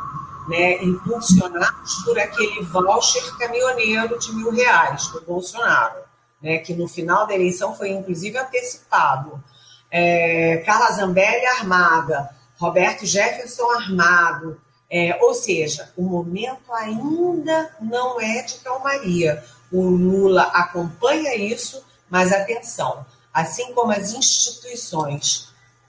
né, 0.48 0.84
impulsionados 0.84 1.96
por 2.06 2.18
aquele 2.18 2.62
voucher 2.64 3.38
caminhoneiro 3.38 4.18
de 4.18 4.34
mil 4.34 4.52
reais 4.52 5.08
do 5.08 5.22
Bolsonaro, 5.22 6.02
né, 6.42 6.60
que 6.60 6.74
no 6.74 6.88
final 6.88 7.28
da 7.28 7.36
eleição 7.36 7.76
foi 7.76 7.90
inclusive 7.90 8.38
antecipado. 8.38 9.44
É, 9.92 10.58
Carla 10.66 10.92
Zambelli 10.92 11.46
armada, 11.46 12.30
Roberto 12.58 13.06
Jefferson 13.06 13.70
armado, 13.72 14.60
é, 14.90 15.18
ou 15.22 15.34
seja, 15.34 15.92
o 15.98 16.04
momento 16.04 16.72
ainda 16.72 17.76
não 17.82 18.20
é 18.20 18.42
de 18.44 18.56
calmaria. 18.60 19.44
O 19.72 19.82
Lula 19.82 20.44
acompanha 20.44 21.36
isso, 21.36 21.84
mas 22.10 22.32
atenção, 22.32 23.06
assim 23.34 23.74
como 23.74 23.92
as 23.92 24.14
instituições 24.14 25.48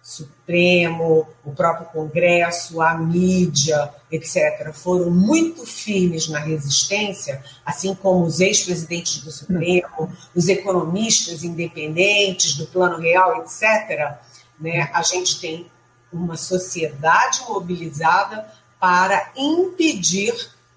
Supremo, 0.08 1.28
o 1.44 1.52
próprio 1.52 1.86
Congresso, 1.88 2.80
a 2.80 2.96
mídia, 2.96 3.92
etc., 4.10 4.72
foram 4.72 5.10
muito 5.10 5.66
firmes 5.66 6.28
na 6.28 6.38
resistência, 6.38 7.44
assim 7.62 7.94
como 7.94 8.24
os 8.24 8.40
ex-presidentes 8.40 9.22
do 9.22 9.30
Supremo, 9.30 10.10
os 10.34 10.48
economistas 10.48 11.44
independentes 11.44 12.54
do 12.56 12.66
Plano 12.68 12.96
Real, 12.96 13.42
etc., 13.42 14.16
né, 14.58 14.88
a 14.94 15.02
gente 15.02 15.38
tem 15.40 15.70
uma 16.10 16.38
sociedade 16.38 17.42
mobilizada 17.46 18.50
para 18.80 19.30
impedir 19.36 20.32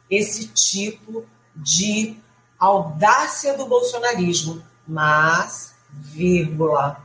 esse 0.09 0.47
tipo 0.47 1.23
de 1.55 2.17
audácia 2.61 3.57
do 3.57 3.65
bolsonarismo. 3.65 4.63
Mas, 4.87 5.73
vírgula, 5.89 7.01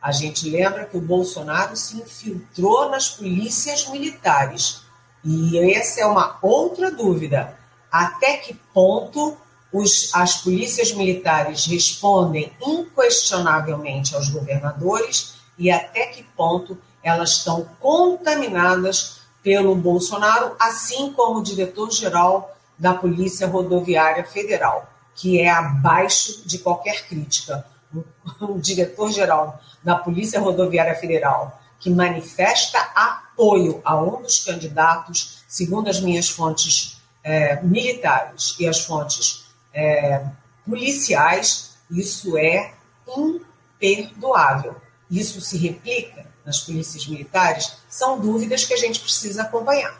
a 0.00 0.12
gente 0.12 0.48
lembra 0.48 0.84
que 0.84 0.96
o 0.96 1.00
Bolsonaro 1.00 1.76
se 1.76 1.96
infiltrou 1.96 2.88
nas 2.88 3.08
polícias 3.08 3.88
militares. 3.88 4.82
E 5.24 5.58
essa 5.74 6.00
é 6.00 6.06
uma 6.06 6.38
outra 6.40 6.90
dúvida. 6.90 7.58
Até 7.90 8.36
que 8.36 8.54
ponto 8.72 9.36
os, 9.72 10.10
as 10.14 10.36
polícias 10.36 10.92
militares 10.92 11.66
respondem 11.66 12.52
inquestionavelmente 12.62 14.14
aos 14.14 14.28
governadores 14.28 15.34
e 15.58 15.70
até 15.70 16.06
que 16.06 16.22
ponto 16.22 16.78
elas 17.02 17.38
estão 17.38 17.68
contaminadas 17.80 19.18
pelo 19.42 19.74
Bolsonaro, 19.74 20.54
assim 20.58 21.12
como 21.12 21.38
o 21.38 21.42
diretor-geral 21.42 22.56
da 22.78 22.94
Polícia 22.94 23.46
Rodoviária 23.46 24.24
Federal, 24.24 24.90
que 25.14 25.40
é 25.40 25.50
abaixo 25.50 26.46
de 26.46 26.58
qualquer 26.58 27.06
crítica. 27.06 27.66
O 28.40 28.58
diretor-geral 28.58 29.58
da 29.82 29.96
Polícia 29.96 30.38
Rodoviária 30.38 30.94
Federal, 30.94 31.58
que 31.80 31.88
manifesta 31.88 32.78
apoio 32.94 33.80
a 33.82 33.98
um 34.00 34.20
dos 34.20 34.44
candidatos, 34.44 35.42
segundo 35.48 35.88
as 35.88 36.00
minhas 36.00 36.28
fontes 36.28 37.00
é, 37.24 37.60
militares 37.62 38.54
e 38.60 38.68
as 38.68 38.84
fontes 38.84 39.46
é, 39.72 40.24
policiais, 40.66 41.78
isso 41.90 42.36
é 42.36 42.74
imperdoável. 43.16 44.76
Isso 45.10 45.40
se 45.40 45.56
replica 45.56 46.26
nas 46.44 46.60
polícias 46.60 47.06
militares? 47.06 47.76
São 47.88 48.20
dúvidas 48.20 48.64
que 48.64 48.74
a 48.74 48.76
gente 48.76 49.00
precisa 49.00 49.42
acompanhar. 49.42 49.96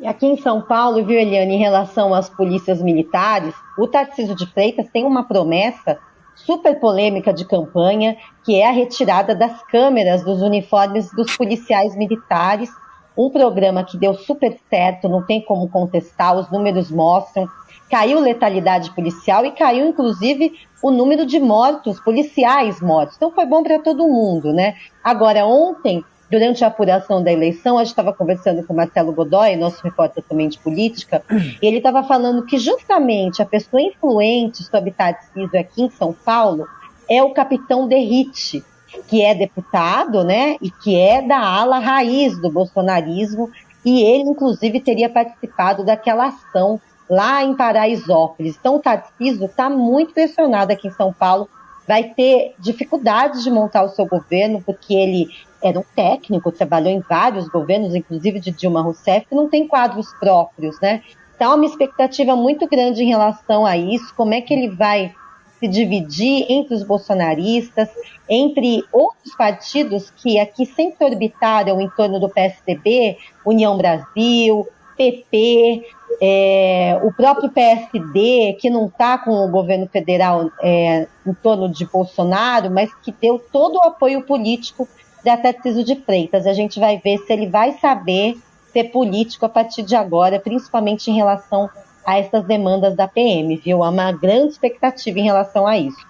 E 0.00 0.06
aqui 0.06 0.26
em 0.26 0.36
São 0.36 0.62
Paulo, 0.62 1.04
viu, 1.04 1.18
Eliane, 1.18 1.56
em 1.56 1.58
relação 1.58 2.14
às 2.14 2.30
polícias 2.30 2.80
militares, 2.80 3.52
o 3.76 3.88
Tarcísio 3.88 4.36
de 4.36 4.46
Freitas 4.46 4.88
tem 4.92 5.04
uma 5.04 5.24
promessa 5.24 5.98
super 6.36 6.78
polêmica 6.78 7.32
de 7.32 7.44
campanha, 7.44 8.16
que 8.44 8.54
é 8.60 8.68
a 8.68 8.70
retirada 8.70 9.34
das 9.34 9.60
câmeras 9.64 10.22
dos 10.22 10.40
uniformes 10.40 11.10
dos 11.10 11.36
policiais 11.36 11.96
militares. 11.96 12.70
Um 13.16 13.28
programa 13.28 13.82
que 13.82 13.98
deu 13.98 14.14
super 14.14 14.56
certo, 14.70 15.08
não 15.08 15.26
tem 15.26 15.44
como 15.44 15.68
contestar, 15.68 16.38
os 16.38 16.48
números 16.48 16.92
mostram. 16.92 17.48
Caiu 17.90 18.20
letalidade 18.20 18.94
policial 18.94 19.44
e 19.44 19.50
caiu, 19.50 19.88
inclusive, 19.88 20.52
o 20.80 20.92
número 20.92 21.26
de 21.26 21.40
mortos, 21.40 21.98
policiais 21.98 22.80
mortos. 22.80 23.16
Então 23.16 23.32
foi 23.32 23.46
bom 23.46 23.64
para 23.64 23.80
todo 23.80 24.06
mundo, 24.06 24.52
né? 24.52 24.74
Agora, 25.02 25.44
ontem, 25.44 26.04
durante 26.30 26.64
a 26.64 26.68
apuração 26.68 27.22
da 27.22 27.32
eleição, 27.32 27.78
a 27.78 27.84
gente 27.84 27.92
estava 27.92 28.12
conversando 28.12 28.62
com 28.62 28.72
o 28.72 28.76
Marcelo 28.76 29.12
Godoy, 29.12 29.56
nosso 29.56 29.82
repórter 29.82 30.22
também 30.22 30.48
de 30.48 30.58
política, 30.58 31.22
e 31.30 31.66
ele 31.66 31.78
estava 31.78 32.02
falando 32.02 32.44
que 32.44 32.58
justamente 32.58 33.40
a 33.40 33.46
pessoa 33.46 33.80
influente 33.80 34.62
sobre 34.64 34.90
Tarcísio 34.90 35.58
aqui 35.58 35.82
em 35.82 35.90
São 35.90 36.12
Paulo 36.12 36.66
é 37.08 37.22
o 37.22 37.32
capitão 37.32 37.88
Derrite, 37.88 38.62
que 39.06 39.22
é 39.22 39.34
deputado, 39.34 40.24
né, 40.24 40.56
e 40.60 40.70
que 40.70 40.98
é 40.98 41.22
da 41.22 41.38
ala 41.38 41.78
raiz 41.78 42.38
do 42.40 42.50
bolsonarismo, 42.50 43.50
e 43.84 44.02
ele, 44.02 44.24
inclusive, 44.24 44.80
teria 44.80 45.08
participado 45.08 45.84
daquela 45.84 46.26
ação 46.26 46.80
lá 47.08 47.42
em 47.42 47.56
Paraisópolis. 47.56 48.56
Então, 48.58 48.76
o 48.76 48.80
Tarcísio 48.80 49.46
está 49.46 49.70
muito 49.70 50.12
pressionado 50.12 50.72
aqui 50.72 50.88
em 50.88 50.92
São 50.92 51.12
Paulo, 51.12 51.48
vai 51.86 52.04
ter 52.04 52.54
dificuldades 52.58 53.42
de 53.42 53.50
montar 53.50 53.82
o 53.82 53.88
seu 53.88 54.04
governo, 54.04 54.62
porque 54.64 54.92
ele 54.92 55.28
era 55.62 55.78
um 55.78 55.84
técnico, 55.94 56.52
trabalhou 56.52 56.90
em 56.90 57.00
vários 57.00 57.48
governos, 57.48 57.94
inclusive 57.94 58.40
de 58.40 58.50
Dilma 58.50 58.82
Rousseff, 58.82 59.26
que 59.26 59.34
não 59.34 59.48
tem 59.48 59.66
quadros 59.66 60.12
próprios, 60.20 60.80
né? 60.80 61.02
Então, 61.34 61.52
há 61.52 61.54
uma 61.54 61.66
expectativa 61.66 62.34
muito 62.34 62.66
grande 62.68 63.02
em 63.02 63.08
relação 63.08 63.64
a 63.64 63.76
isso, 63.76 64.12
como 64.16 64.34
é 64.34 64.40
que 64.40 64.52
ele 64.52 64.68
vai 64.68 65.14
se 65.58 65.68
dividir 65.68 66.46
entre 66.48 66.74
os 66.74 66.82
bolsonaristas, 66.82 67.88
entre 68.28 68.84
outros 68.92 69.34
partidos 69.36 70.10
que 70.10 70.38
aqui 70.38 70.66
sempre 70.66 71.04
orbitaram 71.04 71.80
em 71.80 71.88
torno 71.90 72.20
do 72.20 72.28
PSDB, 72.28 73.16
União 73.44 73.76
Brasil, 73.76 74.66
PP, 74.96 75.84
é, 76.20 77.00
o 77.02 77.12
próprio 77.12 77.50
PSD, 77.50 78.56
que 78.60 78.68
não 78.68 78.86
está 78.86 79.16
com 79.18 79.30
o 79.30 79.48
governo 79.48 79.86
federal 79.86 80.50
é, 80.60 81.06
em 81.24 81.34
torno 81.34 81.68
de 81.68 81.86
Bolsonaro, 81.86 82.70
mas 82.70 82.92
que 82.96 83.12
deu 83.12 83.38
todo 83.38 83.76
o 83.76 83.84
apoio 83.84 84.22
político 84.22 84.88
para 85.22 85.36
Tarcísio 85.36 85.84
de 85.84 85.96
Freitas. 85.96 86.46
A 86.46 86.52
gente 86.52 86.78
vai 86.78 86.98
ver 86.98 87.18
se 87.18 87.32
ele 87.32 87.48
vai 87.48 87.72
saber 87.72 88.38
ser 88.72 88.84
político 88.84 89.46
a 89.46 89.48
partir 89.48 89.82
de 89.82 89.96
agora, 89.96 90.38
principalmente 90.38 91.10
em 91.10 91.14
relação 91.14 91.70
a 92.04 92.18
essas 92.18 92.44
demandas 92.44 92.94
da 92.96 93.08
PM, 93.08 93.56
viu? 93.56 93.82
Há 93.82 93.90
uma 93.90 94.12
grande 94.12 94.52
expectativa 94.52 95.18
em 95.18 95.24
relação 95.24 95.66
a 95.66 95.76
isso. 95.76 96.06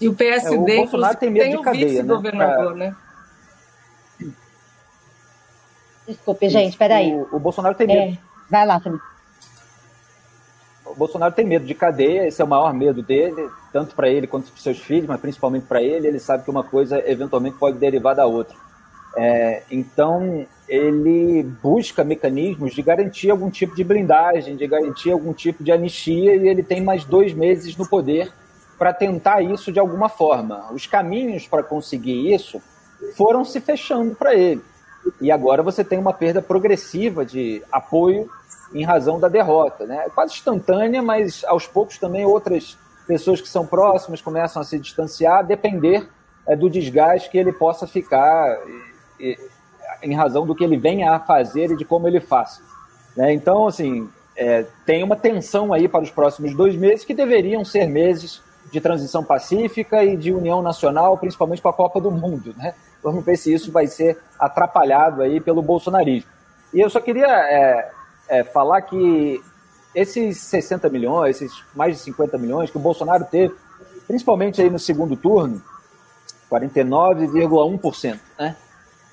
E 0.00 0.08
o 0.08 0.14
PSD, 0.14 0.54
é, 0.54 0.58
o 0.58 0.82
Bolsonaro 0.82 1.16
tem 1.16 1.30
medo 1.30 1.44
tem 1.44 1.56
de 1.56 1.62
cadeia, 1.62 1.86
vice-governador, 1.86 2.74
né? 2.74 2.94
né? 4.20 4.32
Desculpe, 6.06 6.48
gente, 6.48 6.76
peraí. 6.76 7.14
O, 7.14 7.36
o 7.36 7.38
Bolsonaro 7.38 7.74
tem 7.74 7.86
medo. 7.86 8.12
É, 8.12 8.18
vai 8.50 8.66
lá, 8.66 8.78
Felipe. 8.78 9.15
Bolsonaro 10.96 11.34
tem 11.34 11.44
medo 11.44 11.66
de 11.66 11.74
cadeia, 11.74 12.26
esse 12.26 12.40
é 12.40 12.44
o 12.44 12.48
maior 12.48 12.72
medo 12.72 13.02
dele, 13.02 13.50
tanto 13.72 13.94
para 13.94 14.08
ele 14.08 14.26
quanto 14.26 14.50
para 14.50 14.60
seus 14.60 14.78
filhos, 14.78 15.06
mas 15.06 15.20
principalmente 15.20 15.66
para 15.66 15.82
ele. 15.82 16.06
Ele 16.08 16.18
sabe 16.18 16.44
que 16.44 16.50
uma 16.50 16.64
coisa 16.64 17.02
eventualmente 17.06 17.56
pode 17.58 17.78
derivar 17.78 18.14
da 18.14 18.26
outra. 18.26 18.56
É, 19.16 19.62
então, 19.70 20.46
ele 20.68 21.42
busca 21.62 22.04
mecanismos 22.04 22.74
de 22.74 22.82
garantir 22.82 23.30
algum 23.30 23.50
tipo 23.50 23.74
de 23.74 23.84
blindagem, 23.84 24.56
de 24.56 24.66
garantir 24.66 25.10
algum 25.10 25.32
tipo 25.32 25.62
de 25.62 25.70
anistia, 25.70 26.34
e 26.34 26.48
ele 26.48 26.62
tem 26.62 26.82
mais 26.82 27.04
dois 27.04 27.32
meses 27.32 27.76
no 27.76 27.88
poder 27.88 28.32
para 28.78 28.92
tentar 28.92 29.42
isso 29.42 29.72
de 29.72 29.78
alguma 29.78 30.08
forma. 30.08 30.70
Os 30.72 30.86
caminhos 30.86 31.46
para 31.46 31.62
conseguir 31.62 32.32
isso 32.32 32.60
foram 33.14 33.44
se 33.44 33.60
fechando 33.60 34.14
para 34.14 34.34
ele. 34.34 34.62
E 35.20 35.30
agora 35.30 35.62
você 35.62 35.84
tem 35.84 35.98
uma 35.98 36.12
perda 36.12 36.42
progressiva 36.42 37.24
de 37.24 37.62
apoio 37.70 38.28
em 38.74 38.84
razão 38.84 39.18
da 39.18 39.28
derrota. 39.28 39.86
Né? 39.86 40.04
É 40.06 40.10
quase 40.10 40.34
instantânea, 40.34 41.02
mas 41.02 41.44
aos 41.44 41.66
poucos 41.66 41.98
também 41.98 42.24
outras 42.24 42.78
pessoas 43.06 43.40
que 43.40 43.48
são 43.48 43.66
próximas 43.66 44.20
começam 44.20 44.60
a 44.60 44.64
se 44.64 44.78
distanciar, 44.78 45.38
a 45.38 45.42
depender 45.42 46.08
é, 46.46 46.56
do 46.56 46.68
desgaste 46.68 47.30
que 47.30 47.38
ele 47.38 47.52
possa 47.52 47.86
ficar 47.86 48.58
em 50.02 50.14
razão 50.14 50.46
do 50.46 50.54
que 50.54 50.64
ele 50.64 50.76
venha 50.76 51.12
a 51.12 51.20
fazer 51.20 51.70
e 51.70 51.76
de 51.76 51.84
como 51.84 52.06
ele 52.06 52.20
faz. 52.20 52.60
Né? 53.16 53.32
Então, 53.32 53.66
assim, 53.66 54.08
é, 54.36 54.66
tem 54.84 55.02
uma 55.02 55.16
tensão 55.16 55.72
aí 55.72 55.88
para 55.88 56.02
os 56.02 56.10
próximos 56.10 56.54
dois 56.54 56.76
meses 56.76 57.04
que 57.04 57.14
deveriam 57.14 57.64
ser 57.64 57.88
meses 57.88 58.42
de 58.70 58.80
transição 58.80 59.24
pacífica 59.24 60.04
e 60.04 60.16
de 60.16 60.32
união 60.32 60.60
nacional, 60.60 61.16
principalmente 61.16 61.62
com 61.62 61.68
a 61.68 61.72
Copa 61.72 62.00
do 62.00 62.10
Mundo. 62.10 62.54
Né? 62.56 62.74
Vamos 63.02 63.24
ver 63.24 63.36
se 63.36 63.52
isso 63.52 63.70
vai 63.72 63.86
ser 63.86 64.18
atrapalhado 64.38 65.22
aí 65.22 65.40
pelo 65.40 65.62
bolsonarismo. 65.62 66.30
E 66.74 66.80
eu 66.80 66.90
só 66.90 67.00
queria 67.00 67.26
é, 67.26 67.90
é, 68.28 68.44
falar 68.44 68.82
que 68.82 69.42
esses 69.94 70.38
60 70.38 70.88
milhões, 70.90 71.40
esses 71.40 71.64
mais 71.74 71.96
de 71.96 72.02
50 72.02 72.36
milhões 72.38 72.70
que 72.70 72.76
o 72.76 72.80
Bolsonaro 72.80 73.24
teve, 73.24 73.54
principalmente 74.06 74.60
aí 74.60 74.68
no 74.68 74.78
segundo 74.78 75.16
turno, 75.16 75.62
49,1%, 76.50 78.18
né? 78.38 78.56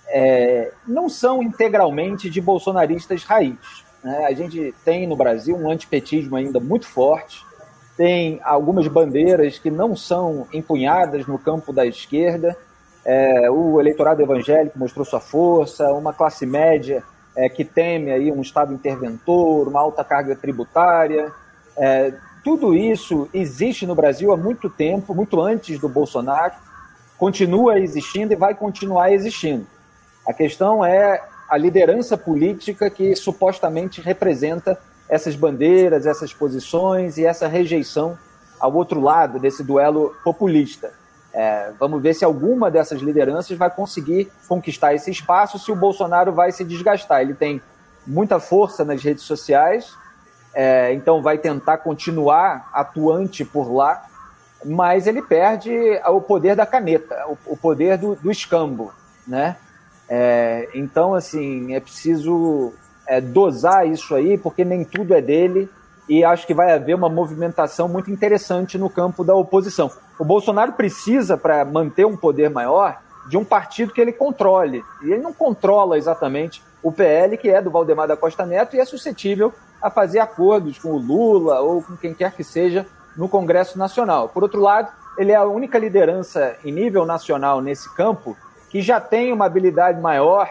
é, 0.08 0.71
não 0.88 1.08
são 1.10 1.41
integralmente 1.41 2.30
de 2.30 2.41
bolsonaristas 2.41 3.23
raiz. 3.23 3.84
Né? 4.04 4.26
A 4.26 4.34
gente 4.34 4.73
tem 4.84 5.08
no 5.08 5.15
Brasil 5.15 5.56
um 5.56 5.71
antipetismo 5.71 6.36
ainda 6.36 6.60
muito 6.60 6.86
forte, 6.86 7.45
tem 7.95 8.39
algumas 8.43 8.88
bandeiras 8.88 9.60
que 9.60 9.71
não 9.71 9.95
são 9.95 10.47
empunhadas 10.52 11.28
no 11.28 11.38
campo 11.38 11.71
da 11.71 11.86
esquerda. 11.86 12.58
É, 13.06 13.49
o 13.52 13.80
eleitorado 13.80 14.21
evangélico 14.21 14.80
mostrou 14.80 15.06
sua 15.06 15.19
força, 15.19 15.91
uma 15.93 16.13
classe 16.13 16.45
média 16.45 17.04
é, 17.36 17.50
que 17.50 17.63
teme 17.63 18.12
aí 18.12 18.32
um 18.32 18.41
Estado 18.41 18.74
interventor, 18.74 19.67
uma 19.67 19.80
alta 19.80 20.04
carga 20.04 20.36
tributária. 20.36 21.32
É, 21.78 22.13
tudo 22.43 22.74
isso 22.74 23.30
existe 23.34 23.86
no 23.86 23.96
Brasil 23.96 24.32
há 24.32 24.38
muito 24.38 24.69
tempo, 24.69 25.15
muito 25.15 25.41
antes 25.41 25.80
do 25.80 25.88
Bolsonaro, 25.88 26.54
continua 27.17 27.80
existindo 27.80 28.34
e 28.34 28.36
vai 28.36 28.54
continuar 28.54 29.12
existindo. 29.12 29.65
A 30.28 30.34
questão 30.34 30.84
é 30.84 31.22
a 31.50 31.58
liderança 31.58 32.17
política 32.17 32.89
que 32.89 33.15
supostamente 33.15 34.02
representa 34.02 34.80
essas 35.08 35.36
bandeiras, 35.36 36.06
essas 36.06 36.34
posições 36.34 37.17
e 37.17 37.26
essa 37.26 37.48
rejeição 37.48 38.17
ao 38.60 38.74
outro 38.74 39.00
lado 39.00 39.39
desse 39.39 39.63
duelo 39.63 40.15
populista. 40.24 40.93
É, 41.34 41.72
vamos 41.80 42.02
ver 42.02 42.13
se 42.13 42.24
alguma 42.24 42.69
dessas 42.69 43.02
lideranças 43.02 43.58
vai 43.58 43.69
conseguir 43.69 44.32
conquistar 44.48 44.93
esse 44.93 45.10
espaço, 45.10 45.58
se 45.58 45.72
o 45.72 45.76
Bolsonaro 45.76 46.32
vai 46.32 46.52
se 46.52 46.63
desgastar. 46.63 47.22
Ele 47.22 47.34
tem 47.34 47.62
muita 48.06 48.39
força 48.39 48.86
nas 48.86 49.02
redes 49.02 49.24
sociais, 49.24 49.96
é, 50.54 50.93
então 50.93 51.22
vai 51.22 51.38
tentar 51.38 51.78
continuar 51.80 52.69
atuante 52.72 53.43
por 53.43 53.74
lá, 53.74 54.06
mas 54.63 55.08
ele 55.08 55.22
perde 55.22 55.72
o 56.08 56.22
poder 56.22 56.56
da 56.56 56.65
caneta, 56.65 57.26
o, 57.28 57.54
o 57.54 57.58
poder 57.58 57.98
do, 57.98 58.15
do 58.15 58.30
escambo, 58.30 58.93
né? 59.28 59.58
É, 60.08 60.69
então, 60.76 61.15
assim, 61.15 61.74
é 61.74 61.80
preciso 61.80 62.74
é, 63.08 63.19
dosar 63.19 63.88
isso 63.88 64.13
aí, 64.13 64.38
porque 64.38 64.63
nem 64.63 64.84
tudo 64.84 65.13
é 65.13 65.22
dele, 65.22 65.69
e 66.08 66.24
acho 66.24 66.46
que 66.46 66.54
vai 66.54 66.74
haver 66.74 66.96
uma 66.96 67.10
movimentação 67.10 67.88
muito 67.88 68.12
interessante 68.12 68.78
no 68.78 68.89
campo 68.89 69.24
da 69.24 69.36
oposição. 69.36 69.92
O 70.20 70.26
Bolsonaro 70.26 70.74
precisa, 70.74 71.38
para 71.38 71.63
manter 71.63 72.06
um 72.06 72.18
poder 72.18 72.50
maior, 72.50 73.00
de 73.28 73.38
um 73.38 73.46
partido 73.46 73.94
que 73.94 74.02
ele 74.02 74.12
controle. 74.12 74.84
E 75.02 75.12
ele 75.12 75.22
não 75.22 75.34
controla 75.34 75.98
exatamente 75.98 76.62
o 76.82 76.92
PL, 76.92 77.38
que 77.38 77.50
é 77.50 77.62
do 77.62 77.72
Valdemar 77.72 78.08
da 78.08 78.18
Costa 78.18 78.46
Neto, 78.46 78.76
e 78.76 78.80
é 78.80 78.86
suscetível 78.86 79.54
a 79.82 79.89
fazer 79.89 80.20
acordos 80.20 80.78
com 80.78 80.89
o 80.89 80.98
Lula 80.98 81.60
ou 81.62 81.82
com 81.82 81.96
quem 81.96 82.13
quer 82.13 82.34
que 82.34 82.44
seja 82.44 82.86
no 83.16 83.30
Congresso 83.30 83.78
Nacional. 83.78 84.30
Por 84.30 84.44
outro 84.44 84.62
lado, 84.62 84.92
ele 85.18 85.32
é 85.32 85.36
a 85.36 85.46
única 85.46 85.78
liderança 85.78 86.56
em 86.63 86.72
nível 86.72 87.06
nacional 87.06 87.62
nesse 87.62 87.94
campo 87.96 88.36
que 88.70 88.82
já 88.82 89.00
tem 89.00 89.32
uma 89.32 89.46
habilidade 89.46 90.02
maior 90.02 90.50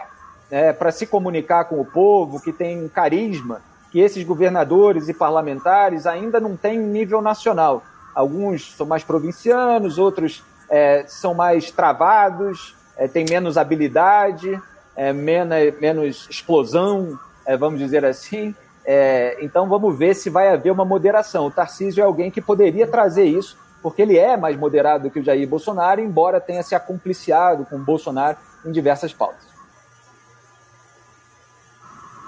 né, 0.49 0.71
para 0.71 0.91
se 0.91 1.05
comunicar 1.05 1.65
com 1.65 1.79
o 1.79 1.85
povo, 1.85 2.39
que 2.39 2.53
tem 2.53 2.87
carisma, 2.87 3.61
que 3.93 3.99
esses 3.99 4.23
governadores 4.23 5.07
e 5.07 5.13
parlamentares 5.13 6.07
ainda 6.07 6.39
não 6.39 6.57
têm 6.57 6.79
nível 6.79 7.21
nacional. 7.21 7.83
Alguns 8.15 8.75
são 8.75 8.87
mais 8.87 9.03
provincianos, 9.03 9.99
outros 9.99 10.43
é, 10.67 11.05
são 11.07 11.35
mais 11.35 11.69
travados, 11.69 12.75
é, 12.97 13.07
têm 13.07 13.23
menos 13.29 13.55
habilidade, 13.55 14.59
é, 14.95 15.13
menos, 15.13 15.79
menos 15.79 16.27
explosão, 16.27 17.19
é, 17.45 17.55
vamos 17.55 17.77
dizer 17.77 18.03
assim. 18.03 18.55
É, 18.83 19.37
então 19.41 19.69
vamos 19.69 19.95
ver 19.95 20.15
se 20.15 20.27
vai 20.27 20.49
haver 20.49 20.71
uma 20.71 20.83
moderação. 20.83 21.45
O 21.45 21.51
Tarcísio 21.51 22.01
é 22.01 22.03
alguém 22.03 22.31
que 22.31 22.41
poderia 22.41 22.87
trazer 22.87 23.25
isso 23.25 23.55
porque 23.83 24.01
ele 24.01 24.17
é 24.17 24.35
mais 24.35 24.57
moderado 24.57 25.11
que 25.11 25.19
o 25.19 25.23
Jair 25.23 25.47
Bolsonaro, 25.47 26.01
embora 26.01 26.41
tenha 26.41 26.63
se 26.63 26.73
acompliciado 26.73 27.63
com 27.65 27.75
o 27.75 27.79
Bolsonaro 27.79 28.37
em 28.65 28.71
diversas 28.71 29.13
pautas. 29.13 29.45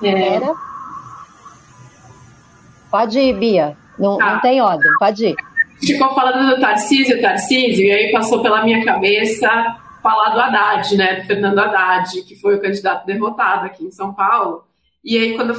É. 0.03 0.74
Pode 2.95 3.19
ir, 3.19 3.33
Bia. 3.33 3.75
Não, 3.99 4.17
tá. 4.17 4.35
não 4.35 4.39
tem 4.39 4.61
ordem, 4.61 4.89
pode 4.97 5.25
ir. 5.25 5.35
Ficou 5.85 6.15
falando 6.15 6.55
do 6.55 6.61
Tarcísio, 6.61 7.21
Tarcísio, 7.21 7.85
e 7.85 7.91
aí 7.91 8.11
passou 8.13 8.41
pela 8.41 8.63
minha 8.63 8.85
cabeça 8.85 9.49
falar 10.01 10.29
do 10.29 10.39
Haddad, 10.39 10.95
né? 10.95 11.15
Do 11.15 11.27
Fernando 11.27 11.59
Haddad, 11.59 12.21
que 12.21 12.39
foi 12.39 12.55
o 12.55 12.61
candidato 12.61 13.05
derrotado 13.05 13.65
aqui 13.65 13.83
em 13.83 13.91
São 13.91 14.13
Paulo. 14.13 14.63
E 15.03 15.17
aí, 15.17 15.35
quando, 15.35 15.53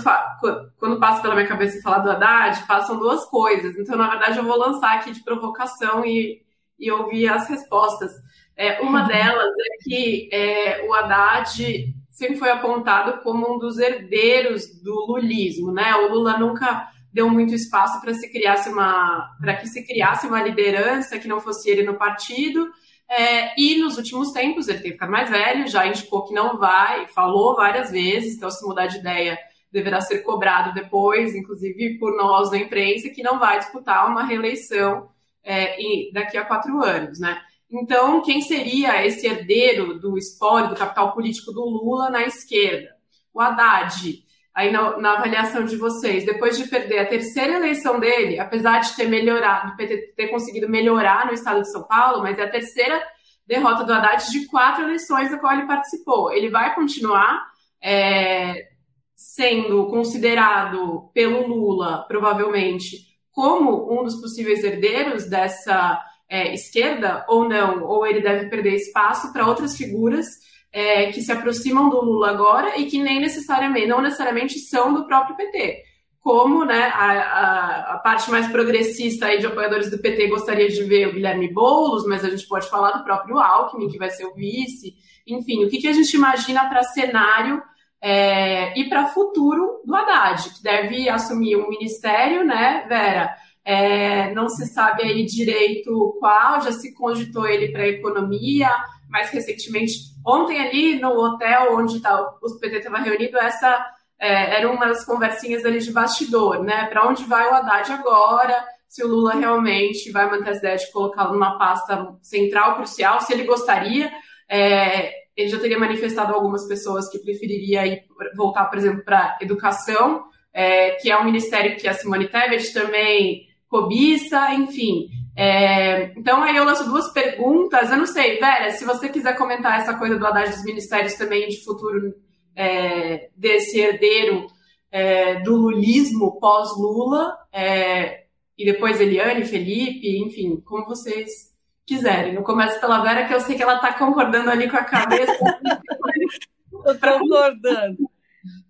quando 0.79 0.99
passa 0.99 1.21
pela 1.21 1.35
minha 1.35 1.47
cabeça 1.47 1.83
falar 1.83 1.99
do 1.99 2.11
Haddad, 2.11 2.67
passam 2.67 2.99
duas 2.99 3.27
coisas. 3.27 3.77
Então, 3.79 3.99
na 3.99 4.09
verdade, 4.09 4.39
eu 4.39 4.45
vou 4.45 4.57
lançar 4.57 4.95
aqui 4.95 5.13
de 5.13 5.23
provocação 5.23 6.07
e, 6.07 6.41
e 6.81 6.91
ouvir 6.91 7.29
as 7.29 7.47
respostas. 7.51 8.13
É, 8.57 8.81
uma 8.81 9.03
uhum. 9.03 9.09
delas 9.09 9.53
é 9.61 9.85
que 9.85 10.31
é, 10.33 10.87
o 10.89 10.95
Haddad 10.95 11.95
sempre 12.11 12.39
foi 12.39 12.49
apontado 12.49 13.23
como 13.23 13.57
um 13.57 13.59
dos 13.59 13.79
herdeiros 13.79 14.81
do 14.83 15.05
lulismo, 15.07 15.71
né? 15.71 15.95
O 15.97 16.15
Lula 16.15 16.39
nunca 16.39 16.96
deu 17.13 17.29
muito 17.31 17.55
espaço 17.55 18.01
para 18.01 18.15
se 18.15 18.31
criasse 18.31 18.69
uma 18.69 19.37
para 19.41 19.57
que 19.57 19.67
se 19.67 19.87
criasse 19.87 20.27
uma 20.27 20.43
liderança 20.43 21.19
que 21.19 21.29
não 21.29 21.41
fosse 21.41 21.71
ele 21.71 21.83
no 21.83 21.95
partido 21.95 22.71
é, 23.09 23.59
e 23.61 23.79
nos 23.79 23.97
últimos 23.97 24.33
tempos 24.33 24.69
ele 24.69 24.81
tem 24.81 24.93
ficar 24.93 25.09
mais 25.09 25.31
velho, 25.31 25.69
já 25.69 25.87
indicou 25.87 26.25
que 26.25 26.35
não 26.35 26.59
vai, 26.59 27.07
falou 27.09 27.55
várias 27.55 27.91
vezes, 27.91 28.35
então 28.35 28.51
se 28.51 28.67
mudar 28.67 28.87
de 28.87 28.99
ideia 28.99 29.39
deverá 29.71 30.01
ser 30.01 30.21
cobrado 30.21 30.75
depois, 30.75 31.35
inclusive 31.35 31.99
por 31.99 32.17
nós 32.17 32.51
da 32.51 32.57
imprensa, 32.57 33.11
que 33.11 33.23
não 33.23 33.39
vai 33.39 33.59
disputar 33.59 34.11
uma 34.11 34.25
reeleição 34.25 35.09
é, 35.45 35.77
daqui 36.13 36.37
a 36.37 36.45
quatro 36.45 36.83
anos, 36.83 37.21
né? 37.21 37.41
Então, 37.71 38.23
quem 38.23 38.41
seria 38.41 39.05
esse 39.05 39.27
herdeiro 39.27 39.99
do 39.99 40.17
espólio 40.17 40.71
do 40.71 40.77
capital 40.77 41.13
político 41.13 41.53
do 41.53 41.65
Lula 41.65 42.11
na 42.11 42.23
esquerda? 42.23 42.97
O 43.35 43.41
Haddad. 43.41 44.25
Aí 44.57 44.73
na, 44.73 44.97
na, 44.97 45.13
avaliação 45.19 45.67
de 45.67 45.77
vocês, 45.77 46.25
depois 46.25 46.57
de 46.57 46.67
perder 46.67 47.01
a 47.01 47.07
terceira 47.07 47.57
eleição 47.57 48.01
dele, 48.01 48.41
apesar 48.41 48.81
de 48.81 48.97
ter 48.97 49.07
melhorado, 49.07 49.73
de 49.73 49.87
ter, 49.87 50.15
ter 50.17 50.29
conseguido 50.29 50.67
melhorar 50.67 51.27
no 51.27 51.35
estado 51.35 51.61
de 51.61 51.71
São 51.71 51.83
Paulo, 51.83 52.23
mas 52.23 52.39
é 52.39 52.45
a 52.45 52.51
terceira 52.51 53.07
derrota 53.47 53.85
do 53.85 53.93
Haddad 53.93 54.33
de 54.33 54.47
quatro 54.47 54.85
eleições 54.85 55.31
da 55.31 55.39
qual 55.39 55.53
ele 55.53 55.67
participou. 55.67 56.33
Ele 56.33 56.49
vai 56.49 56.75
continuar 56.75 57.47
é, 57.83 58.67
sendo 59.15 59.89
considerado 59.89 61.11
pelo 61.13 61.47
Lula, 61.47 62.07
provavelmente, 62.09 62.97
como 63.31 63.93
um 63.93 64.05
dos 64.05 64.19
possíveis 64.19 64.65
herdeiros 64.65 65.29
dessa 65.29 66.03
é, 66.31 66.55
esquerda 66.55 67.27
ou 67.29 67.47
não, 67.47 67.85
ou 67.85 68.07
ele 68.07 68.23
deve 68.23 68.49
perder 68.49 68.75
espaço 68.75 69.35
para 69.35 69.47
outras 69.47 69.77
figuras 69.77 70.46
é, 70.77 71.11
que 71.11 71.23
se 71.23 71.33
aproximam 71.33 71.89
do 71.89 72.05
Lula 72.05 72.29
agora 72.29 72.79
e 72.79 72.85
que 72.85 73.03
nem 73.03 73.19
necessariamente, 73.19 73.87
não 73.87 74.03
necessariamente 74.03 74.59
são 74.59 74.93
do 74.93 75.07
próprio 75.07 75.35
PT. 75.35 75.83
Como 76.21 76.67
né, 76.67 76.91
a, 76.93 77.13
a, 77.13 77.95
a 77.95 77.99
parte 77.99 78.31
mais 78.31 78.47
progressista 78.49 79.25
aí 79.25 79.39
de 79.39 79.47
apoiadores 79.47 79.91
do 79.91 79.97
PT 79.97 80.27
gostaria 80.27 80.69
de 80.69 80.85
ver 80.85 81.09
o 81.09 81.15
Guilherme 81.15 81.51
Boulos, 81.51 82.07
mas 82.07 82.23
a 82.23 82.29
gente 82.29 82.47
pode 82.47 82.69
falar 82.69 82.91
do 82.91 83.05
próprio 83.05 83.39
Alckmin, 83.39 83.89
que 83.89 83.97
vai 83.97 84.11
ser 84.11 84.27
o 84.27 84.35
vice. 84.35 84.95
Enfim, 85.27 85.65
o 85.65 85.71
que, 85.71 85.79
que 85.79 85.89
a 85.89 85.95
gente 85.95 86.15
imagina 86.15 86.69
para 86.69 86.83
cenário 86.83 87.63
é, 87.99 88.79
e 88.79 88.87
para 88.87 89.09
futuro 89.09 89.81
do 89.83 89.97
Haddad, 89.97 90.51
que 90.51 90.63
deve 90.63 91.09
assumir 91.09 91.57
um 91.57 91.71
ministério, 91.71 92.45
né, 92.45 92.85
Vera? 92.87 93.35
É, 93.65 94.31
não 94.35 94.51
se 94.51 94.67
sabe 94.67 95.05
aí 95.05 95.25
direito 95.25 96.19
qual, 96.21 96.61
já 96.61 96.71
se 96.71 96.93
cogitou 96.93 97.47
ele 97.47 97.73
para 97.73 97.85
a 97.85 97.89
economia, 97.89 98.71
mais 99.09 99.31
recentemente, 99.31 100.15
ontem 100.27 100.61
ali 100.61 100.99
no 100.99 101.11
hotel 101.11 101.77
onde 101.77 102.01
tá, 102.01 102.17
PT 102.61 102.79
estava 102.79 102.99
reunido, 102.99 103.39
essa 103.39 103.87
é, 104.19 104.57
era 104.57 104.71
uma 104.71 104.87
das 104.87 105.05
conversinhas 105.05 105.65
ali 105.65 105.79
de 105.79 105.93
bastidor, 105.93 106.63
né? 106.63 106.87
Para 106.87 107.07
onde 107.07 107.25
vai 107.25 107.49
o 107.49 107.55
Haddad 107.55 107.93
agora? 107.93 108.65
Se 108.89 109.05
o 109.05 109.09
Lula 109.09 109.35
realmente 109.35 110.11
vai 110.11 110.29
manter 110.29 110.51
as 110.51 110.59
ideias 110.59 110.83
de 110.83 110.93
colocá-lo 110.93 111.35
numa 111.35 111.59
pasta 111.59 112.15
central, 112.23 112.77
crucial, 112.77 113.21
se 113.21 113.33
ele 113.33 113.45
gostaria. 113.45 114.11
É, 114.49 115.13
ele 115.37 115.49
já 115.49 115.59
teria 115.59 115.79
manifestado 115.79 116.33
algumas 116.33 116.67
pessoas 116.67 117.11
que 117.11 117.19
preferiria 117.19 117.87
ir, 117.87 118.05
voltar, 118.35 118.65
por 118.67 118.79
exemplo, 118.79 119.05
para 119.05 119.37
educação, 119.41 120.25
é, 120.53 120.93
que 120.93 121.11
é 121.11 121.19
um 121.19 121.25
ministério 121.25 121.77
que 121.77 121.87
a 121.87 121.93
Simone 121.93 122.29
Tebet 122.29 122.73
também 122.73 123.46
cobiça, 123.69 124.55
enfim. 124.55 125.09
É, 125.37 126.13
então, 126.19 126.43
aí 126.43 126.57
eu 126.57 126.65
lanço 126.65 126.85
duas 126.85 127.13
perguntas. 127.13 127.91
Eu 127.91 127.99
não 127.99 128.07
sei, 128.07 128.39
Vera, 128.39 128.71
se 128.71 128.85
você 128.85 129.09
quiser 129.09 129.37
comentar 129.37 129.79
essa 129.79 129.95
coisa 129.95 130.19
do 130.19 130.27
Haddad 130.27 130.51
dos 130.51 130.65
ministérios 130.65 131.15
também 131.15 131.49
de 131.49 131.63
futuro 131.63 132.15
é, 132.55 133.29
desse 133.37 133.79
herdeiro 133.79 134.47
é, 134.91 135.41
do 135.41 135.57
lulismo 135.57 136.41
pós-Lula, 136.41 137.37
é, 137.53 138.25
e 138.57 138.65
depois 138.65 138.99
Eliane, 138.99 139.45
Felipe, 139.45 140.19
enfim, 140.19 140.57
como 140.65 140.87
vocês 140.87 141.55
quiserem. 141.85 142.35
Eu 142.35 142.43
começo 142.43 142.81
pela 142.81 143.03
Vera, 143.03 143.27
que 143.27 143.35
eu 143.35 143.41
sei 143.41 143.57
que 143.57 143.63
ela 143.63 143.77
está 143.77 143.93
concordando 143.93 144.51
ali 144.51 144.71
com 144.71 144.77
a 144.77 144.85
cabeça. 144.85 145.33
Estou 146.73 147.19
concordando. 147.19 148.11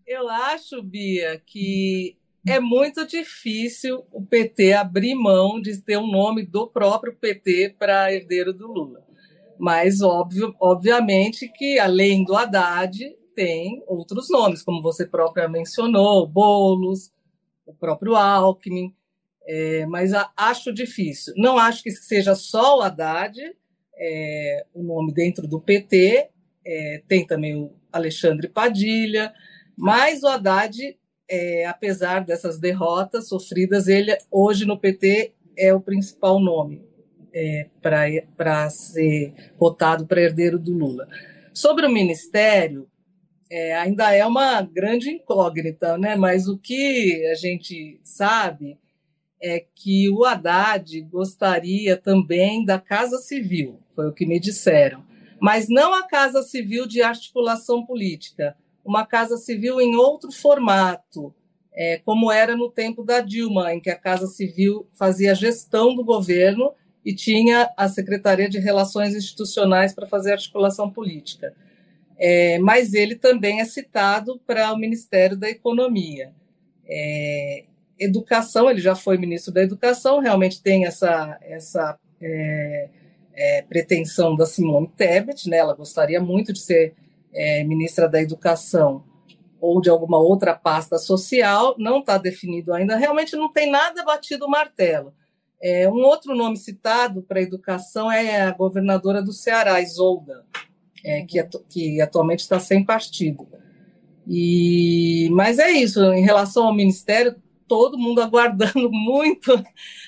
Eu 0.07 0.29
acho, 0.29 0.83
Bia, 0.83 1.41
que 1.47 2.17
é 2.47 2.61
muito 2.61 3.05
difícil 3.07 4.07
o 4.13 4.25
PT 4.25 4.73
abrir 4.73 5.15
mão 5.17 5.61
de 5.61 5.77
ter 5.83 5.99
um 5.99 6.07
nome 6.07 6.47
do 6.47 6.69
próprio 6.69 7.15
PT 7.15 7.75
para 7.77 8.13
herdeiro 8.13 8.53
do 8.53 8.69
Lula. 8.69 9.05
Mas, 9.59 10.01
óbvio, 10.01 10.55
obviamente, 10.61 11.49
que 11.49 11.79
além 11.79 12.25
do 12.25 12.37
Haddad, 12.37 13.17
tem 13.35 13.83
outros 13.87 14.31
nomes, 14.31 14.63
como 14.63 14.81
você 14.81 15.05
própria 15.07 15.49
mencionou, 15.49 16.27
Bolos, 16.27 17.11
o 17.67 17.75
próprio 17.75 18.15
Alckmin, 18.15 18.95
é, 19.47 19.85
mas 19.87 20.13
a, 20.15 20.33
acho 20.37 20.73
difícil. 20.73 21.35
Não 21.37 21.59
acho 21.59 21.83
que 21.83 21.91
seja 21.91 22.35
só 22.35 22.79
o 22.79 22.83
Haddad, 22.83 23.39
é, 23.99 24.67
o 24.73 24.83
nome 24.83 25.13
dentro 25.13 25.49
do 25.49 25.61
PT, 25.61 26.31
é, 26.65 27.03
tem 27.09 27.27
também 27.27 27.57
o 27.57 27.73
Alexandre 27.93 28.49
Padilha, 28.49 29.33
mas 29.77 30.23
o 30.23 30.29
Haddad 30.29 30.97
é, 31.29 31.67
apesar 31.67 32.25
dessas 32.25 32.59
derrotas 32.59 33.29
sofridas, 33.29 33.89
ele 33.89 34.17
hoje 34.31 34.65
no 34.65 34.79
PT 34.79 35.33
é 35.57 35.75
o 35.75 35.81
principal 35.81 36.41
nome 36.41 36.85
é, 37.33 37.69
para 37.81 38.71
ser 38.71 39.35
votado 39.59 40.07
para 40.07 40.21
herdeiro 40.21 40.59
do 40.59 40.73
Lula. 40.73 41.09
Sobre 41.53 41.87
o 41.87 41.91
ministério, 41.91 42.89
é, 43.51 43.75
ainda 43.77 44.13
é 44.13 44.25
uma 44.27 44.63
grande 44.63 45.11
incógnita, 45.11 45.97
né? 45.99 46.17
mas 46.17 46.49
o 46.49 46.59
que 46.59 47.27
a 47.31 47.35
gente 47.35 48.01
sabe 48.03 48.79
é 49.41 49.65
que 49.75 50.09
o 50.11 50.25
Haddad 50.25 51.01
gostaria 51.03 51.97
também 51.97 52.65
da 52.65 52.79
Casa 52.79 53.19
Civil, 53.19 53.81
foi 53.95 54.09
o 54.09 54.13
que 54.13 54.27
me 54.27 54.41
disseram, 54.41 55.05
mas 55.41 55.69
não 55.69 55.95
a 55.95 56.07
Casa 56.07 56.43
Civil 56.43 56.87
de 56.87 57.03
articulação 57.03 57.85
política, 57.85 58.57
uma 58.87 59.05
casa 59.05 59.37
civil 59.37 59.81
em 59.81 59.97
outro 59.97 60.31
formato, 60.31 61.35
é, 61.75 61.99
como 61.99 62.31
era 62.31 62.57
no 62.57 62.71
tempo 62.71 63.05
da 63.05 63.21
Dilma, 63.21 63.75
em 63.75 63.81
que 63.81 63.91
a 63.91 63.99
Casa 63.99 64.27
Civil 64.27 64.89
fazia 64.95 65.35
gestão 65.35 65.95
do 65.95 66.05
governo 66.05 66.73
e 67.05 67.15
tinha 67.15 67.71
a 67.77 67.89
Secretaria 67.89 68.49
de 68.49 68.59
Relações 68.59 69.15
Institucionais 69.15 69.93
para 69.93 70.07
fazer 70.07 70.33
articulação 70.33 70.91
política. 70.91 71.55
É, 72.17 72.59
mas 72.61 72.95
ele 72.95 73.15
também 73.15 73.61
é 73.61 73.65
citado 73.67 74.41
para 74.47 74.73
o 74.73 74.79
Ministério 74.79 75.37
da 75.37 75.51
Economia. 75.51 76.33
É, 76.89 77.65
educação, 77.99 78.71
ele 78.71 78.81
já 78.81 78.95
foi 78.95 79.19
ministro 79.19 79.53
da 79.53 79.63
Educação, 79.63 80.21
realmente 80.21 80.63
tem 80.63 80.87
essa, 80.87 81.37
essa 81.43 81.99
é, 82.21 82.89
é 83.35 83.63
pretensão 83.63 84.35
da 84.35 84.47
Simone 84.47 84.89
Tebet, 84.97 85.49
né? 85.49 85.59
ela 85.59 85.75
gostaria 85.75 86.21
muito 86.21 86.53
de 86.53 86.61
ser 86.61 86.95
é, 87.37 87.63
ministra 87.63 88.09
da 88.09 88.21
Educação 88.21 89.05
ou 89.61 89.81
de 89.81 89.89
alguma 89.89 90.19
outra 90.19 90.55
pasta 90.55 90.99
social, 90.99 91.75
não 91.79 92.01
está 92.01 92.19
definido 92.19 92.73
ainda. 92.73 92.97
Realmente 92.97 93.37
não 93.37 93.53
tem 93.53 93.71
nada 93.71 94.05
batido 94.05 94.47
o 94.47 94.51
martelo. 94.51 95.13
É, 95.61 95.89
um 95.89 96.03
outro 96.05 96.35
nome 96.35 96.57
citado 96.57 97.23
para 97.23 97.39
a 97.39 97.43
educação 97.43 98.11
é 98.11 98.43
a 98.43 98.53
governadora 98.53 99.23
do 99.23 99.33
Ceará, 99.33 99.81
Isolda, 99.81 100.45
é, 101.05 101.23
que, 101.23 101.43
que 101.69 102.01
atualmente 102.01 102.41
está 102.41 102.61
sem 102.61 102.85
partido. 102.85 103.47
E, 104.29 105.29
mas 105.33 105.59
é 105.59 105.71
isso, 105.71 106.03
em 106.13 106.23
relação 106.23 106.67
ao 106.67 106.75
ministério, 106.75 107.37
todo 107.67 107.99
mundo 107.99 108.21
aguardando 108.23 108.91
muito 108.91 109.53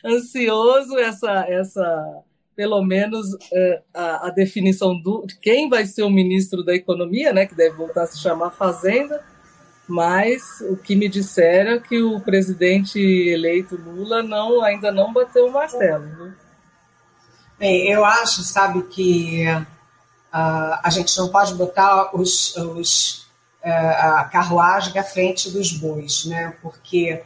ansioso 0.05 0.99
essa, 0.99 1.47
essa 1.49 2.23
pelo 2.59 2.83
menos 2.83 3.37
é, 3.53 3.83
a, 3.95 4.27
a, 4.27 4.31
definição 4.31 5.01
do, 5.01 5.25
de 5.25 5.39
quem 5.39 5.69
vai 5.69 5.87
ser 5.87 6.03
o 6.03 6.11
ministro 6.11 6.65
da 6.65 6.75
Economia, 6.75 7.33
né, 7.33 7.47
que 7.47 7.55
deve 7.55 7.77
voltar 7.77 8.03
a 8.03 8.07
se 8.09 8.19
chamar 8.19 8.51
Fazenda, 8.51 9.25
mas 9.87 10.43
o 10.69 10.77
que 10.77 10.97
me 10.97 11.09
disseram 11.09 11.75
é 11.75 11.79
que 11.79 12.03
o 12.03 12.19
presidente 12.19 12.99
eleito 12.99 13.77
Lula 13.77 14.25
não, 14.25 14.61
ainda 14.61 14.91
não 14.91 15.13
bateu 15.13 15.47
o 15.47 15.53
martelo. 15.53 16.05
Né? 16.05 16.35
Bem, 17.61 17.89
eu 17.93 18.05
acho, 18.05 18.43
sabe, 18.43 18.83
que 18.89 19.47
uh, 19.47 19.65
a 20.83 20.91
gente 20.91 21.17
não 21.17 21.29
pode 21.29 21.55
botar 21.55 22.11
os, 22.13 22.57
os, 22.57 23.29
uh, 23.65 23.69
a 23.69 24.25
carruagem 24.25 24.99
à 24.99 25.05
frente 25.05 25.49
dos 25.49 25.71
bois, 25.71 26.25
né? 26.25 26.57
porque 26.61 27.23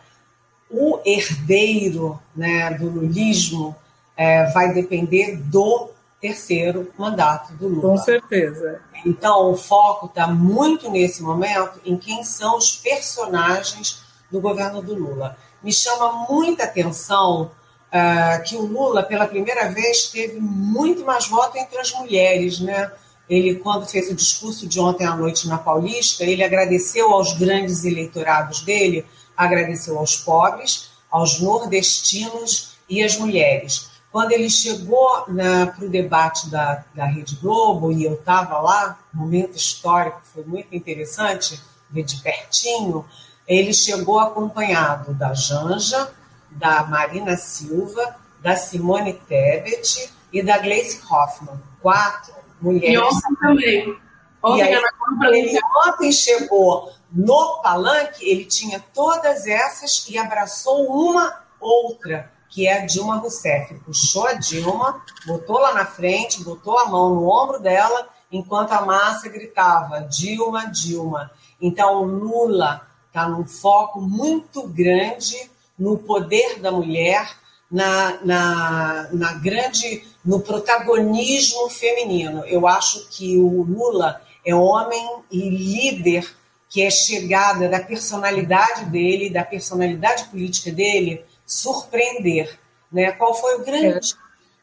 o 0.69 1.01
herdeiro 1.07 2.21
né, 2.37 2.75
do 2.75 2.91
lulismo 2.91 3.75
é, 4.17 4.51
vai 4.53 4.73
depender 4.73 5.37
do 5.37 5.91
terceiro 6.21 6.93
mandato 6.97 7.53
do 7.55 7.67
Lula. 7.67 7.91
Com 7.91 7.97
certeza. 7.99 8.81
Então, 9.05 9.51
o 9.51 9.57
foco 9.57 10.07
está 10.07 10.29
muito 10.29 10.89
nesse 10.89 11.23
momento 11.23 11.81
em 11.85 11.97
quem 11.97 12.23
são 12.23 12.57
os 12.57 12.77
personagens 12.77 14.03
do 14.31 14.41
governo 14.41 14.81
do 14.81 14.95
Lula. 14.95 15.37
Me 15.63 15.73
chama 15.73 16.27
muita 16.29 16.65
atenção 16.65 17.51
uh, 17.93 18.43
que 18.45 18.57
o 18.57 18.63
Lula, 18.63 19.03
pela 19.03 19.27
primeira 19.27 19.69
vez, 19.69 20.07
teve 20.07 20.41
muito 20.41 21.05
mais 21.05 21.27
voto 21.27 21.59
entre 21.59 21.79
as 21.79 21.93
mulheres, 21.93 22.61
né? 22.61 22.91
Ele, 23.29 23.57
quando 23.57 23.87
fez 23.87 24.11
o 24.11 24.15
discurso 24.15 24.67
de 24.67 24.79
ontem 24.79 25.07
à 25.07 25.17
noite 25.17 25.49
na 25.49 25.59
Paulista, 25.59 26.25
ele 26.25 26.43
agradeceu 26.43 27.13
aos 27.13 27.33
grandes 27.33 27.85
eleitorados 27.85 28.63
dele, 28.63 29.07
agradeceu 29.37 29.99
aos 29.99 30.17
pobres, 30.17 30.91
aos 31.11 31.41
nordestinos 31.41 32.73
e 32.89 33.03
às 33.03 33.17
mulheres. 33.17 33.92
Quando 34.13 34.33
ele 34.33 34.51
chegou 34.51 35.23
para 35.23 35.85
o 35.85 35.89
debate 35.89 36.51
da, 36.51 36.85
da 36.95 37.07
Rede 37.07 37.37
Globo, 37.37 37.91
e 37.91 38.05
eu 38.05 38.13
estava 38.13 38.59
lá, 38.59 38.99
momento 39.13 39.57
histórico, 39.57 40.21
foi 40.35 40.45
muito 40.45 40.77
interessante 40.77 41.59
ver 41.91 42.03
de 42.03 42.21
pertinho, 42.21 43.07
ele 43.49 43.73
chegou 43.73 44.21
acompanhado 44.21 45.15
da 45.15 45.33
Janja, 45.33 46.13
da 46.51 46.85
Marina 46.85 47.37
Silva, 47.37 48.17
da 48.41 48.55
Simone 48.55 49.15
Tebet 49.15 50.13
e 50.33 50.43
da 50.43 50.59
Gleice 50.59 51.01
Hoffmann. 51.11 51.59
Quatro 51.81 52.35
mulheres. 52.61 52.95
E 52.95 52.99
ontem 52.99 53.37
também. 53.41 53.99
Ontem, 54.43 54.59
e 54.59 54.63
aí, 54.63 55.39
ele 55.39 55.59
ontem 55.87 56.13
chegou 56.13 56.93
no 57.11 57.61
palanque, 57.63 58.29
ele 58.29 58.45
tinha 58.45 58.83
todas 58.93 59.47
essas 59.47 60.07
e 60.09 60.19
abraçou 60.19 60.87
uma 60.91 61.43
outra, 61.61 62.32
que 62.53 62.69
é 62.69 62.83
a 62.83 62.87
Dilma 62.87 63.17
Rousseff. 63.17 63.75
Puxou 63.77 64.27
a 64.27 64.35
Dilma, 64.35 65.03
botou 65.27 65.59
lá 65.59 65.73
na 65.73 65.87
frente, 65.87 66.45
botou 66.45 66.79
a 66.79 66.85
mão 66.85 67.15
no 67.15 67.27
ombro 67.27 67.59
dela, 67.59 68.09
enquanto 68.31 68.73
a 68.73 68.83
massa 68.83 69.29
gritava: 69.31 70.01
Dilma, 70.01 70.67
Dilma. 70.67 71.31
Então, 71.61 72.03
Lula 72.03 72.87
está 73.07 73.27
num 73.27 73.47
foco 73.47 74.01
muito 74.03 74.69
grande 74.69 75.51
no 75.79 75.97
poder 75.97 76.61
da 76.61 76.71
mulher, 76.71 77.27
na, 77.71 78.19
na, 78.23 79.09
na 79.13 79.33
grande, 79.35 80.07
no 80.23 80.41
protagonismo 80.41 81.71
feminino. 81.71 82.45
Eu 82.45 82.67
acho 82.69 83.09
que 83.09 83.39
o 83.39 83.63
Lula 83.63 84.21
é 84.45 84.55
homem 84.55 85.23
e 85.31 85.49
líder 85.49 86.31
que 86.69 86.83
é 86.83 86.91
chegada 86.91 87.69
da 87.69 87.81
personalidade 87.81 88.87
dele, 88.87 89.31
da 89.31 89.45
personalidade 89.45 90.25
política 90.25 90.71
dele, 90.71 91.25
surpreender. 91.53 92.59
Né? 92.91 93.13
Qual 93.13 93.35
foi 93.35 93.57
o 93.57 93.65
grande, 93.65 94.15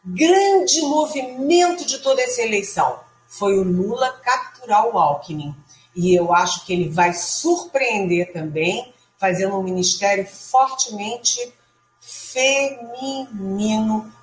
grande 0.03 0.81
movimento 0.81 1.85
de 1.85 1.99
toda 1.99 2.19
essa 2.21 2.41
eleição? 2.41 2.99
Foi 3.27 3.57
o 3.59 3.63
Lula 3.63 4.11
capturar 4.23 4.87
o 4.87 4.97
Alckmin. 4.97 5.55
E 5.95 6.15
eu 6.15 6.33
acho 6.33 6.65
que 6.65 6.73
ele 6.73 6.89
vai 6.89 7.13
surpreender 7.13 8.33
também, 8.33 8.91
fazendo 9.19 9.55
um 9.55 9.63
ministério 9.63 10.25
fortemente 10.25 11.53
feminino 11.99 12.51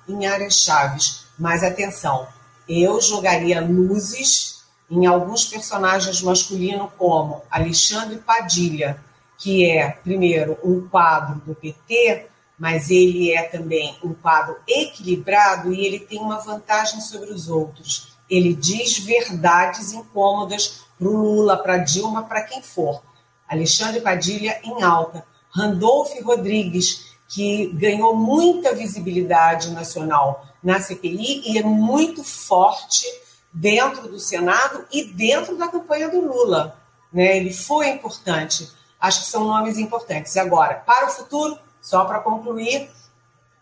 em 0.07 0.25
áreas 0.25 0.55
chaves. 0.55 1.25
Mas 1.39 1.63
atenção, 1.63 2.27
eu 2.67 2.99
jogaria 2.99 3.61
luzes 3.61 4.63
em 4.89 5.05
alguns 5.05 5.45
personagens 5.45 6.21
masculinos, 6.21 6.89
como 6.97 7.43
Alexandre 7.49 8.17
Padilha, 8.17 9.01
que 9.37 9.69
é, 9.69 9.91
primeiro, 9.91 10.57
um 10.63 10.87
quadro 10.87 11.41
do 11.45 11.53
PT, 11.53 12.27
mas 12.57 12.89
ele 12.89 13.31
é 13.31 13.43
também 13.43 13.97
um 14.03 14.13
quadro 14.13 14.57
equilibrado 14.67 15.71
e 15.71 15.85
ele 15.85 15.99
tem 15.99 16.19
uma 16.19 16.39
vantagem 16.39 16.99
sobre 17.01 17.31
os 17.31 17.49
outros. 17.49 18.17
Ele 18.29 18.53
diz 18.53 18.97
verdades 18.99 19.93
incômodas 19.93 20.81
para 20.97 21.07
o 21.07 21.15
Lula, 21.15 21.57
para 21.57 21.77
Dilma, 21.77 22.23
para 22.23 22.41
quem 22.41 22.61
for. 22.61 23.01
Alexandre 23.47 24.01
Padilha 24.01 24.59
em 24.63 24.81
alta. 24.81 25.23
Randolph 25.49 26.11
Rodrigues, 26.23 27.15
que 27.27 27.67
ganhou 27.73 28.15
muita 28.15 28.75
visibilidade 28.75 29.71
nacional 29.71 30.45
na 30.61 30.79
CPI 30.79 31.43
e 31.45 31.57
é 31.57 31.63
muito 31.63 32.23
forte 32.23 33.05
dentro 33.53 34.07
do 34.07 34.19
Senado 34.19 34.85
e 34.91 35.03
dentro 35.03 35.57
da 35.57 35.67
campanha 35.67 36.09
do 36.09 36.21
Lula. 36.21 36.77
Né? 37.11 37.37
Ele 37.37 37.53
foi 37.53 37.89
importante. 37.89 38.69
Acho 38.99 39.21
que 39.21 39.27
são 39.27 39.45
nomes 39.45 39.77
importantes. 39.77 40.35
Agora, 40.37 40.75
para 40.75 41.07
o 41.07 41.11
futuro, 41.11 41.57
só 41.87 42.03
para 42.03 42.19
concluir, 42.19 42.89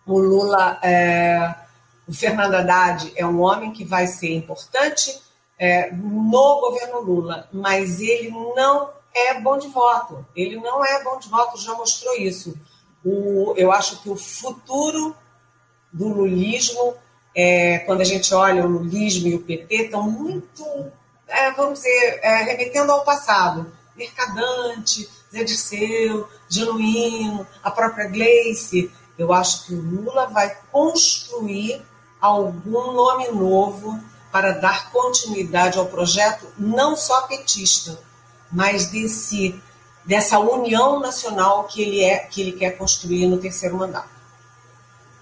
o 0.04 0.18
Lula, 0.18 0.80
é, 0.82 1.54
o 2.08 2.14
Fernando 2.14 2.56
Haddad 2.56 3.14
é 3.16 3.24
um 3.24 3.40
homem 3.40 3.72
que 3.72 3.86
vai 3.86 4.08
ser 4.08 4.34
importante 4.34 5.22
é, 5.60 5.92
no 5.92 6.60
governo 6.60 7.02
Lula, 7.02 7.48
mas 7.54 8.00
ele 8.00 8.32
não 8.32 8.90
é 9.14 9.40
bom 9.40 9.60
de 9.60 9.68
voto. 9.68 10.26
Ele 10.36 10.56
não 10.56 10.84
é 10.84 11.04
bom 11.04 11.20
de 11.20 11.30
voto, 11.30 11.62
já 11.62 11.76
mostrou 11.76 12.16
isso. 12.16 12.58
O, 13.04 13.54
eu 13.56 13.72
acho 13.72 14.02
que 14.02 14.10
o 14.10 14.16
futuro 14.16 15.16
do 15.94 16.08
lulismo 16.08 16.96
é, 17.36 17.78
quando 17.80 18.02
a 18.02 18.06
gente 18.06 18.34
olha 18.34 18.66
o 18.66 18.68
lulismo 18.68 19.28
e 19.28 19.36
o 19.36 19.42
PT, 19.42 19.76
estão 19.76 20.10
muito, 20.10 20.66
é, 21.28 21.52
vamos 21.52 21.80
dizer, 21.80 22.20
é, 22.24 22.38
remetendo 22.42 22.92
ao 22.92 23.04
passado. 23.04 23.72
Mercadante, 23.96 25.08
Zé 25.36 25.44
Dirceu, 25.44 26.28
Genuíno, 26.48 27.46
a 27.62 27.70
própria 27.70 28.08
Gleice. 28.08 28.90
Eu 29.18 29.34
acho 29.34 29.66
que 29.66 29.74
o 29.74 29.82
Lula 29.82 30.28
vai 30.28 30.58
construir 30.72 31.82
algum 32.22 32.94
nome 32.94 33.28
novo 33.32 34.00
para 34.32 34.52
dar 34.54 34.92
continuidade 34.92 35.78
ao 35.78 35.86
projeto, 35.86 36.48
não 36.58 36.96
só 36.96 37.24
petista, 37.24 38.00
mas 38.52 38.88
desse, 38.88 39.62
dessa 40.06 40.40
união 40.40 41.00
nacional 41.00 41.66
que 41.66 41.82
ele, 41.82 42.04
é, 42.04 42.20
que 42.20 42.42
ele 42.42 42.52
quer 42.54 42.72
construir 42.72 43.28
no 43.28 43.38
terceiro 43.38 43.78
mandato. 43.78 44.16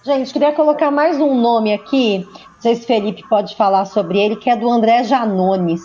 Gente, 0.04 0.34
queria 0.34 0.54
colocar 0.54 0.92
mais 0.92 1.20
um 1.20 1.40
nome 1.40 1.74
aqui, 1.74 2.28
não 2.28 2.62
sei 2.62 2.76
se 2.76 2.86
Felipe 2.86 3.24
pode 3.30 3.56
falar 3.56 3.86
sobre 3.86 4.20
ele, 4.20 4.36
que 4.36 4.50
é 4.50 4.56
do 4.56 4.70
André 4.70 5.04
Janones. 5.04 5.82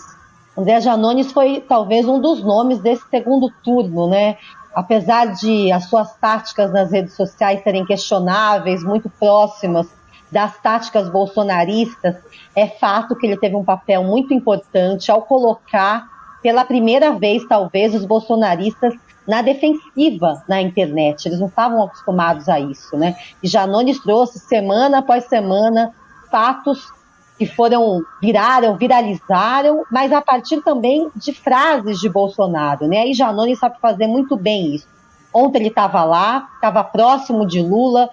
André 0.59 0.80
Janones 0.80 1.30
foi 1.30 1.61
talvez 1.61 2.09
um 2.09 2.20
dos 2.20 2.42
nomes 2.42 2.80
desse 2.80 3.09
segundo 3.09 3.48
turno, 3.62 4.09
né? 4.09 4.36
Apesar 4.74 5.26
de 5.26 5.70
as 5.70 5.84
suas 5.84 6.16
táticas 6.16 6.72
nas 6.72 6.90
redes 6.90 7.14
sociais 7.14 7.62
serem 7.62 7.86
questionáveis, 7.86 8.82
muito 8.82 9.09
próximas 9.09 9.86
das 10.32 10.59
táticas 10.61 11.09
bolsonaristas, 11.09 12.16
é 12.56 12.66
fato 12.66 13.14
que 13.14 13.24
ele 13.24 13.36
teve 13.36 13.54
um 13.54 13.64
papel 13.64 14.02
muito 14.02 14.34
importante 14.34 15.12
ao 15.12 15.22
colocar, 15.22 16.09
pela 16.42 16.64
primeira 16.64 17.12
vez, 17.12 17.46
talvez, 17.46 17.94
os 17.94 18.04
bolsonaristas 18.04 18.94
na 19.28 19.42
defensiva 19.42 20.42
na 20.48 20.61
internet. 20.61 21.26
Eles 21.26 21.38
não 21.38 21.46
estavam 21.46 21.84
acostumados 21.84 22.48
a 22.48 22.59
isso, 22.59 22.96
né? 22.96 23.14
E 23.40 23.46
Janones 23.46 24.00
trouxe 24.00 24.40
semana 24.40 24.98
após 24.98 25.24
semana 25.26 25.92
fatos 26.32 26.97
que 27.39 27.47
foram 27.47 28.03
viraram, 28.20 28.76
viralizaram, 28.76 29.84
mas 29.91 30.12
a 30.12 30.20
partir 30.20 30.61
também 30.62 31.09
de 31.14 31.32
frases 31.32 32.01
de 32.01 32.09
Bolsonaro, 32.09 32.89
né? 32.89 33.07
E 33.07 33.14
Janones 33.14 33.61
sabe 33.61 33.78
fazer 33.80 34.09
muito 34.09 34.36
bem 34.36 34.74
isso. 34.74 34.89
Ontem 35.32 35.61
ele 35.61 35.68
estava 35.68 36.03
lá, 36.05 36.49
estava 36.57 36.82
próximo 36.82 37.47
de 37.47 37.62
Lula. 37.62 38.11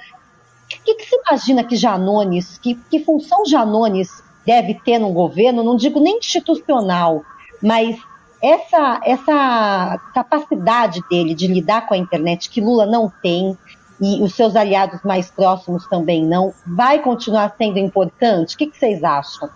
O 0.72 0.84
que, 0.84 0.96
que 0.96 1.06
se 1.06 1.16
imagina 1.16 1.64
que 1.64 1.76
Janones, 1.76 2.60
que, 2.60 2.76
que 2.76 3.00
função 3.00 3.44
Janones 3.46 4.24
deve 4.46 4.76
ter 4.76 5.00
no 5.00 5.12
governo? 5.12 5.64
Não 5.64 5.76
digo 5.76 6.00
nem 6.00 6.20
institucional, 6.20 7.24
mas 7.62 7.98
essa, 8.42 9.02
essa 9.04 10.00
capacidade 10.14 11.02
dele 11.10 11.34
de 11.34 11.48
lidar 11.48 11.88
com 11.88 11.96
a 11.96 11.98
internet, 11.98 12.50
que 12.50 12.62
Lula 12.62 12.86
não 12.86 13.12
tem, 13.24 13.58
e 14.00 14.22
os 14.22 14.36
seus 14.36 14.56
aliados 14.56 15.02
mais 15.04 15.32
próximos 15.32 15.88
também 15.88 16.26
não, 16.26 16.54
vai 16.66 17.02
continuar 17.02 17.56
sendo 17.58 17.80
importante? 17.80 18.56
O 18.56 18.58
que, 18.58 18.68
que 18.68 18.78
vocês 18.78 19.04
acham? 19.04 19.50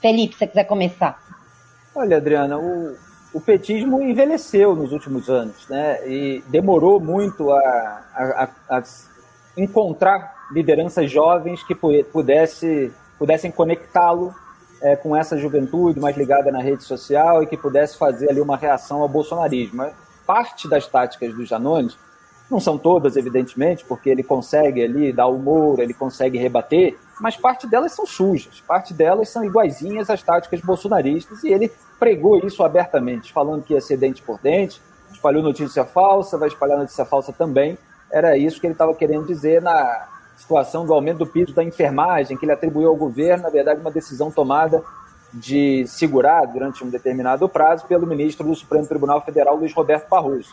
Felipe, 0.00 0.32
se 0.34 0.40
você 0.40 0.46
quiser 0.46 0.64
começar. 0.64 1.20
Olha, 1.94 2.16
Adriana, 2.16 2.58
o, 2.58 2.96
o 3.34 3.40
petismo 3.40 4.02
envelheceu 4.02 4.74
nos 4.74 4.92
últimos 4.92 5.28
anos, 5.28 5.68
né? 5.68 6.06
E 6.08 6.42
demorou 6.48 6.98
muito 6.98 7.50
a, 7.52 7.58
a, 8.14 8.48
a 8.70 8.82
encontrar 9.56 10.48
lideranças 10.50 11.10
jovens 11.10 11.62
que 11.62 11.74
pudesse, 11.74 12.92
pudessem 13.18 13.50
conectá-lo 13.50 14.34
é, 14.80 14.96
com 14.96 15.16
essa 15.16 15.36
juventude 15.38 16.00
mais 16.00 16.16
ligada 16.16 16.50
na 16.50 16.60
rede 16.60 16.82
social 16.82 17.42
e 17.42 17.46
que 17.46 17.56
pudesse 17.56 17.96
fazer 17.96 18.30
ali 18.30 18.40
uma 18.40 18.56
reação 18.56 19.02
ao 19.02 19.08
bolsonarismo. 19.08 19.86
Parte 20.26 20.68
das 20.68 20.86
táticas 20.86 21.34
do 21.34 21.44
Janones, 21.44 21.96
não 22.52 22.60
são 22.60 22.78
todas, 22.78 23.16
evidentemente, 23.16 23.84
porque 23.84 24.10
ele 24.10 24.22
consegue 24.22 24.82
ali 24.82 25.12
dar 25.12 25.26
humor, 25.26 25.80
ele 25.80 25.94
consegue 25.94 26.38
rebater, 26.38 26.96
mas 27.20 27.36
parte 27.36 27.66
delas 27.66 27.92
são 27.92 28.06
sujas, 28.06 28.60
parte 28.60 28.94
delas 28.94 29.28
são 29.28 29.44
iguaizinhas 29.44 30.10
às 30.10 30.22
táticas 30.22 30.60
bolsonaristas 30.60 31.42
e 31.42 31.48
ele 31.48 31.72
pregou 31.98 32.38
isso 32.38 32.62
abertamente, 32.62 33.32
falando 33.32 33.62
que 33.62 33.74
ia 33.74 33.80
ser 33.80 33.96
dente 33.96 34.22
por 34.22 34.38
dente, 34.38 34.80
espalhou 35.12 35.42
notícia 35.42 35.84
falsa, 35.84 36.38
vai 36.38 36.48
espalhar 36.48 36.78
notícia 36.78 37.04
falsa 37.04 37.32
também. 37.32 37.78
Era 38.10 38.36
isso 38.36 38.60
que 38.60 38.66
ele 38.66 38.74
estava 38.74 38.94
querendo 38.94 39.26
dizer 39.26 39.62
na, 39.62 40.08
situação 40.42 40.84
do 40.84 40.92
aumento 40.92 41.18
do 41.18 41.26
piso 41.26 41.54
da 41.54 41.62
enfermagem, 41.62 42.36
que 42.36 42.44
ele 42.44 42.52
atribuiu 42.52 42.88
ao 42.88 42.96
governo, 42.96 43.44
na 43.44 43.50
verdade, 43.50 43.80
uma 43.80 43.90
decisão 43.90 44.30
tomada 44.30 44.82
de 45.32 45.86
segurar 45.86 46.44
durante 46.46 46.84
um 46.84 46.90
determinado 46.90 47.48
prazo 47.48 47.86
pelo 47.86 48.06
ministro 48.06 48.46
do 48.46 48.54
Supremo 48.54 48.86
Tribunal 48.86 49.22
Federal, 49.22 49.56
Luiz 49.56 49.72
Roberto 49.72 50.08
Barroso. 50.08 50.50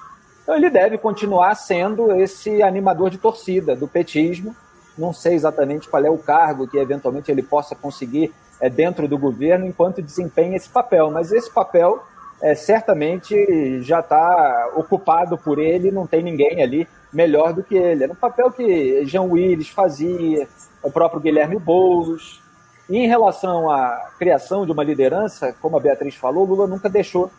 Então 0.50 0.58
ele 0.58 0.72
deve 0.72 0.97
continuar 0.97 1.54
sendo 1.54 2.12
esse 2.12 2.64
animador 2.64 3.12
de 3.12 3.20
torcida 3.20 3.76
do 3.76 3.88
petismo. 3.88 4.56
Não 4.97 5.14
sei 5.14 5.36
exatamente 5.36 5.88
qual 5.88 6.04
é 6.04 6.10
o 6.10 6.18
cargo 6.18 6.68
que 6.68 6.76
eventualmente 6.76 7.30
ele 7.32 7.43
possa 7.43 7.76
conseguir 7.76 8.34
é, 8.60 8.68
dentro 8.68 9.08
do 9.08 9.16
governo 9.16 9.68
enquanto 9.68 10.02
desempenha 10.02 10.58
esse 10.58 10.68
papel, 10.68 11.12
mas 11.12 11.32
esse 11.32 11.54
papel 11.54 12.02
é, 12.41 12.56
certamente 12.56 13.80
já 13.84 14.00
está 14.00 14.72
ocupado 14.76 15.38
por 15.38 15.60
ele, 15.60 15.91
não 15.91 16.08
tem 16.08 16.24
ninguém 16.24 16.64
ali 16.64 16.88
melhor 17.14 17.54
do 17.54 17.62
que 17.62 17.78
ele. 17.78 18.06
Era 18.06 18.14
um 18.14 18.16
papel 18.16 18.50
que 18.50 19.06
Jean 19.06 19.26
Willis 19.26 19.70
fazia, 19.70 20.47
o 20.82 20.89
próprio 20.89 21.22
Guilherme 21.22 21.60
Boulos. 21.60 22.41
E 22.89 22.97
em 22.97 23.08
relação 23.08 23.70
à 23.70 24.10
criação 24.18 24.66
de 24.66 24.72
uma 24.72 24.84
liderança, 24.84 25.56
como 25.62 25.78
a 25.78 25.80
Beatriz 25.80 26.16
falou, 26.16 26.43
Lula 26.43 26.66
nunca 26.66 26.89
deixou 26.89 27.30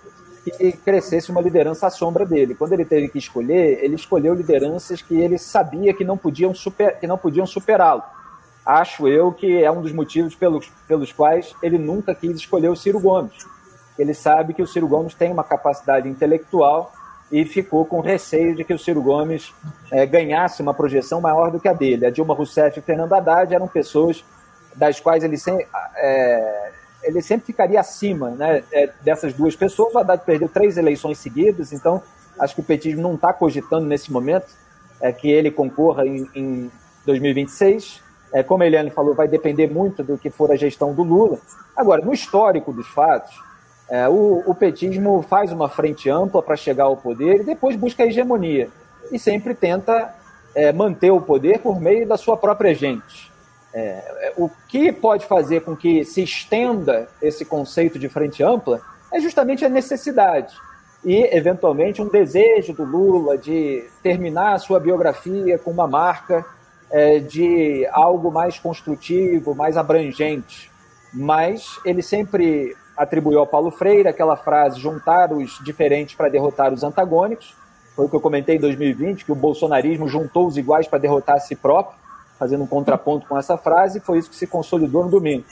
que 0.44 0.72
crescesse 0.72 1.30
uma 1.30 1.40
liderança 1.40 1.86
à 1.86 1.90
sombra 1.90 2.24
dele. 2.24 2.54
Quando 2.54 2.72
ele 2.72 2.84
teve 2.84 3.08
que 3.08 3.18
escolher, 3.18 3.82
ele 3.82 3.94
escolheu 3.94 4.34
lideranças 4.34 5.02
que 5.02 5.20
ele 5.20 5.38
sabia 5.38 5.92
que 5.92 6.04
não 6.04 6.16
podiam, 6.16 6.54
super, 6.54 6.98
que 6.98 7.06
não 7.06 7.18
podiam 7.18 7.46
superá-lo. 7.46 8.02
Acho 8.64 9.08
eu 9.08 9.32
que 9.32 9.62
é 9.62 9.70
um 9.70 9.82
dos 9.82 9.92
motivos 9.92 10.34
pelos, 10.34 10.70
pelos 10.86 11.12
quais 11.12 11.54
ele 11.62 11.78
nunca 11.78 12.14
quis 12.14 12.36
escolher 12.36 12.68
o 12.68 12.76
Ciro 12.76 13.00
Gomes 13.00 13.46
Ele 13.98 14.14
sabe 14.14 14.54
que 14.54 14.62
o 14.62 14.66
Ciro 14.66 14.86
Gomes 14.86 15.14
tem 15.14 15.32
uma 15.32 15.44
capacidade 15.44 16.08
intelectual 16.08 16.92
e 17.32 17.44
ficou 17.44 17.84
com 17.84 18.00
receio 18.00 18.54
de 18.54 18.64
que 18.64 18.74
o 18.74 18.78
Ciro 18.78 19.02
Gomes 19.02 19.54
é, 19.90 20.04
ganhasse 20.04 20.60
uma 20.60 20.74
projeção 20.74 21.20
maior 21.20 21.50
do 21.50 21.60
que 21.60 21.68
a 21.68 21.72
dele. 21.72 22.06
A 22.06 22.10
Dilma 22.10 22.34
Rousseff 22.34 22.78
e 22.78 22.82
Fernando 22.82 23.12
Haddad 23.12 23.54
eram 23.54 23.68
pessoas 23.68 24.24
das 24.74 24.98
quais 24.98 25.22
ele, 25.22 25.36
sem, 25.36 25.66
é, 25.96 26.72
ele 27.02 27.22
sempre 27.22 27.46
ficaria 27.46 27.80
acima 27.80 28.30
né, 28.30 28.62
é, 28.72 28.90
dessas 29.02 29.32
duas 29.32 29.56
pessoas. 29.56 29.94
O 29.94 29.98
Haddad 29.98 30.22
perdeu 30.24 30.48
três 30.48 30.76
eleições 30.76 31.18
seguidas, 31.18 31.72
então 31.72 32.02
acho 32.38 32.54
que 32.54 32.60
o 32.60 32.64
petismo 32.64 33.02
não 33.02 33.14
está 33.14 33.32
cogitando 33.32 33.86
nesse 33.86 34.12
momento 34.12 34.46
é, 35.00 35.12
que 35.12 35.30
ele 35.30 35.50
concorra 35.50 36.06
em, 36.06 36.28
em 36.34 36.70
2026. 37.06 38.02
É, 38.32 38.42
como 38.42 38.62
a 38.62 38.66
Eliane 38.66 38.90
falou, 38.90 39.14
vai 39.14 39.26
depender 39.26 39.68
muito 39.68 40.04
do 40.04 40.16
que 40.16 40.30
for 40.30 40.52
a 40.52 40.56
gestão 40.56 40.94
do 40.94 41.02
Lula. 41.02 41.38
Agora, 41.76 42.04
no 42.04 42.12
histórico 42.12 42.72
dos 42.72 42.86
fatos, 42.88 43.34
é, 43.88 44.08
o, 44.08 44.44
o, 44.46 44.54
petismo 44.54 45.20
faz 45.22 45.50
uma 45.50 45.68
frente 45.68 46.08
ampla 46.08 46.40
para 46.40 46.56
chegar 46.56 46.84
ao 46.84 46.96
poder 46.96 47.40
e 47.40 47.44
depois 47.44 47.74
busca 47.74 48.04
a 48.04 48.06
hegemonia. 48.06 48.68
E 49.10 49.18
sempre 49.18 49.52
tenta 49.52 50.14
é, 50.54 50.72
manter 50.72 51.10
o 51.10 51.20
poder 51.20 51.58
por 51.58 51.80
meio 51.80 52.06
da 52.06 52.16
sua 52.16 52.36
própria 52.36 52.72
gente. 52.72 53.29
É, 53.72 54.32
o 54.36 54.50
que 54.68 54.90
pode 54.90 55.26
fazer 55.26 55.60
com 55.60 55.76
que 55.76 56.04
se 56.04 56.22
estenda 56.22 57.08
esse 57.22 57.44
conceito 57.44 57.98
de 57.98 58.08
frente 58.08 58.42
ampla 58.42 58.80
é 59.12 59.20
justamente 59.20 59.64
a 59.64 59.68
necessidade 59.68 60.54
e, 61.04 61.22
eventualmente, 61.34 62.02
um 62.02 62.08
desejo 62.08 62.72
do 62.72 62.84
Lula 62.84 63.38
de 63.38 63.84
terminar 64.02 64.54
a 64.54 64.58
sua 64.58 64.78
biografia 64.78 65.58
com 65.58 65.70
uma 65.70 65.86
marca 65.86 66.44
é, 66.90 67.18
de 67.18 67.86
algo 67.90 68.30
mais 68.30 68.58
construtivo, 68.58 69.54
mais 69.54 69.76
abrangente. 69.76 70.70
Mas 71.12 71.78
ele 71.84 72.02
sempre 72.02 72.76
atribuiu 72.96 73.38
ao 73.40 73.46
Paulo 73.46 73.70
Freire 73.70 74.08
aquela 74.08 74.36
frase: 74.36 74.78
juntar 74.78 75.32
os 75.32 75.58
diferentes 75.64 76.14
para 76.14 76.28
derrotar 76.28 76.72
os 76.72 76.82
antagônicos. 76.82 77.56
Foi 77.96 78.04
o 78.04 78.08
que 78.08 78.16
eu 78.16 78.20
comentei 78.20 78.56
em 78.56 78.60
2020, 78.60 79.24
que 79.24 79.32
o 79.32 79.34
bolsonarismo 79.34 80.06
juntou 80.06 80.46
os 80.46 80.56
iguais 80.56 80.86
para 80.86 80.98
derrotar 80.98 81.36
a 81.36 81.40
si 81.40 81.56
próprio, 81.56 81.98
fazendo 82.40 82.64
um 82.64 82.66
contraponto 82.66 83.28
com 83.28 83.38
essa 83.38 83.58
frase, 83.58 84.00
foi 84.00 84.16
isso 84.16 84.30
que 84.30 84.36
se 84.36 84.46
consolidou 84.46 85.04
no 85.04 85.10
domingo. 85.10 85.44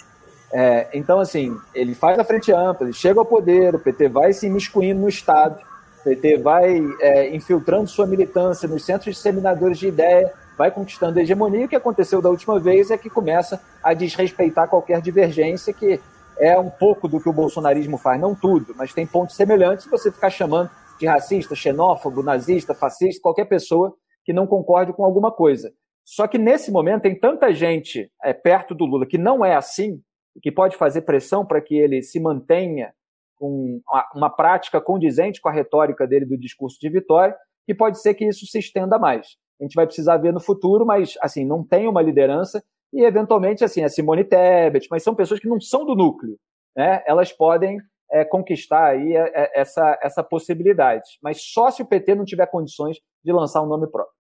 É, 0.51 0.89
então, 0.95 1.20
assim, 1.20 1.55
ele 1.74 1.95
faz 1.95 2.18
a 2.18 2.24
frente 2.24 2.51
ampla, 2.51 2.86
ele 2.86 2.95
chega 2.95 3.20
ao 3.20 3.26
poder, 3.26 3.74
o 3.74 3.78
PT 3.78 4.09
vai 4.09 4.32
se 4.32 4.47
imiscuindo 4.47 5.03
no 5.03 5.09
Estado, 5.09 5.61
o 6.01 6.05
PT 6.05 6.39
vai 6.39 6.82
é, 7.01 7.36
infiltrando 7.36 7.86
sua 7.86 8.07
militância 8.07 8.66
nos 8.66 8.86
centros 8.86 9.14
disseminadores 9.14 9.78
de 9.78 9.89
ideia, 9.89 10.32
vai 10.57 10.70
conquistando 10.70 11.18
a 11.18 11.22
hegemonia. 11.22 11.66
O 11.66 11.68
que 11.68 11.76
aconteceu 11.76 12.22
da 12.22 12.30
última 12.30 12.59
vez 12.59 12.91
é 12.91 12.97
que 12.97 13.11
começa 13.11 13.61
a 13.82 13.93
desrespeitar 13.93 14.66
qualquer 14.66 15.03
divergência, 15.03 15.74
que 15.74 16.01
é 16.39 16.59
um 16.59 16.70
pouco 16.70 17.07
do 17.07 17.20
que 17.20 17.28
o 17.28 17.32
bolsonarismo 17.34 17.99
faz, 17.99 18.18
não 18.18 18.34
tudo, 18.34 18.74
mas 18.78 18.95
tem 18.95 19.07
pontos 19.07 19.36
semelhantes 19.36 19.84
se 19.84 19.91
você 19.91 20.11
ficar 20.11 20.30
chamando 20.30 20.70
de 20.99 21.07
racista, 21.07 21.55
xenófobo, 21.55 22.22
nazista, 22.22 22.74
fascista, 22.74 23.20
qualquer 23.20 23.45
pessoa 23.45 23.95
que 24.24 24.32
não 24.32 24.47
concorde 24.47 24.93
com 24.95 25.05
alguma 25.05 25.30
coisa. 25.30 25.70
Só 26.11 26.26
que 26.26 26.38
nesse 26.38 26.72
momento 26.72 27.02
tem 27.02 27.14
tanta 27.14 27.52
gente 27.52 28.11
é, 28.24 28.32
perto 28.32 28.74
do 28.74 28.86
Lula 28.86 29.04
que 29.04 29.18
não 29.18 29.44
é 29.44 29.54
assim, 29.54 30.00
que 30.40 30.50
pode 30.50 30.74
fazer 30.74 31.02
pressão 31.02 31.44
para 31.44 31.61
que 31.61 31.76
ele 31.76 32.00
se 32.00 32.18
mantenha 32.18 32.94
com 33.36 33.78
uma 34.14 34.30
prática 34.30 34.80
condizente 34.80 35.38
com 35.38 35.50
a 35.50 35.52
retórica 35.52 36.06
dele 36.06 36.24
do 36.24 36.38
discurso 36.38 36.78
de 36.80 36.88
vitória, 36.88 37.36
que 37.66 37.74
pode 37.74 38.00
ser 38.00 38.14
que 38.14 38.26
isso 38.26 38.46
se 38.46 38.59
estenda 38.59 38.98
mais. 38.98 39.36
A 39.61 39.64
gente 39.64 39.74
vai 39.74 39.84
precisar 39.84 40.16
ver 40.16 40.32
no 40.32 40.40
futuro, 40.40 40.86
mas 40.86 41.12
assim, 41.20 41.44
não 41.44 41.62
tem 41.62 41.86
uma 41.86 42.00
liderança 42.00 42.64
e 42.90 43.04
eventualmente 43.04 43.62
assim, 43.62 43.84
a 43.84 43.88
Simone 43.90 44.24
Tebet, 44.24 44.88
mas 44.90 45.02
são 45.02 45.14
pessoas 45.14 45.38
que 45.38 45.48
não 45.48 45.61
são 45.61 45.84
do 45.84 45.94
núcleo, 45.94 46.38
né? 46.74 47.02
Elas 47.06 47.34
podem 47.34 47.76
é, 48.11 48.24
conquistar 48.24 48.92
aí 48.92 49.14
é, 49.14 49.52
essa, 49.54 49.98
essa 50.02 50.24
possibilidade, 50.24 51.18
mas 51.22 51.42
só 51.42 51.70
se 51.70 51.82
o 51.82 51.86
PT 51.86 52.14
não 52.14 52.24
tiver 52.24 52.46
condições 52.46 52.96
de 53.22 53.30
lançar 53.30 53.62
um 53.62 53.66
nome 53.68 53.86
próprio. 53.90 54.16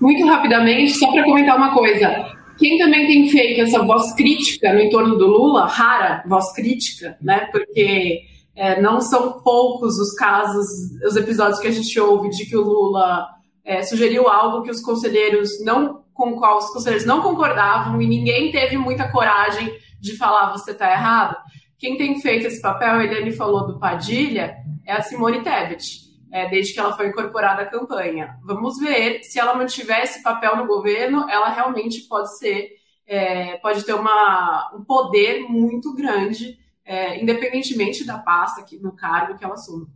Muito 0.00 0.26
rapidamente, 0.26 0.92
só 0.92 1.10
para 1.10 1.24
comentar 1.24 1.56
uma 1.56 1.72
coisa. 1.72 2.36
Quem 2.58 2.78
também 2.78 3.06
tem 3.06 3.28
feito 3.28 3.60
essa 3.60 3.82
voz 3.82 4.14
crítica 4.14 4.72
no 4.72 4.80
entorno 4.80 5.16
do 5.16 5.26
Lula, 5.26 5.66
rara 5.66 6.22
voz 6.26 6.52
crítica, 6.52 7.16
né? 7.20 7.48
Porque 7.52 8.22
é, 8.54 8.80
não 8.80 9.00
são 9.00 9.40
poucos 9.42 9.98
os 9.98 10.14
casos, 10.14 10.66
os 11.06 11.16
episódios 11.16 11.60
que 11.60 11.68
a 11.68 11.72
gente 11.72 11.98
ouve 12.00 12.30
de 12.30 12.46
que 12.46 12.56
o 12.56 12.62
Lula 12.62 13.26
é, 13.64 13.82
sugeriu 13.82 14.28
algo 14.28 14.62
que 14.62 14.70
os 14.70 14.80
conselheiros 14.80 15.62
não 15.64 16.04
com 16.14 16.30
o 16.30 16.38
qual 16.38 16.56
os 16.56 16.70
conselheiros 16.70 17.06
não 17.06 17.20
concordavam 17.20 18.00
e 18.00 18.06
ninguém 18.06 18.50
teve 18.50 18.78
muita 18.78 19.10
coragem 19.10 19.70
de 20.00 20.16
falar 20.16 20.52
você 20.52 20.70
está 20.70 20.90
errado. 20.90 21.36
Quem 21.78 21.98
tem 21.98 22.18
feito 22.20 22.46
esse 22.46 22.60
papel, 22.62 22.94
a 22.94 23.04
Eliane 23.04 23.32
falou 23.32 23.66
do 23.66 23.78
Padilha, 23.78 24.56
é 24.86 24.92
a 24.92 25.02
Simone 25.02 25.42
Tebet 25.42 26.05
é, 26.36 26.46
desde 26.50 26.74
que 26.74 26.80
ela 26.80 26.94
foi 26.94 27.08
incorporada 27.08 27.62
à 27.62 27.66
campanha. 27.66 28.38
Vamos 28.44 28.78
ver 28.78 29.24
se 29.24 29.38
ela 29.38 29.54
mantiver 29.54 30.02
esse 30.02 30.22
papel 30.22 30.54
no 30.54 30.66
governo, 30.66 31.26
ela 31.30 31.48
realmente 31.48 32.02
pode 32.02 32.36
ser, 32.36 32.72
é, 33.06 33.56
pode 33.56 33.82
ter 33.84 33.94
uma, 33.94 34.70
um 34.74 34.84
poder 34.84 35.48
muito 35.48 35.94
grande, 35.94 36.58
é, 36.84 37.18
independentemente 37.22 38.04
da 38.04 38.18
pasta, 38.18 38.62
que, 38.62 38.76
do 38.76 38.92
cargo 38.92 39.38
que 39.38 39.44
ela 39.46 39.54
assume. 39.54 39.86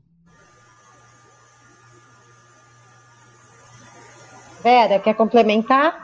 Vera, 4.62 4.98
quer 4.98 5.14
complementar? 5.14 5.94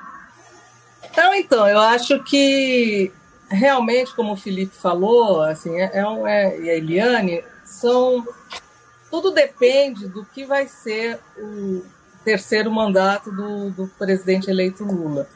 Então, 1.02 1.34
então, 1.34 1.66
eu 1.66 1.80
acho 1.80 2.22
que 2.24 3.10
realmente, 3.48 4.14
como 4.14 4.34
o 4.34 4.36
Felipe 4.36 4.76
falou, 4.76 5.40
assim, 5.40 5.74
é, 5.80 5.92
é, 5.94 6.06
um, 6.06 6.26
é 6.26 6.60
e 6.60 6.68
a 6.68 6.74
Eliane, 6.74 7.42
são 7.64 8.22
tudo 9.16 9.30
depende 9.30 10.06
do 10.08 10.26
que 10.26 10.44
vai 10.44 10.68
ser 10.68 11.18
o 11.38 11.82
terceiro 12.22 12.70
mandato 12.70 13.32
do, 13.32 13.70
do 13.70 13.88
presidente 13.98 14.50
eleito 14.50 14.84
Lula. 14.84 15.26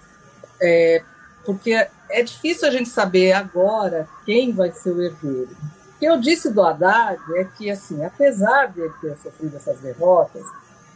É, 0.61 1.03
porque 1.47 1.73
é 2.11 2.23
difícil 2.23 2.69
a 2.69 2.71
gente 2.71 2.91
saber 2.91 3.33
agora 3.33 4.07
quem 4.27 4.53
vai 4.53 4.71
ser 4.71 4.91
o 4.91 5.03
herdeiro. 5.03 5.49
O 5.95 5.99
que 5.99 6.05
eu 6.05 6.21
disse 6.21 6.51
do 6.51 6.63
Haddad 6.63 7.19
é 7.37 7.45
que, 7.45 7.71
assim, 7.71 8.05
apesar 8.05 8.67
de 8.67 8.83
ele 8.83 8.93
ter 9.01 9.17
sofrido 9.17 9.57
essas 9.57 9.79
derrotas, 9.79 10.45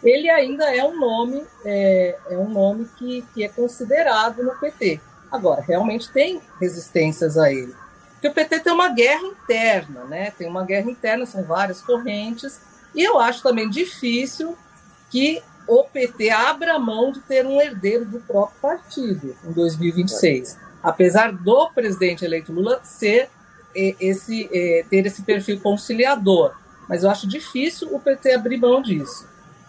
ele 0.02 0.28
ainda 0.28 0.64
é 0.64 0.84
um 0.84 1.00
nome, 1.00 1.42
é, 1.64 2.18
é 2.28 2.36
um 2.36 2.50
nome 2.50 2.86
que, 2.98 3.22
que 3.32 3.44
é 3.44 3.48
considerado 3.48 4.42
no 4.42 4.54
PT. 4.56 5.00
Agora, 5.32 5.62
realmente 5.62 6.12
tem 6.12 6.42
resistências 6.60 7.38
a 7.38 7.50
ele. 7.50 7.74
Porque 8.12 8.28
o 8.28 8.34
PT 8.34 8.60
tem 8.60 8.72
uma 8.74 8.90
guerra 8.90 9.24
interna, 9.24 10.04
né? 10.04 10.32
Tem 10.36 10.46
uma 10.46 10.66
guerra 10.66 10.90
interna, 10.90 11.24
são 11.24 11.42
várias 11.44 11.80
correntes, 11.80 12.60
e 12.94 13.02
eu 13.02 13.18
acho 13.18 13.42
também 13.42 13.68
difícil 13.68 14.56
que 15.10 15.42
o 15.66 15.84
PT 15.84 16.30
abra 16.30 16.78
mão 16.78 17.10
de 17.10 17.20
ter 17.20 17.46
um 17.46 17.60
herdeiro 17.60 18.04
do 18.04 18.20
próprio 18.20 18.60
partido 18.60 19.34
em 19.44 19.52
2026. 19.52 20.58
Apesar 20.82 21.32
do 21.32 21.70
presidente 21.70 22.24
eleito 22.24 22.52
Lula 22.52 22.80
ser 22.84 23.30
esse, 23.74 24.48
ter 24.90 25.06
esse 25.06 25.22
perfil 25.22 25.58
conciliador. 25.60 26.54
Mas 26.88 27.02
eu 27.02 27.10
acho 27.10 27.26
difícil 27.26 27.94
o 27.94 27.98
PT 27.98 28.34
abrir 28.34 28.58
mão 28.58 28.82
disso, 28.82 29.26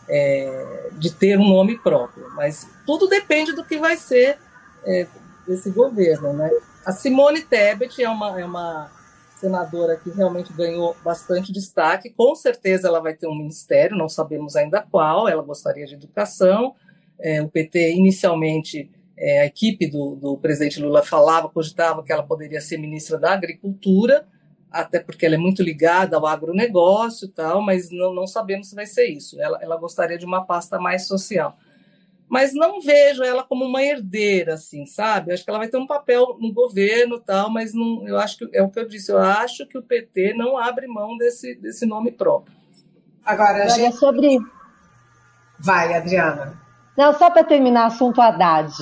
é, 0.07 0.89
de 0.93 1.13
ter 1.13 1.39
um 1.39 1.47
nome 1.47 1.77
próprio. 1.77 2.29
Mas 2.35 2.67
tudo 2.85 3.07
depende 3.07 3.53
do 3.53 3.63
que 3.63 3.77
vai 3.77 3.95
ser 3.95 4.37
é, 4.83 5.07
esse 5.47 5.69
governo. 5.69 6.33
Né? 6.33 6.51
A 6.85 6.91
Simone 6.91 7.41
Tebet 7.41 8.03
é 8.03 8.09
uma, 8.09 8.39
é 8.39 8.45
uma 8.45 8.91
senadora 9.35 9.97
que 9.97 10.09
realmente 10.09 10.53
ganhou 10.53 10.95
bastante 11.03 11.51
destaque. 11.51 12.09
Com 12.09 12.35
certeza 12.35 12.87
ela 12.87 12.99
vai 12.99 13.13
ter 13.13 13.27
um 13.27 13.35
ministério, 13.35 13.97
não 13.97 14.09
sabemos 14.09 14.55
ainda 14.55 14.81
qual. 14.81 15.27
Ela 15.27 15.43
gostaria 15.43 15.85
de 15.85 15.95
educação. 15.95 16.75
É, 17.19 17.41
o 17.41 17.47
PT, 17.47 17.93
inicialmente, 17.93 18.89
é, 19.17 19.41
a 19.41 19.45
equipe 19.45 19.87
do, 19.87 20.15
do 20.15 20.37
presidente 20.37 20.81
Lula 20.81 21.03
falava, 21.03 21.49
cogitava 21.49 22.03
que 22.03 22.11
ela 22.11 22.23
poderia 22.23 22.61
ser 22.61 22.77
ministra 22.77 23.17
da 23.17 23.33
Agricultura, 23.33 24.27
até 24.69 24.99
porque 24.99 25.25
ela 25.25 25.35
é 25.35 25.37
muito 25.37 25.63
ligada 25.63 26.17
ao 26.17 26.25
agronegócio 26.25 27.25
e 27.25 27.29
tal, 27.29 27.61
mas 27.61 27.89
não, 27.89 28.13
não 28.13 28.27
sabemos 28.27 28.69
se 28.69 28.75
vai 28.75 28.85
ser 28.85 29.07
isso. 29.07 29.39
Ela, 29.39 29.59
ela 29.61 29.77
gostaria 29.77 30.17
de 30.17 30.25
uma 30.25 30.45
pasta 30.45 30.79
mais 30.79 31.07
social 31.07 31.57
mas 32.35 32.53
não 32.53 32.81
vejo 32.81 33.23
ela 33.23 33.43
como 33.43 33.63
uma 33.63 33.81
herdeira, 33.81 34.55
assim, 34.55 34.85
sabe? 34.85 35.31
Acho 35.31 35.45
que 35.45 35.49
ela 35.49 35.57
vai 35.57 35.69
ter 35.69 35.77
um 35.77 35.87
papel 35.87 36.35
no 36.37 36.51
governo 36.51 37.17
tal, 37.17 37.49
mas 37.49 37.73
não, 37.73 38.05
eu 38.05 38.19
acho 38.19 38.37
que 38.37 38.49
é 38.51 38.61
o 38.61 38.69
que 38.69 38.77
eu 38.77 38.85
disse, 38.85 39.09
eu 39.09 39.19
acho 39.19 39.65
que 39.65 39.77
o 39.77 39.81
PT 39.81 40.33
não 40.33 40.57
abre 40.57 40.85
mão 40.85 41.15
desse, 41.17 41.55
desse 41.55 41.85
nome 41.85 42.11
próprio. 42.11 42.53
Agora, 43.23 43.63
a 43.63 43.69
gente... 43.69 43.95
sobre. 43.95 44.37
Vai, 45.57 45.93
Adriana. 45.93 46.61
Não, 46.97 47.13
só 47.13 47.29
para 47.29 47.45
terminar 47.45 47.85
o 47.85 47.87
assunto 47.87 48.19
Haddad. 48.19 48.73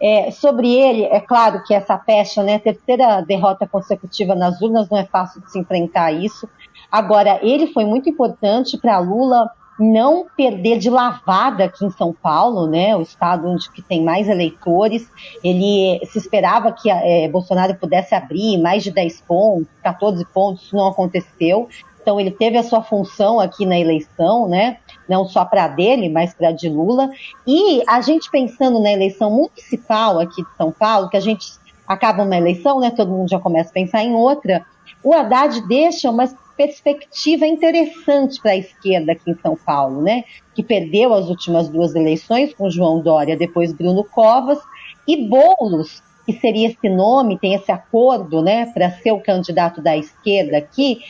É, 0.00 0.30
sobre 0.30 0.72
ele, 0.72 1.04
é 1.04 1.20
claro 1.20 1.62
que 1.64 1.74
essa 1.74 1.98
pecha, 1.98 2.42
né, 2.42 2.58
terceira 2.60 3.20
derrota 3.20 3.68
consecutiva 3.68 4.34
nas 4.34 4.58
urnas, 4.62 4.88
não 4.88 4.96
é 4.96 5.04
fácil 5.04 5.42
de 5.42 5.52
se 5.52 5.58
enfrentar 5.58 6.12
isso. 6.12 6.48
Agora, 6.90 7.38
ele 7.42 7.66
foi 7.74 7.84
muito 7.84 8.08
importante 8.08 8.78
para 8.78 8.98
Lula 9.00 9.50
não 9.78 10.26
perder 10.36 10.78
de 10.78 10.90
lavada 10.90 11.64
aqui 11.64 11.84
em 11.84 11.90
São 11.90 12.12
Paulo, 12.12 12.66
né, 12.66 12.96
o 12.96 13.02
estado 13.02 13.48
onde 13.48 13.70
que 13.70 13.82
tem 13.82 14.02
mais 14.02 14.28
eleitores. 14.28 15.10
Ele 15.42 16.00
se 16.06 16.18
esperava 16.18 16.72
que 16.72 16.90
é, 16.90 17.28
Bolsonaro 17.28 17.74
pudesse 17.74 18.14
abrir 18.14 18.58
mais 18.58 18.82
de 18.82 18.90
10 18.90 19.20
pontos, 19.22 19.68
14 19.82 20.24
pontos, 20.26 20.64
isso 20.64 20.76
não 20.76 20.88
aconteceu. 20.88 21.68
Então 22.00 22.18
ele 22.18 22.32
teve 22.32 22.58
a 22.58 22.62
sua 22.62 22.82
função 22.82 23.38
aqui 23.38 23.64
na 23.64 23.78
eleição, 23.78 24.48
né? 24.48 24.78
Não 25.08 25.24
só 25.24 25.44
para 25.44 25.68
dele, 25.68 26.08
mas 26.08 26.34
para 26.34 26.50
de 26.50 26.68
Lula. 26.68 27.10
E 27.46 27.82
a 27.86 28.00
gente 28.00 28.30
pensando 28.30 28.80
na 28.80 28.92
eleição 28.92 29.30
municipal 29.30 30.18
aqui 30.18 30.42
de 30.42 30.56
São 30.56 30.72
Paulo, 30.72 31.08
que 31.08 31.16
a 31.16 31.20
gente 31.20 31.52
acaba 31.86 32.24
uma 32.24 32.36
eleição, 32.36 32.80
né? 32.80 32.90
Todo 32.90 33.12
mundo 33.12 33.30
já 33.30 33.38
começa 33.38 33.70
a 33.70 33.72
pensar 33.72 34.02
em 34.02 34.14
outra. 34.14 34.66
O 35.02 35.14
Haddad 35.14 35.60
deixa 35.68 36.10
uma 36.10 36.26
perspectiva 36.66 37.46
interessante 37.46 38.40
para 38.40 38.52
a 38.52 38.56
esquerda 38.56 39.12
aqui 39.12 39.30
em 39.30 39.38
São 39.40 39.56
Paulo, 39.56 40.02
né? 40.02 40.24
Que 40.54 40.62
perdeu 40.62 41.12
as 41.12 41.28
últimas 41.28 41.68
duas 41.68 41.94
eleições 41.94 42.54
com 42.54 42.70
João 42.70 43.00
Dória, 43.00 43.36
depois 43.36 43.72
Bruno 43.72 44.04
Covas, 44.04 44.58
e 45.06 45.28
Boulos, 45.28 46.02
que 46.24 46.32
seria 46.34 46.68
esse 46.68 46.88
nome, 46.88 47.38
tem 47.38 47.54
esse 47.54 47.72
acordo, 47.72 48.40
né, 48.42 48.66
para 48.66 48.90
ser 48.90 49.10
o 49.10 49.20
candidato 49.20 49.82
da 49.82 49.96
esquerda 49.96 50.58
aqui, 50.58 51.00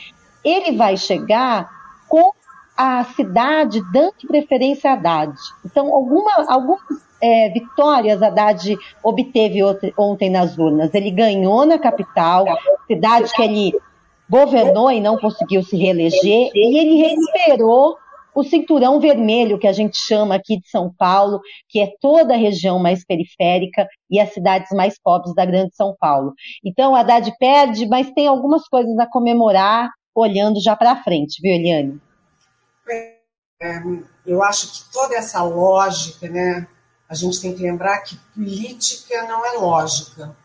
ele 0.43 0.75
vai 0.75 0.97
chegar 0.97 1.69
com 2.07 2.31
a 2.75 3.03
cidade 3.03 3.79
dando 3.91 4.13
preferência 4.27 4.89
a 4.89 4.93
Haddad. 4.93 5.35
Então, 5.63 5.93
alguma, 5.93 6.31
algumas 6.47 6.81
é, 7.21 7.49
vitórias 7.49 8.21
Haddad 8.21 8.75
obteve 9.03 9.59
ontem 9.95 10.29
nas 10.31 10.57
urnas. 10.57 10.93
Ele 10.95 11.11
ganhou 11.11 11.65
na 11.67 11.77
capital, 11.77 12.45
cidade 12.87 13.31
que 13.31 13.43
ele 13.43 13.79
governou 14.33 14.91
e 14.91 14.99
não 14.99 15.15
conseguiu 15.15 15.61
se 15.61 15.77
reeleger, 15.77 16.49
e 16.55 16.79
ele 16.79 17.07
recuperou 17.07 17.95
o 18.33 18.43
cinturão 18.43 18.99
vermelho 18.99 19.59
que 19.59 19.67
a 19.67 19.71
gente 19.71 19.95
chama 19.95 20.33
aqui 20.33 20.59
de 20.59 20.67
São 20.67 20.91
Paulo, 20.97 21.39
que 21.69 21.79
é 21.79 21.93
toda 22.01 22.33
a 22.33 22.37
região 22.37 22.79
mais 22.79 23.05
periférica 23.05 23.87
e 24.09 24.19
as 24.19 24.33
cidades 24.33 24.71
mais 24.75 24.99
pobres 24.99 25.35
da 25.35 25.45
Grande 25.45 25.75
São 25.75 25.95
Paulo. 25.99 26.33
Então, 26.65 26.95
Haddad 26.95 27.31
perde, 27.37 27.85
mas 27.85 28.09
tem 28.09 28.25
algumas 28.25 28.67
coisas 28.67 28.97
a 28.97 29.05
comemorar 29.05 29.91
olhando 30.15 30.59
já 30.59 30.75
para 30.75 31.03
frente, 31.03 31.39
viu, 31.39 31.53
Eliane? 31.53 32.01
É, 33.61 33.83
eu 34.25 34.41
acho 34.41 34.73
que 34.73 34.91
toda 34.91 35.15
essa 35.15 35.43
lógica, 35.43 36.27
né, 36.27 36.67
a 37.07 37.13
gente 37.13 37.39
tem 37.39 37.53
que 37.53 37.61
lembrar 37.61 37.99
que 37.99 38.17
política 38.33 39.27
não 39.27 39.45
é 39.45 39.51
lógica. 39.59 40.35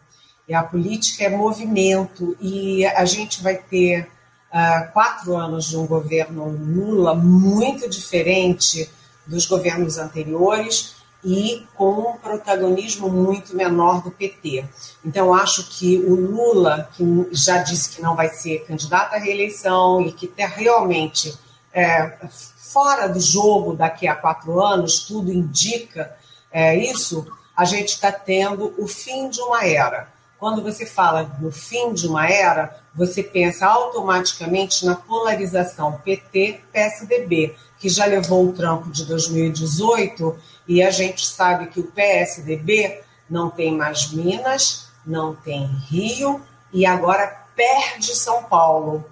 E 0.48 0.54
a 0.54 0.62
política 0.62 1.24
é 1.24 1.28
movimento, 1.28 2.36
e 2.40 2.86
a 2.86 3.04
gente 3.04 3.42
vai 3.42 3.56
ter 3.56 4.08
uh, 4.52 4.92
quatro 4.92 5.36
anos 5.36 5.66
de 5.66 5.76
um 5.76 5.86
governo 5.86 6.48
Lula 6.48 7.14
muito 7.14 7.88
diferente 7.88 8.90
dos 9.26 9.44
governos 9.44 9.98
anteriores 9.98 10.96
e 11.24 11.66
com 11.74 12.12
um 12.12 12.16
protagonismo 12.16 13.10
muito 13.10 13.54
menor 13.54 14.02
do 14.02 14.10
PT. 14.10 14.64
Então, 15.04 15.34
acho 15.34 15.68
que 15.68 15.98
o 15.98 16.14
Lula, 16.14 16.88
que 16.94 17.28
já 17.32 17.58
disse 17.58 17.90
que 17.90 18.00
não 18.00 18.14
vai 18.16 18.28
ser 18.28 18.64
candidato 18.64 19.14
à 19.14 19.18
reeleição 19.18 20.00
e 20.00 20.12
que 20.12 20.26
está 20.26 20.46
realmente 20.46 21.36
é, 21.72 22.16
fora 22.56 23.08
do 23.08 23.20
jogo 23.20 23.74
daqui 23.74 24.06
a 24.06 24.14
quatro 24.14 24.60
anos, 24.60 25.00
tudo 25.00 25.32
indica 25.32 26.16
é, 26.50 26.76
isso, 26.76 27.26
a 27.56 27.64
gente 27.64 27.88
está 27.88 28.12
tendo 28.12 28.74
o 28.78 28.86
fim 28.86 29.28
de 29.28 29.40
uma 29.40 29.66
era. 29.66 30.08
Quando 30.38 30.62
você 30.62 30.86
fala 30.86 31.36
no 31.40 31.50
fim 31.50 31.92
de 31.92 32.06
uma 32.06 32.28
era, 32.30 32.78
você 32.94 33.22
pensa 33.22 33.66
automaticamente 33.66 34.86
na 34.86 34.94
polarização 34.94 36.00
PT-PSDB, 36.04 37.56
que 37.78 37.88
já 37.88 38.06
levou 38.06 38.46
o 38.46 38.52
tranco 38.52 38.90
de 38.90 39.04
2018 39.04 40.38
e 40.68 40.82
a 40.82 40.90
gente 40.90 41.26
sabe 41.26 41.66
que 41.66 41.80
o 41.80 41.84
PSDB 41.84 43.00
não 43.28 43.50
tem 43.50 43.76
mais 43.76 44.12
Minas, 44.12 44.88
não 45.04 45.34
tem 45.34 45.66
Rio 45.88 46.40
e 46.72 46.86
agora 46.86 47.46
perde 47.56 48.14
São 48.14 48.44
Paulo. 48.44 49.04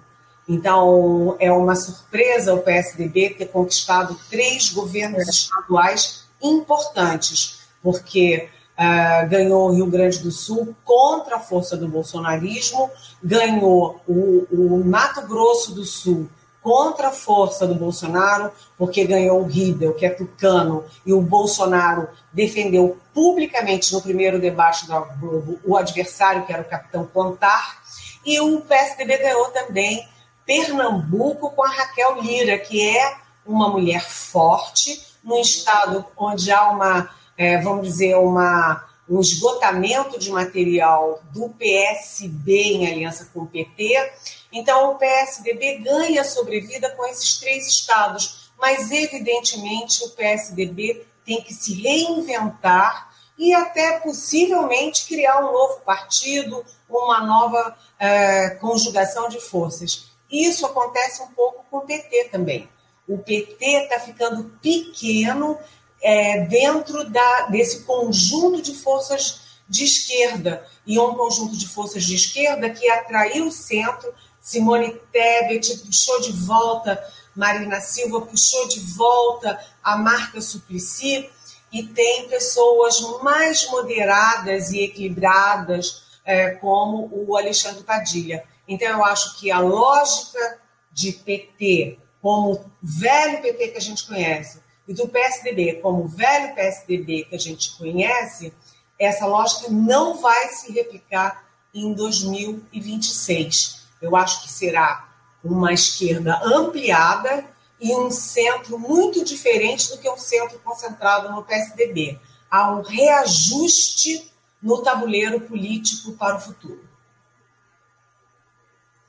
Então, 0.47 1.35
é 1.39 1.51
uma 1.51 1.75
surpresa 1.75 2.53
o 2.53 2.59
PSDB 2.59 3.31
ter 3.31 3.47
conquistado 3.47 4.17
três 4.29 4.71
governos 4.71 5.27
estaduais 5.27 6.23
importantes, 6.41 7.67
porque 7.83 8.47
uh, 8.77 9.27
ganhou 9.27 9.69
o 9.69 9.73
Rio 9.73 9.87
Grande 9.87 10.19
do 10.19 10.31
Sul 10.31 10.75
contra 10.85 11.37
a 11.37 11.39
força 11.39 11.75
do 11.75 11.87
bolsonarismo, 11.87 12.89
ganhou 13.23 14.01
o, 14.07 14.45
o 14.51 14.85
Mato 14.85 15.21
Grosso 15.27 15.73
do 15.73 15.83
Sul 15.83 16.29
contra 16.61 17.07
a 17.07 17.11
força 17.11 17.65
do 17.65 17.75
Bolsonaro, 17.75 18.51
porque 18.77 19.05
ganhou 19.05 19.41
o 19.41 19.47
Riedel, 19.47 19.93
que 19.93 20.05
é 20.05 20.09
tucano, 20.09 20.83
e 21.05 21.13
o 21.13 21.21
Bolsonaro 21.21 22.09
defendeu 22.33 22.97
publicamente 23.13 23.93
no 23.93 24.01
primeiro 24.01 24.37
debate 24.37 24.85
Globo 24.85 25.59
o 25.63 25.77
adversário, 25.77 26.45
que 26.45 26.51
era 26.51 26.61
o 26.61 26.65
capitão 26.65 27.05
Plantar, 27.05 27.81
e 28.25 28.39
o 28.41 28.59
PSDB 28.59 29.17
ganhou 29.17 29.45
também 29.51 30.05
Pernambuco 30.45 31.51
com 31.51 31.63
a 31.63 31.69
Raquel 31.69 32.21
Lira, 32.21 32.57
que 32.57 32.85
é 32.85 33.15
uma 33.45 33.69
mulher 33.69 34.03
forte, 34.03 35.07
num 35.23 35.39
estado 35.39 36.05
onde 36.17 36.51
há 36.51 36.69
uma 36.69 37.09
é, 37.37 37.57
vamos 37.61 37.87
dizer, 37.87 38.15
uma, 38.15 38.83
um 39.07 39.21
esgotamento 39.21 40.19
de 40.19 40.29
material 40.31 41.21
do 41.31 41.49
PSB 41.49 42.51
em 42.51 42.91
aliança 42.91 43.29
com 43.33 43.41
o 43.41 43.47
PT. 43.47 44.11
Então, 44.51 44.91
o 44.91 44.95
PSDB 44.95 45.79
ganha 45.79 46.23
sobrevida 46.23 46.89
com 46.91 47.05
esses 47.05 47.37
três 47.37 47.67
estados, 47.67 48.51
mas, 48.59 48.91
evidentemente, 48.91 50.03
o 50.03 50.09
PSDB 50.09 51.05
tem 51.25 51.41
que 51.41 51.53
se 51.53 51.73
reinventar 51.75 53.07
e 53.37 53.53
até 53.53 53.99
possivelmente 53.99 55.05
criar 55.07 55.39
um 55.39 55.53
novo 55.53 55.81
partido, 55.81 56.65
uma 56.89 57.23
nova 57.23 57.77
é, 57.99 58.51
conjugação 58.61 59.29
de 59.29 59.39
forças. 59.39 60.07
Isso 60.31 60.65
acontece 60.65 61.21
um 61.21 61.27
pouco 61.27 61.65
com 61.69 61.77
o 61.77 61.81
PT 61.81 62.29
também. 62.31 62.67
O 63.07 63.17
PT 63.17 63.65
está 63.65 63.99
ficando 63.99 64.51
pequeno 64.61 65.57
é, 66.01 66.41
dentro 66.41 67.09
da, 67.09 67.47
desse 67.47 67.81
conjunto 67.83 68.61
de 68.61 68.75
forças 68.75 69.41
de 69.67 69.83
esquerda, 69.83 70.65
e 70.85 70.97
um 70.97 71.13
conjunto 71.15 71.57
de 71.57 71.67
forças 71.67 72.03
de 72.03 72.15
esquerda 72.15 72.69
que 72.69 72.89
atraiu 72.89 73.47
o 73.47 73.51
centro. 73.51 74.13
Simone 74.39 74.93
Tebet 75.11 75.77
puxou 75.79 76.21
de 76.21 76.31
volta, 76.31 77.03
Marina 77.35 77.81
Silva 77.81 78.21
puxou 78.21 78.67
de 78.67 78.79
volta 78.79 79.59
a 79.83 79.97
Marta 79.97 80.39
Suplicy, 80.39 81.29
e 81.71 81.83
tem 81.83 82.29
pessoas 82.29 83.01
mais 83.21 83.69
moderadas 83.69 84.71
e 84.71 84.83
equilibradas, 84.83 86.03
é, 86.23 86.51
como 86.51 87.09
o 87.11 87.35
Alexandre 87.35 87.83
Padilha. 87.83 88.43
Então, 88.67 88.87
eu 88.87 89.03
acho 89.03 89.37
que 89.37 89.51
a 89.51 89.59
lógica 89.59 90.59
de 90.91 91.11
PT, 91.11 91.99
como 92.21 92.53
o 92.53 92.71
velho 92.81 93.41
PT 93.41 93.67
que 93.69 93.77
a 93.77 93.81
gente 93.81 94.05
conhece, 94.07 94.61
e 94.87 94.93
do 94.93 95.07
PSDB, 95.07 95.81
como 95.81 96.05
o 96.05 96.07
velho 96.07 96.55
PSDB 96.55 97.25
que 97.25 97.35
a 97.35 97.39
gente 97.39 97.77
conhece, 97.77 98.53
essa 98.97 99.25
lógica 99.25 99.69
não 99.69 100.21
vai 100.21 100.47
se 100.49 100.71
replicar 100.71 101.45
em 101.73 101.93
2026. 101.93 103.87
Eu 104.01 104.15
acho 104.15 104.43
que 104.43 104.49
será 104.51 105.09
uma 105.43 105.73
esquerda 105.73 106.39
ampliada 106.43 107.45
e 107.79 107.95
um 107.95 108.09
centro 108.09 108.79
muito 108.79 109.23
diferente 109.23 109.89
do 109.89 109.97
que 109.99 110.09
um 110.09 110.17
centro 110.17 110.57
concentrado 110.59 111.31
no 111.31 111.43
PSDB. 111.43 112.19
Há 112.49 112.71
um 112.71 112.81
reajuste 112.81 114.31
no 114.61 114.81
tabuleiro 114.81 115.41
político 115.41 116.13
para 116.13 116.37
o 116.37 116.39
futuro. 116.39 116.87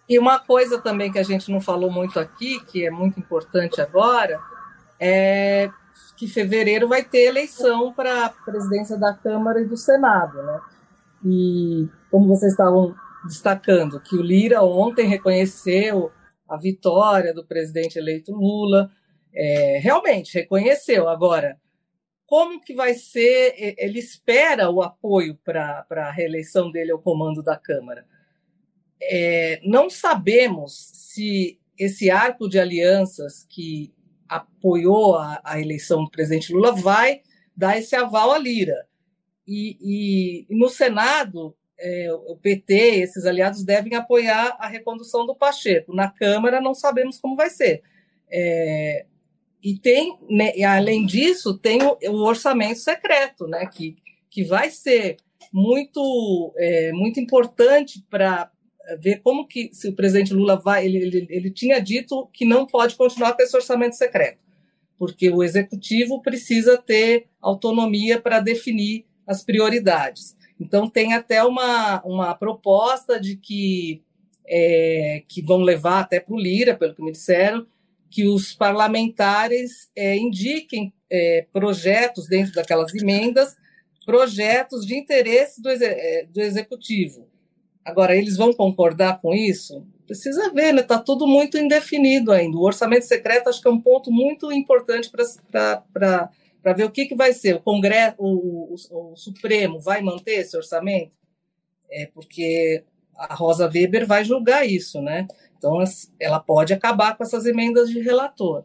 E 0.09 0.19
uma 0.19 0.39
coisa 0.39 0.79
também 0.79 1.13
que 1.13 1.19
a 1.19 1.23
gente 1.23 1.51
não 1.51 1.61
falou 1.61 1.91
muito 1.91 2.19
aqui, 2.19 2.61
que 2.65 2.87
é 2.87 2.91
muito 2.91 3.21
importante 3.21 3.81
agora, 3.81 4.41
é 5.01 5.71
que 6.17 6.27
fevereiro 6.27 6.89
vai 6.89 7.05
ter 7.05 7.27
eleição 7.27 7.93
para 7.93 8.27
a 8.27 8.29
presidência 8.29 8.97
da 8.97 9.15
Câmara 9.15 9.61
e 9.61 9.67
do 9.67 9.77
Senado, 9.77 10.43
né? 10.43 10.61
E 11.25 11.89
como 12.11 12.27
vocês 12.27 12.53
estavam 12.53 12.95
destacando, 13.25 14.01
que 14.01 14.17
o 14.17 14.23
Lira 14.23 14.63
ontem 14.63 15.07
reconheceu 15.07 16.11
a 16.49 16.57
vitória 16.57 17.33
do 17.33 17.47
presidente 17.47 17.99
eleito 17.99 18.33
Lula, 18.33 18.91
é, 19.33 19.79
realmente 19.79 20.35
reconheceu. 20.35 21.09
Agora, 21.09 21.57
como 22.27 22.61
que 22.61 22.75
vai 22.75 22.95
ser? 22.95 23.55
Ele 23.79 23.99
espera 23.99 24.71
o 24.71 24.83
apoio 24.83 25.39
para 25.45 25.87
a 25.89 26.11
reeleição 26.11 26.71
dele 26.71 26.91
ao 26.91 26.99
comando 26.99 27.43
da 27.43 27.57
Câmara. 27.57 28.05
É, 29.01 29.61
não 29.63 29.89
sabemos 29.89 30.91
se 30.93 31.61
esse 31.79 32.11
arco 32.11 32.49
de 32.49 32.59
alianças 32.59 33.47
que 33.49 33.95
apoiou 34.29 35.17
a, 35.17 35.41
a, 35.43 35.61
eleição 35.61 36.05
do 36.05 36.11
presidente 36.11 36.53
Lula 36.53 36.73
vai 36.73 37.23
dar 37.57 37.79
esse 37.79 37.97
aval 37.97 38.33
à 38.33 38.39
Lira. 38.39 38.87
E, 39.47 39.77
e, 39.81 40.47
e 40.51 40.59
no 40.59 40.69
Senado, 40.69 41.57
é, 41.79 42.13
o 42.13 42.37
PT, 42.37 42.75
esses 42.75 43.25
aliados, 43.25 43.65
devem 43.65 43.95
apoiar 43.95 44.57
a 44.59 44.69
recondução 44.69 45.27
do 45.27 45.35
Pacheco. 45.35 45.95
Na 45.95 46.11
Câmara, 46.11 46.61
não 46.61 46.75
sabemos 46.75 47.19
como 47.19 47.37
vai 47.37 47.49
ser. 47.49 47.83
É, 48.31 49.07
e 49.63 49.79
tem, 49.79 50.19
né, 50.29 50.53
além 50.65 51.07
disso, 51.07 51.59
tem 51.59 51.83
o, 51.83 51.97
o, 52.11 52.25
orçamento 52.25 52.79
secreto, 52.79 53.47
né, 53.47 53.67
que, 53.67 53.97
que 54.31 54.45
vai 54.45 54.71
ser 54.71 55.17
muito, 55.53 56.53
é, 56.57 56.93
muito 56.93 57.19
importante 57.19 58.05
para 58.11 58.51
ver 58.97 59.21
como 59.23 59.47
que 59.47 59.71
se 59.73 59.89
o 59.89 59.95
presidente 59.95 60.33
Lula 60.33 60.57
vai. 60.57 60.87
Ele, 60.87 60.99
ele, 60.99 61.27
ele 61.29 61.51
tinha 61.51 61.81
dito 61.81 62.29
que 62.33 62.45
não 62.45 62.67
pode 62.67 62.95
continuar 62.97 63.35
com 63.35 63.43
esse 63.43 63.57
orçamento 63.57 63.97
secreto, 63.97 64.39
porque 64.99 65.31
o 65.31 65.43
executivo 65.43 66.23
precisa 66.23 66.79
ter 66.79 67.27
autonomia 67.41 68.21
para 68.21 68.41
definir 68.41 69.05
as 69.27 69.45
prioridades. 69.45 70.37
Então, 70.61 70.89
tem 70.89 71.13
até 71.13 71.45
uma, 71.45 72.03
uma 72.03 72.35
proposta 72.35 73.21
de 73.21 73.37
que, 73.37 74.03
é, 74.47 75.23
que 75.29 75.41
vão 75.43 75.59
levar 75.59 76.01
até 76.01 76.19
para 76.19 76.35
o 76.35 76.39
Lira, 76.39 76.77
pelo 76.77 76.95
que 76.95 77.03
me 77.03 77.13
disseram, 77.13 77.67
que 78.11 78.27
os 78.27 78.55
parlamentares 78.55 79.91
é, 79.95 80.17
indiquem 80.17 80.93
é, 81.11 81.47
projetos 81.53 82.27
dentro 82.27 82.53
daquelas 82.55 82.93
emendas, 82.95 83.57
projetos 84.05 84.87
de 84.87 84.97
interesse 84.97 85.61
do, 85.61 85.69
é, 85.69 86.27
do 86.27 86.41
executivo. 86.41 87.29
Agora, 87.89 88.15
eles 88.15 88.37
vão 88.37 88.53
concordar 88.53 89.19
com 89.19 89.35
isso? 89.35 89.83
Precisa 90.07 90.53
ver, 90.53 90.73
né? 90.73 90.83
Está 90.83 90.99
tudo 90.99 91.27
muito 91.27 91.57
indefinido 91.57 92.31
ainda. 92.33 92.59
O 92.59 92.63
orçamento 92.63 93.07
secreto 93.07 93.49
acho 93.49 93.63
que 93.63 93.67
é 93.67 93.71
um 93.71 93.81
ponto 93.81 94.13
muito 94.13 94.53
importante 94.53 95.11
para 95.11 96.73
ver 96.77 96.85
o 96.85 96.91
que, 96.91 97.07
que 97.07 97.15
vai 97.15 97.33
ser. 97.33 97.55
O 97.55 97.63
Congresso, 97.63 98.17
o, 98.19 98.75
o, 98.75 99.13
o 99.13 99.17
Supremo 99.17 99.81
vai 99.81 100.03
manter 100.03 100.41
esse 100.41 100.55
orçamento? 100.55 101.17
É 101.91 102.05
porque 102.13 102.85
a 103.17 103.35
Rosa 103.35 103.67
Weber 103.67 104.07
vai 104.07 104.23
julgar 104.23 104.67
isso, 104.67 105.01
né? 105.01 105.27
Então, 105.57 105.83
ela 106.21 106.41
pode 106.41 106.75
acabar 106.75 107.17
com 107.17 107.23
essas 107.23 107.47
emendas 107.47 107.89
de 107.89 108.03
relator. 108.03 108.65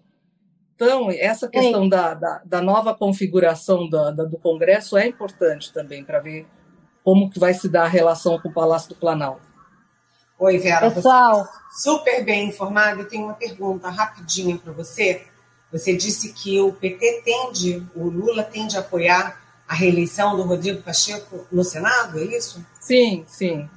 Então, 0.76 1.10
essa 1.10 1.48
questão 1.48 1.88
da, 1.88 2.14
da, 2.14 2.42
da, 2.44 2.62
nova 2.62 2.94
configuração 2.94 3.90
da, 3.90 4.12
da, 4.12 4.26
do 4.26 4.38
Congresso 4.38 4.98
é 4.98 5.08
importante 5.08 5.72
também 5.72 6.04
para 6.04 6.20
ver 6.20 6.46
como 7.04 7.30
que 7.30 7.40
vai 7.40 7.54
se 7.54 7.68
dar 7.68 7.84
a 7.84 7.88
relação 7.88 8.40
com 8.40 8.50
o 8.50 8.54
Palácio 8.54 8.90
do 8.90 8.96
Planalto. 8.96 9.42
Oi, 10.40 10.58
Vera. 10.58 10.92
Pessoal. 10.92 11.46
Você 11.46 11.64
super 11.84 12.24
bem 12.24 12.50
informada. 12.50 13.02
Eu 13.02 13.08
tenho 13.08 13.26
uma 13.26 13.34
pergunta 13.34 13.90
rapidinha 13.90 14.58
para 14.58 14.72
você. 14.72 15.26
Você 15.72 15.96
disse 15.96 16.34
que 16.34 16.60
o 16.60 16.72
PT 16.72 17.24
tende, 17.26 17.84
o 17.96 18.10
Lula 18.10 18.44
tende 18.44 18.78
a 18.78 18.82
apoiar 18.82 19.42
a 19.68 19.74
reeleição 19.74 20.36
do 20.36 20.44
Rodrigo 20.44 20.84
Pacheco 20.84 21.48
no 21.52 21.64
Senado, 21.64 22.20
é 22.20 22.24
isso? 22.26 22.64
Sim, 22.80 23.26
sim. 23.28 23.68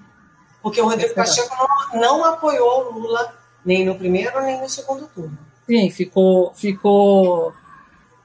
Porque 0.62 0.80
o 0.80 0.84
Rodrigo 0.84 1.14
Pacheco 1.14 1.54
não, 1.56 2.00
não 2.00 2.24
apoiou 2.24 2.92
o 2.92 2.98
Lula 2.98 3.34
nem 3.64 3.84
no 3.84 3.94
primeiro 3.94 4.42
nem 4.42 4.60
no 4.60 4.68
segundo 4.68 5.06
turno. 5.06 5.38
Sim, 5.66 5.88
ficou, 5.90 6.52
ficou, 6.54 7.52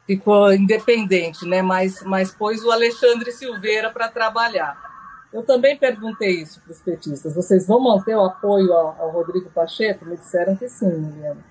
ficou 0.06 0.54
independente, 0.54 1.46
né? 1.46 1.62
Mas, 1.62 2.02
mas 2.04 2.32
pôs 2.32 2.64
o 2.64 2.72
Alexandre 2.72 3.32
Silveira 3.32 3.90
para 3.90 4.10
trabalhar. 4.10 4.91
Eu 5.32 5.44
também 5.44 5.78
perguntei 5.78 6.42
isso 6.42 6.60
para 6.62 6.72
os 6.72 6.82
petistas. 6.82 7.34
Vocês 7.34 7.66
vão 7.66 7.80
manter 7.80 8.16
o 8.16 8.24
apoio 8.24 8.74
ao, 8.74 8.96
ao 9.00 9.12
Rodrigo 9.12 9.50
Pacheco? 9.50 10.06
Me 10.06 10.18
disseram 10.18 10.56
que 10.56 10.68
sim, 10.68 10.92
Miliana. 10.92 11.44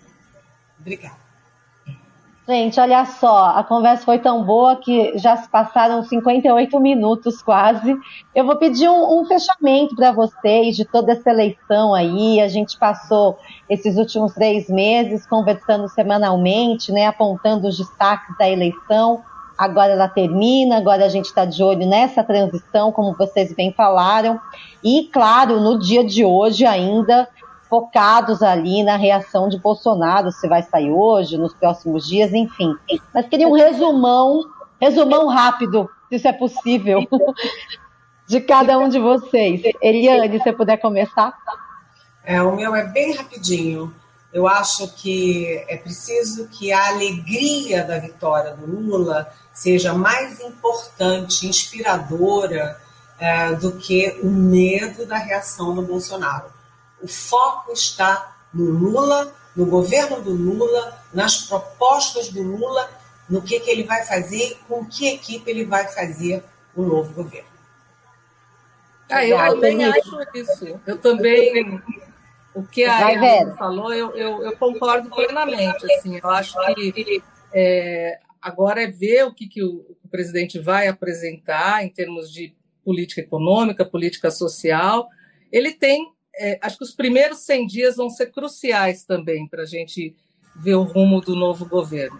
Obrigada. 0.78 1.30
Gente, 2.50 2.80
olha 2.80 3.04
só, 3.04 3.50
a 3.50 3.62
conversa 3.62 4.04
foi 4.04 4.18
tão 4.18 4.42
boa 4.44 4.74
que 4.74 5.16
já 5.18 5.36
se 5.36 5.48
passaram 5.48 6.02
58 6.02 6.80
minutos 6.80 7.40
quase. 7.40 7.96
Eu 8.34 8.44
vou 8.44 8.56
pedir 8.56 8.88
um, 8.88 9.20
um 9.20 9.24
fechamento 9.24 9.94
para 9.94 10.10
vocês 10.10 10.74
de 10.74 10.84
toda 10.84 11.12
essa 11.12 11.30
eleição 11.30 11.94
aí. 11.94 12.40
A 12.40 12.48
gente 12.48 12.76
passou 12.76 13.38
esses 13.68 13.96
últimos 13.96 14.34
três 14.34 14.68
meses 14.68 15.24
conversando 15.26 15.88
semanalmente, 15.88 16.90
né, 16.90 17.06
apontando 17.06 17.68
os 17.68 17.78
destaques 17.78 18.36
da 18.36 18.48
eleição 18.48 19.22
agora 19.60 19.92
ela 19.92 20.08
termina, 20.08 20.78
agora 20.78 21.04
a 21.04 21.08
gente 21.10 21.26
está 21.26 21.44
de 21.44 21.62
olho 21.62 21.86
nessa 21.86 22.24
transição, 22.24 22.90
como 22.90 23.14
vocês 23.14 23.54
bem 23.54 23.74
falaram, 23.74 24.40
e 24.82 25.10
claro, 25.12 25.60
no 25.60 25.78
dia 25.78 26.02
de 26.02 26.24
hoje 26.24 26.64
ainda 26.64 27.28
focados 27.68 28.42
ali 28.42 28.82
na 28.82 28.96
reação 28.96 29.50
de 29.50 29.58
Bolsonaro, 29.58 30.32
se 30.32 30.48
vai 30.48 30.62
sair 30.62 30.90
hoje, 30.90 31.36
nos 31.36 31.52
próximos 31.52 32.08
dias, 32.08 32.32
enfim. 32.32 32.74
Mas 33.14 33.28
queria 33.28 33.46
um 33.46 33.52
resumão, 33.52 34.40
resumão 34.80 35.28
rápido, 35.28 35.90
se 36.08 36.16
isso 36.16 36.26
é 36.26 36.32
possível, 36.32 37.06
de 38.26 38.40
cada 38.40 38.78
um 38.78 38.88
de 38.88 38.98
vocês. 38.98 39.60
Eliane, 39.82 40.40
se 40.40 40.52
puder 40.54 40.78
começar. 40.78 41.36
É, 42.24 42.40
o 42.40 42.56
meu 42.56 42.74
é 42.74 42.84
bem 42.84 43.14
rapidinho. 43.14 43.94
Eu 44.32 44.46
acho 44.46 44.88
que 44.94 45.64
é 45.68 45.76
preciso 45.76 46.46
que 46.48 46.72
a 46.72 46.88
alegria 46.88 47.82
da 47.82 47.98
vitória 47.98 48.54
do 48.54 48.64
Lula 48.64 49.32
seja 49.52 49.92
mais 49.92 50.40
importante, 50.40 51.48
inspiradora 51.48 52.80
é, 53.18 53.52
do 53.54 53.72
que 53.72 54.18
o 54.22 54.30
medo 54.30 55.04
da 55.04 55.18
reação 55.18 55.74
do 55.74 55.82
Bolsonaro. 55.82 56.46
O 57.02 57.08
foco 57.08 57.72
está 57.72 58.36
no 58.54 58.70
Lula, 58.70 59.34
no 59.54 59.66
governo 59.66 60.20
do 60.22 60.30
Lula, 60.30 60.98
nas 61.12 61.42
propostas 61.42 62.28
do 62.28 62.42
Lula, 62.42 62.88
no 63.28 63.42
que, 63.42 63.58
que 63.60 63.70
ele 63.70 63.84
vai 63.84 64.04
fazer, 64.04 64.58
com 64.68 64.84
que 64.84 65.08
equipe 65.08 65.50
ele 65.50 65.64
vai 65.64 65.88
fazer 65.88 66.44
o 66.74 66.82
novo 66.82 67.12
governo. 67.12 67.50
Ah, 69.08 69.26
eu 69.26 69.36
também 69.60 69.84
acho 69.84 70.16
isso. 70.34 70.80
Eu 70.86 70.98
também. 70.98 71.82
O 72.54 72.62
que 72.64 72.84
a 72.84 73.12
Eva 73.12 73.54
falou, 73.56 73.92
eu, 73.94 74.10
eu, 74.16 74.42
eu, 74.42 74.56
concordo 74.56 75.08
plenamente. 75.08 75.84
Assim, 75.92 76.18
eu 76.20 76.28
acho 76.28 76.56
que 76.74 77.22
é, 77.54 78.18
Agora 78.40 78.82
é 78.82 78.86
ver 78.86 79.24
o 79.24 79.34
que, 79.34 79.46
que 79.46 79.62
o, 79.62 79.84
o 80.02 80.08
presidente 80.08 80.58
vai 80.58 80.88
apresentar 80.88 81.84
em 81.84 81.90
termos 81.90 82.32
de 82.32 82.54
política 82.82 83.20
econômica, 83.20 83.84
política 83.84 84.30
social. 84.30 85.08
Ele 85.52 85.72
tem, 85.72 86.10
é, 86.38 86.58
acho 86.62 86.78
que 86.78 86.84
os 86.84 86.94
primeiros 86.94 87.38
100 87.40 87.66
dias 87.66 87.96
vão 87.96 88.08
ser 88.08 88.32
cruciais 88.32 89.04
também 89.04 89.46
para 89.46 89.62
a 89.62 89.66
gente 89.66 90.16
ver 90.56 90.74
o 90.74 90.84
rumo 90.84 91.20
do 91.20 91.36
novo 91.36 91.66
governo. 91.66 92.18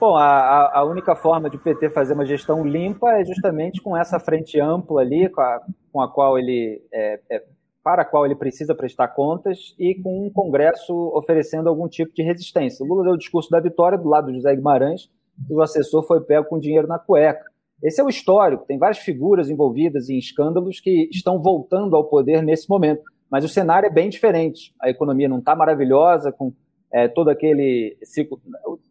Bom, 0.00 0.16
a, 0.16 0.78
a, 0.78 0.84
única 0.84 1.14
forma 1.16 1.48
de 1.48 1.56
o 1.56 1.60
PT 1.60 1.90
fazer 1.90 2.12
uma 2.12 2.26
gestão 2.26 2.66
limpa 2.66 3.12
é 3.18 3.24
justamente 3.24 3.80
com 3.80 3.96
essa 3.96 4.20
frente 4.20 4.60
ampla 4.60 5.00
ali, 5.00 5.28
com 5.28 5.40
a, 5.40 5.60
com 5.90 6.00
a 6.02 6.10
qual 6.10 6.38
ele 6.38 6.82
é, 6.92 7.20
é, 7.30 7.44
para 7.86 8.02
a 8.02 8.04
qual 8.04 8.26
ele 8.26 8.34
precisa 8.34 8.74
prestar 8.74 9.06
contas 9.06 9.72
e 9.78 9.94
com 9.94 10.26
um 10.26 10.28
Congresso 10.28 10.92
oferecendo 11.14 11.68
algum 11.68 11.86
tipo 11.86 12.12
de 12.12 12.20
resistência. 12.20 12.84
O 12.84 12.88
Lula 12.88 13.04
deu 13.04 13.12
o 13.12 13.16
discurso 13.16 13.48
da 13.48 13.60
vitória 13.60 13.96
do 13.96 14.08
lado 14.08 14.26
do 14.26 14.34
José 14.34 14.56
Guimarães 14.56 15.08
e 15.48 15.54
o 15.54 15.62
assessor 15.62 16.04
foi 16.04 16.20
pego 16.20 16.48
com 16.48 16.58
dinheiro 16.58 16.88
na 16.88 16.98
cueca. 16.98 17.44
Esse 17.80 18.00
é 18.00 18.04
o 18.04 18.08
histórico, 18.08 18.64
tem 18.66 18.76
várias 18.76 18.98
figuras 18.98 19.48
envolvidas 19.48 20.08
em 20.08 20.18
escândalos 20.18 20.80
que 20.80 21.08
estão 21.12 21.40
voltando 21.40 21.94
ao 21.94 22.02
poder 22.02 22.42
nesse 22.42 22.68
momento. 22.68 23.04
Mas 23.30 23.44
o 23.44 23.48
cenário 23.48 23.86
é 23.86 23.90
bem 23.90 24.08
diferente. 24.08 24.74
A 24.82 24.90
economia 24.90 25.28
não 25.28 25.38
está 25.38 25.54
maravilhosa, 25.54 26.32
com 26.32 26.52
é, 26.92 27.06
todo 27.06 27.28
aquele 27.28 27.96
ciclo. 28.02 28.40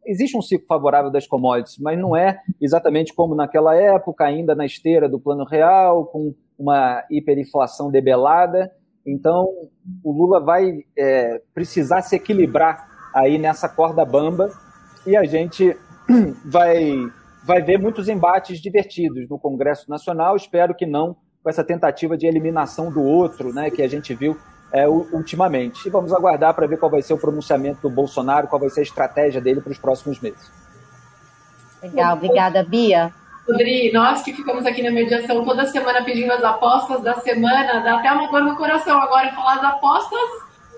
Existe 0.06 0.38
um 0.38 0.41
ciclo 0.41 0.68
favorável 0.68 1.12
das 1.12 1.28
commodities, 1.28 1.80
mas 1.80 2.00
não 2.00 2.16
é 2.16 2.39
exatamente 2.62 3.14
como 3.14 3.36
naquela 3.36 3.76
época, 3.76 4.24
ainda 4.24 4.56
na 4.56 4.66
esteira 4.66 5.10
do 5.10 5.20
Plano 5.20 5.43
Real, 5.43 6.06
com 6.06 6.34
uma 6.58 7.04
hiperinflação 7.12 7.91
debelada. 7.91 8.72
Então, 9.06 9.45
o 10.03 10.12
Lula 10.12 10.39
vai 10.43 10.84
é, 10.97 11.41
precisar 11.53 12.01
se 12.01 12.16
equilibrar 12.16 12.89
aí 13.14 13.38
nessa 13.38 13.70
corda 13.70 14.03
bamba 14.03 14.49
e 15.06 15.16
a 15.16 15.24
gente 15.24 15.78
vai, 16.43 16.95
vai 17.43 17.62
ver 17.62 17.78
muitos 17.78 18.10
embates 18.10 18.60
divertidos 18.60 19.30
no 19.30 19.38
Congresso 19.38 19.89
Nacional. 19.89 20.36
Espero 20.36 20.74
que 20.74 20.86
não 20.86 21.16
com 21.43 21.49
essa 21.49 21.64
tentativa 21.64 22.18
de 22.18 22.26
eliminação 22.26 22.91
do 22.91 23.03
outro, 23.03 23.53
né, 23.53 23.70
que 23.70 23.84
a 23.84 23.88
gente 23.88 24.16
viu 24.16 24.36
é, 24.72 24.88
ultimamente. 24.88 25.88
E 25.88 25.91
vamos 25.91 26.12
aguardar 26.12 26.56
para 26.56 26.66
ver 26.66 26.78
qual 26.78 26.89
vai 26.89 27.03
ser 27.03 27.14
o 27.14 27.20
pronunciamento 27.20 27.82
do 27.88 27.89
Bolsonaro, 27.89 28.47
qual 28.47 28.60
vai 28.60 28.70
ser 28.72 28.80
a 28.80 28.84
estratégia 28.84 29.39
dele 29.39 29.62
para 29.62 29.72
os 29.72 29.78
próximos 29.78 30.20
meses. 30.20 30.51
Legal, 31.84 32.18
obrigada, 32.18 32.64
Bia. 32.64 33.14
Rodri, 33.48 33.91
nós 33.91 34.24
que 34.24 34.34
ficamos 34.34 34.66
aqui 34.66 34.82
na 34.82 34.91
mediação 34.91 35.46
toda 35.46 35.66
semana 35.68 36.04
pedindo 36.04 36.32
as 36.34 36.43
apostas 36.43 37.02
da 37.02 37.16
semana, 37.16 37.82
dá 37.82 38.00
até 38.00 38.12
uma 38.12 38.28
dor 38.32 38.41
no 38.41 38.56
coração 38.56 39.00
agora 39.00 39.34
falar 39.34 39.58
as 39.58 39.64
apostas 39.64 40.30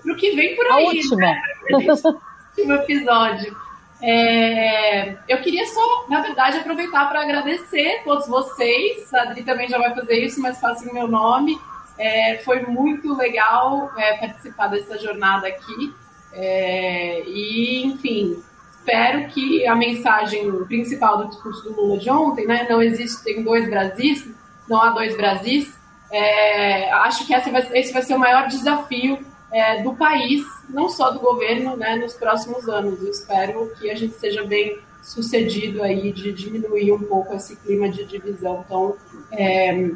pro 0.02 0.16
que 0.16 0.32
vem 0.32 0.54
por 0.54 0.66
aí. 0.66 0.84
A 0.84 0.88
última. 0.88 1.16
Né? 1.16 1.42
último 2.58 2.72
episódio. 2.74 3.56
É, 4.00 5.16
eu 5.28 5.40
queria 5.40 5.66
só, 5.66 6.06
na 6.08 6.20
verdade, 6.20 6.58
aproveitar 6.58 7.08
para 7.08 7.22
agradecer 7.22 8.02
todos 8.04 8.28
vocês. 8.28 9.12
A 9.14 9.22
Adri 9.22 9.42
também 9.42 9.68
já 9.68 9.78
vai 9.78 9.94
fazer 9.94 10.24
isso, 10.24 10.40
mas 10.40 10.60
faço 10.60 10.88
em 10.88 10.92
meu 10.92 11.08
nome. 11.08 11.58
É, 11.98 12.38
foi 12.44 12.62
muito 12.62 13.16
legal 13.16 13.90
é, 13.96 14.14
participar 14.18 14.68
dessa 14.68 14.98
jornada 14.98 15.48
aqui. 15.48 15.94
É, 16.32 17.22
e, 17.26 17.86
enfim, 17.86 18.42
espero 18.88 19.28
que 19.28 19.66
a 19.66 19.74
mensagem 19.74 20.50
principal 20.64 21.18
do 21.18 21.28
discurso 21.28 21.62
do 21.64 21.76
Lula 21.78 21.98
de 21.98 22.08
ontem, 22.08 22.46
né, 22.46 22.66
não 22.68 22.80
existem 22.80 23.42
dois 23.42 23.68
Brasis, 23.68 24.26
não 24.66 24.80
há 24.80 24.90
dois 24.90 25.14
Brasis, 25.14 25.74
é, 26.10 26.90
acho 26.92 27.26
que 27.26 27.38
vai, 27.50 27.68
esse 27.74 27.92
vai 27.92 28.02
ser 28.02 28.14
o 28.14 28.18
maior 28.18 28.48
desafio 28.48 29.18
é, 29.52 29.82
do 29.82 29.94
país, 29.94 30.42
não 30.70 30.88
só 30.88 31.10
do 31.10 31.20
governo, 31.20 31.76
né, 31.76 31.96
nos 31.96 32.14
próximos 32.14 32.66
anos. 32.66 33.02
Eu 33.02 33.10
espero 33.10 33.70
que 33.78 33.90
a 33.90 33.94
gente 33.94 34.14
seja 34.14 34.42
bem 34.42 34.78
sucedido 35.02 35.82
aí 35.82 36.10
de 36.10 36.32
diminuir 36.32 36.92
um 36.92 37.02
pouco 37.02 37.34
esse 37.34 37.56
clima 37.56 37.90
de 37.90 38.06
divisão 38.06 38.64
tão 38.68 38.96
é, 39.32 39.90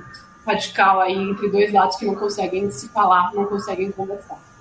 radical 0.47 1.01
aí 1.01 1.17
entre 1.17 1.49
dois 1.49 1.73
lados 1.73 1.97
que 1.97 2.05
não 2.05 2.15
conseguem 2.15 2.71
se 2.71 2.91
falar, 2.91 3.33
não 3.35 3.47
conseguem 3.47 3.91
conversar. 3.91 4.52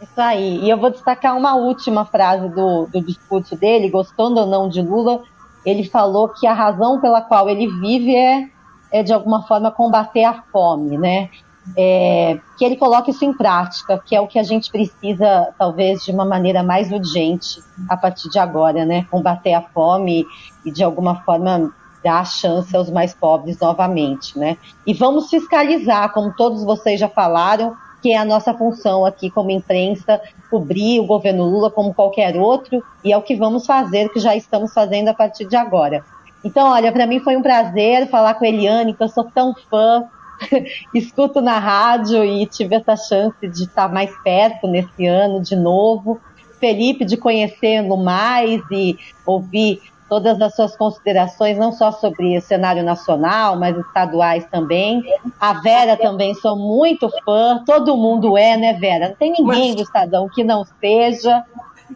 Isso 0.00 0.20
aí. 0.20 0.60
E 0.64 0.70
eu 0.70 0.78
vou 0.78 0.90
destacar 0.90 1.36
uma 1.36 1.54
última 1.54 2.04
frase 2.04 2.48
do, 2.48 2.86
do 2.86 3.00
discurso 3.00 3.56
dele, 3.56 3.90
gostando 3.90 4.40
ou 4.40 4.46
não 4.46 4.68
de 4.68 4.80
Lula, 4.80 5.22
ele 5.64 5.84
falou 5.84 6.28
que 6.28 6.46
a 6.46 6.54
razão 6.54 7.00
pela 7.00 7.20
qual 7.20 7.48
ele 7.48 7.68
vive 7.68 8.14
é, 8.14 8.48
é 8.90 9.02
de 9.02 9.12
alguma 9.12 9.42
forma 9.46 9.70
combater 9.70 10.24
a 10.24 10.42
fome, 10.50 10.96
né? 10.96 11.28
É, 11.76 12.40
que 12.58 12.64
ele 12.64 12.76
coloque 12.76 13.10
isso 13.10 13.24
em 13.24 13.32
prática, 13.34 14.02
que 14.04 14.16
é 14.16 14.20
o 14.20 14.26
que 14.26 14.38
a 14.38 14.42
gente 14.42 14.70
precisa, 14.70 15.54
talvez, 15.58 16.02
de 16.02 16.10
uma 16.10 16.24
maneira 16.24 16.62
mais 16.62 16.90
urgente 16.90 17.62
a 17.88 17.96
partir 17.96 18.30
de 18.30 18.38
agora, 18.38 18.86
né? 18.86 19.06
Combater 19.10 19.52
a 19.52 19.60
fome 19.60 20.24
e, 20.64 20.72
de 20.72 20.82
alguma 20.82 21.16
forma, 21.22 21.70
dar 22.02 22.26
chance 22.26 22.74
aos 22.74 22.90
mais 22.90 23.12
pobres 23.12 23.60
novamente, 23.60 24.38
né? 24.38 24.56
E 24.86 24.94
vamos 24.94 25.28
fiscalizar, 25.28 26.10
como 26.12 26.34
todos 26.34 26.64
vocês 26.64 26.98
já 26.98 27.08
falaram, 27.08 27.76
que 28.00 28.12
é 28.12 28.16
a 28.16 28.24
nossa 28.24 28.54
função 28.54 29.04
aqui 29.04 29.30
como 29.30 29.50
imprensa, 29.50 30.20
cobrir 30.50 31.00
o 31.00 31.06
governo 31.06 31.44
Lula 31.44 31.70
como 31.70 31.94
qualquer 31.94 32.36
outro, 32.36 32.82
e 33.04 33.12
é 33.12 33.16
o 33.16 33.22
que 33.22 33.36
vamos 33.36 33.66
fazer, 33.66 34.08
que 34.10 34.20
já 34.20 34.34
estamos 34.34 34.72
fazendo 34.72 35.08
a 35.08 35.14
partir 35.14 35.46
de 35.46 35.56
agora. 35.56 36.04
Então, 36.44 36.70
olha, 36.70 36.90
para 36.90 37.06
mim 37.06 37.20
foi 37.20 37.36
um 37.36 37.42
prazer 37.42 38.08
falar 38.08 38.34
com 38.34 38.44
a 38.44 38.48
Eliane, 38.48 38.94
que 38.94 39.02
eu 39.02 39.08
sou 39.08 39.24
tão 39.24 39.54
fã, 39.68 40.04
escuto 40.94 41.40
na 41.40 41.58
rádio 41.58 42.24
e 42.24 42.46
tive 42.46 42.76
essa 42.76 42.96
chance 42.96 43.46
de 43.46 43.64
estar 43.64 43.92
mais 43.92 44.10
perto 44.22 44.66
nesse 44.66 45.06
ano 45.06 45.42
de 45.42 45.54
novo. 45.54 46.20
Felipe, 46.58 47.06
de 47.06 47.16
conhecê-lo 47.16 47.96
mais 47.96 48.60
e 48.70 48.98
ouvir 49.24 49.80
todas 50.10 50.42
as 50.42 50.56
suas 50.56 50.76
considerações, 50.76 51.56
não 51.56 51.70
só 51.70 51.92
sobre 51.92 52.36
o 52.36 52.42
cenário 52.42 52.82
nacional, 52.82 53.56
mas 53.56 53.78
estaduais 53.78 54.44
também. 54.50 55.04
A 55.40 55.52
Vera 55.60 55.96
também 55.96 56.34
sou 56.34 56.56
muito 56.56 57.08
fã, 57.24 57.62
todo 57.64 57.96
mundo 57.96 58.36
é, 58.36 58.56
né, 58.56 58.74
Vera? 58.74 59.10
Não 59.10 59.14
tem 59.14 59.32
ninguém 59.32 59.76
do 59.76 59.82
Estadão 59.82 60.28
que 60.28 60.42
não 60.42 60.64
seja. 60.80 61.44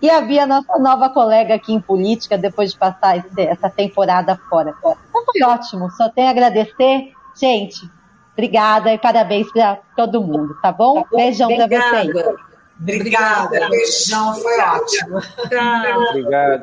E 0.00 0.08
havia 0.08 0.46
nossa 0.46 0.78
nova 0.78 1.10
colega 1.10 1.56
aqui 1.56 1.72
em 1.72 1.80
política, 1.80 2.38
depois 2.38 2.72
de 2.72 2.78
passar 2.78 3.18
esse, 3.18 3.40
essa 3.40 3.68
temporada 3.68 4.38
fora. 4.48 4.72
Então 4.78 5.24
foi 5.24 5.42
ótimo, 5.42 5.90
só 5.90 6.08
tenho 6.08 6.28
a 6.28 6.30
agradecer. 6.30 7.12
Gente, 7.34 7.80
obrigada 8.32 8.92
e 8.92 8.98
parabéns 8.98 9.50
para 9.52 9.80
todo 9.96 10.22
mundo, 10.22 10.56
tá 10.62 10.70
bom? 10.70 11.02
Tá 11.02 11.08
bom? 11.10 11.16
Beijão 11.16 11.48
para 11.48 11.66
vocês. 11.66 12.10
Obrigada, 12.80 13.46
Obrigada. 13.46 13.68
beijão, 13.70 14.34
foi 14.34 14.60
ótimo. 14.60 15.18
Obrigado, 16.08 16.62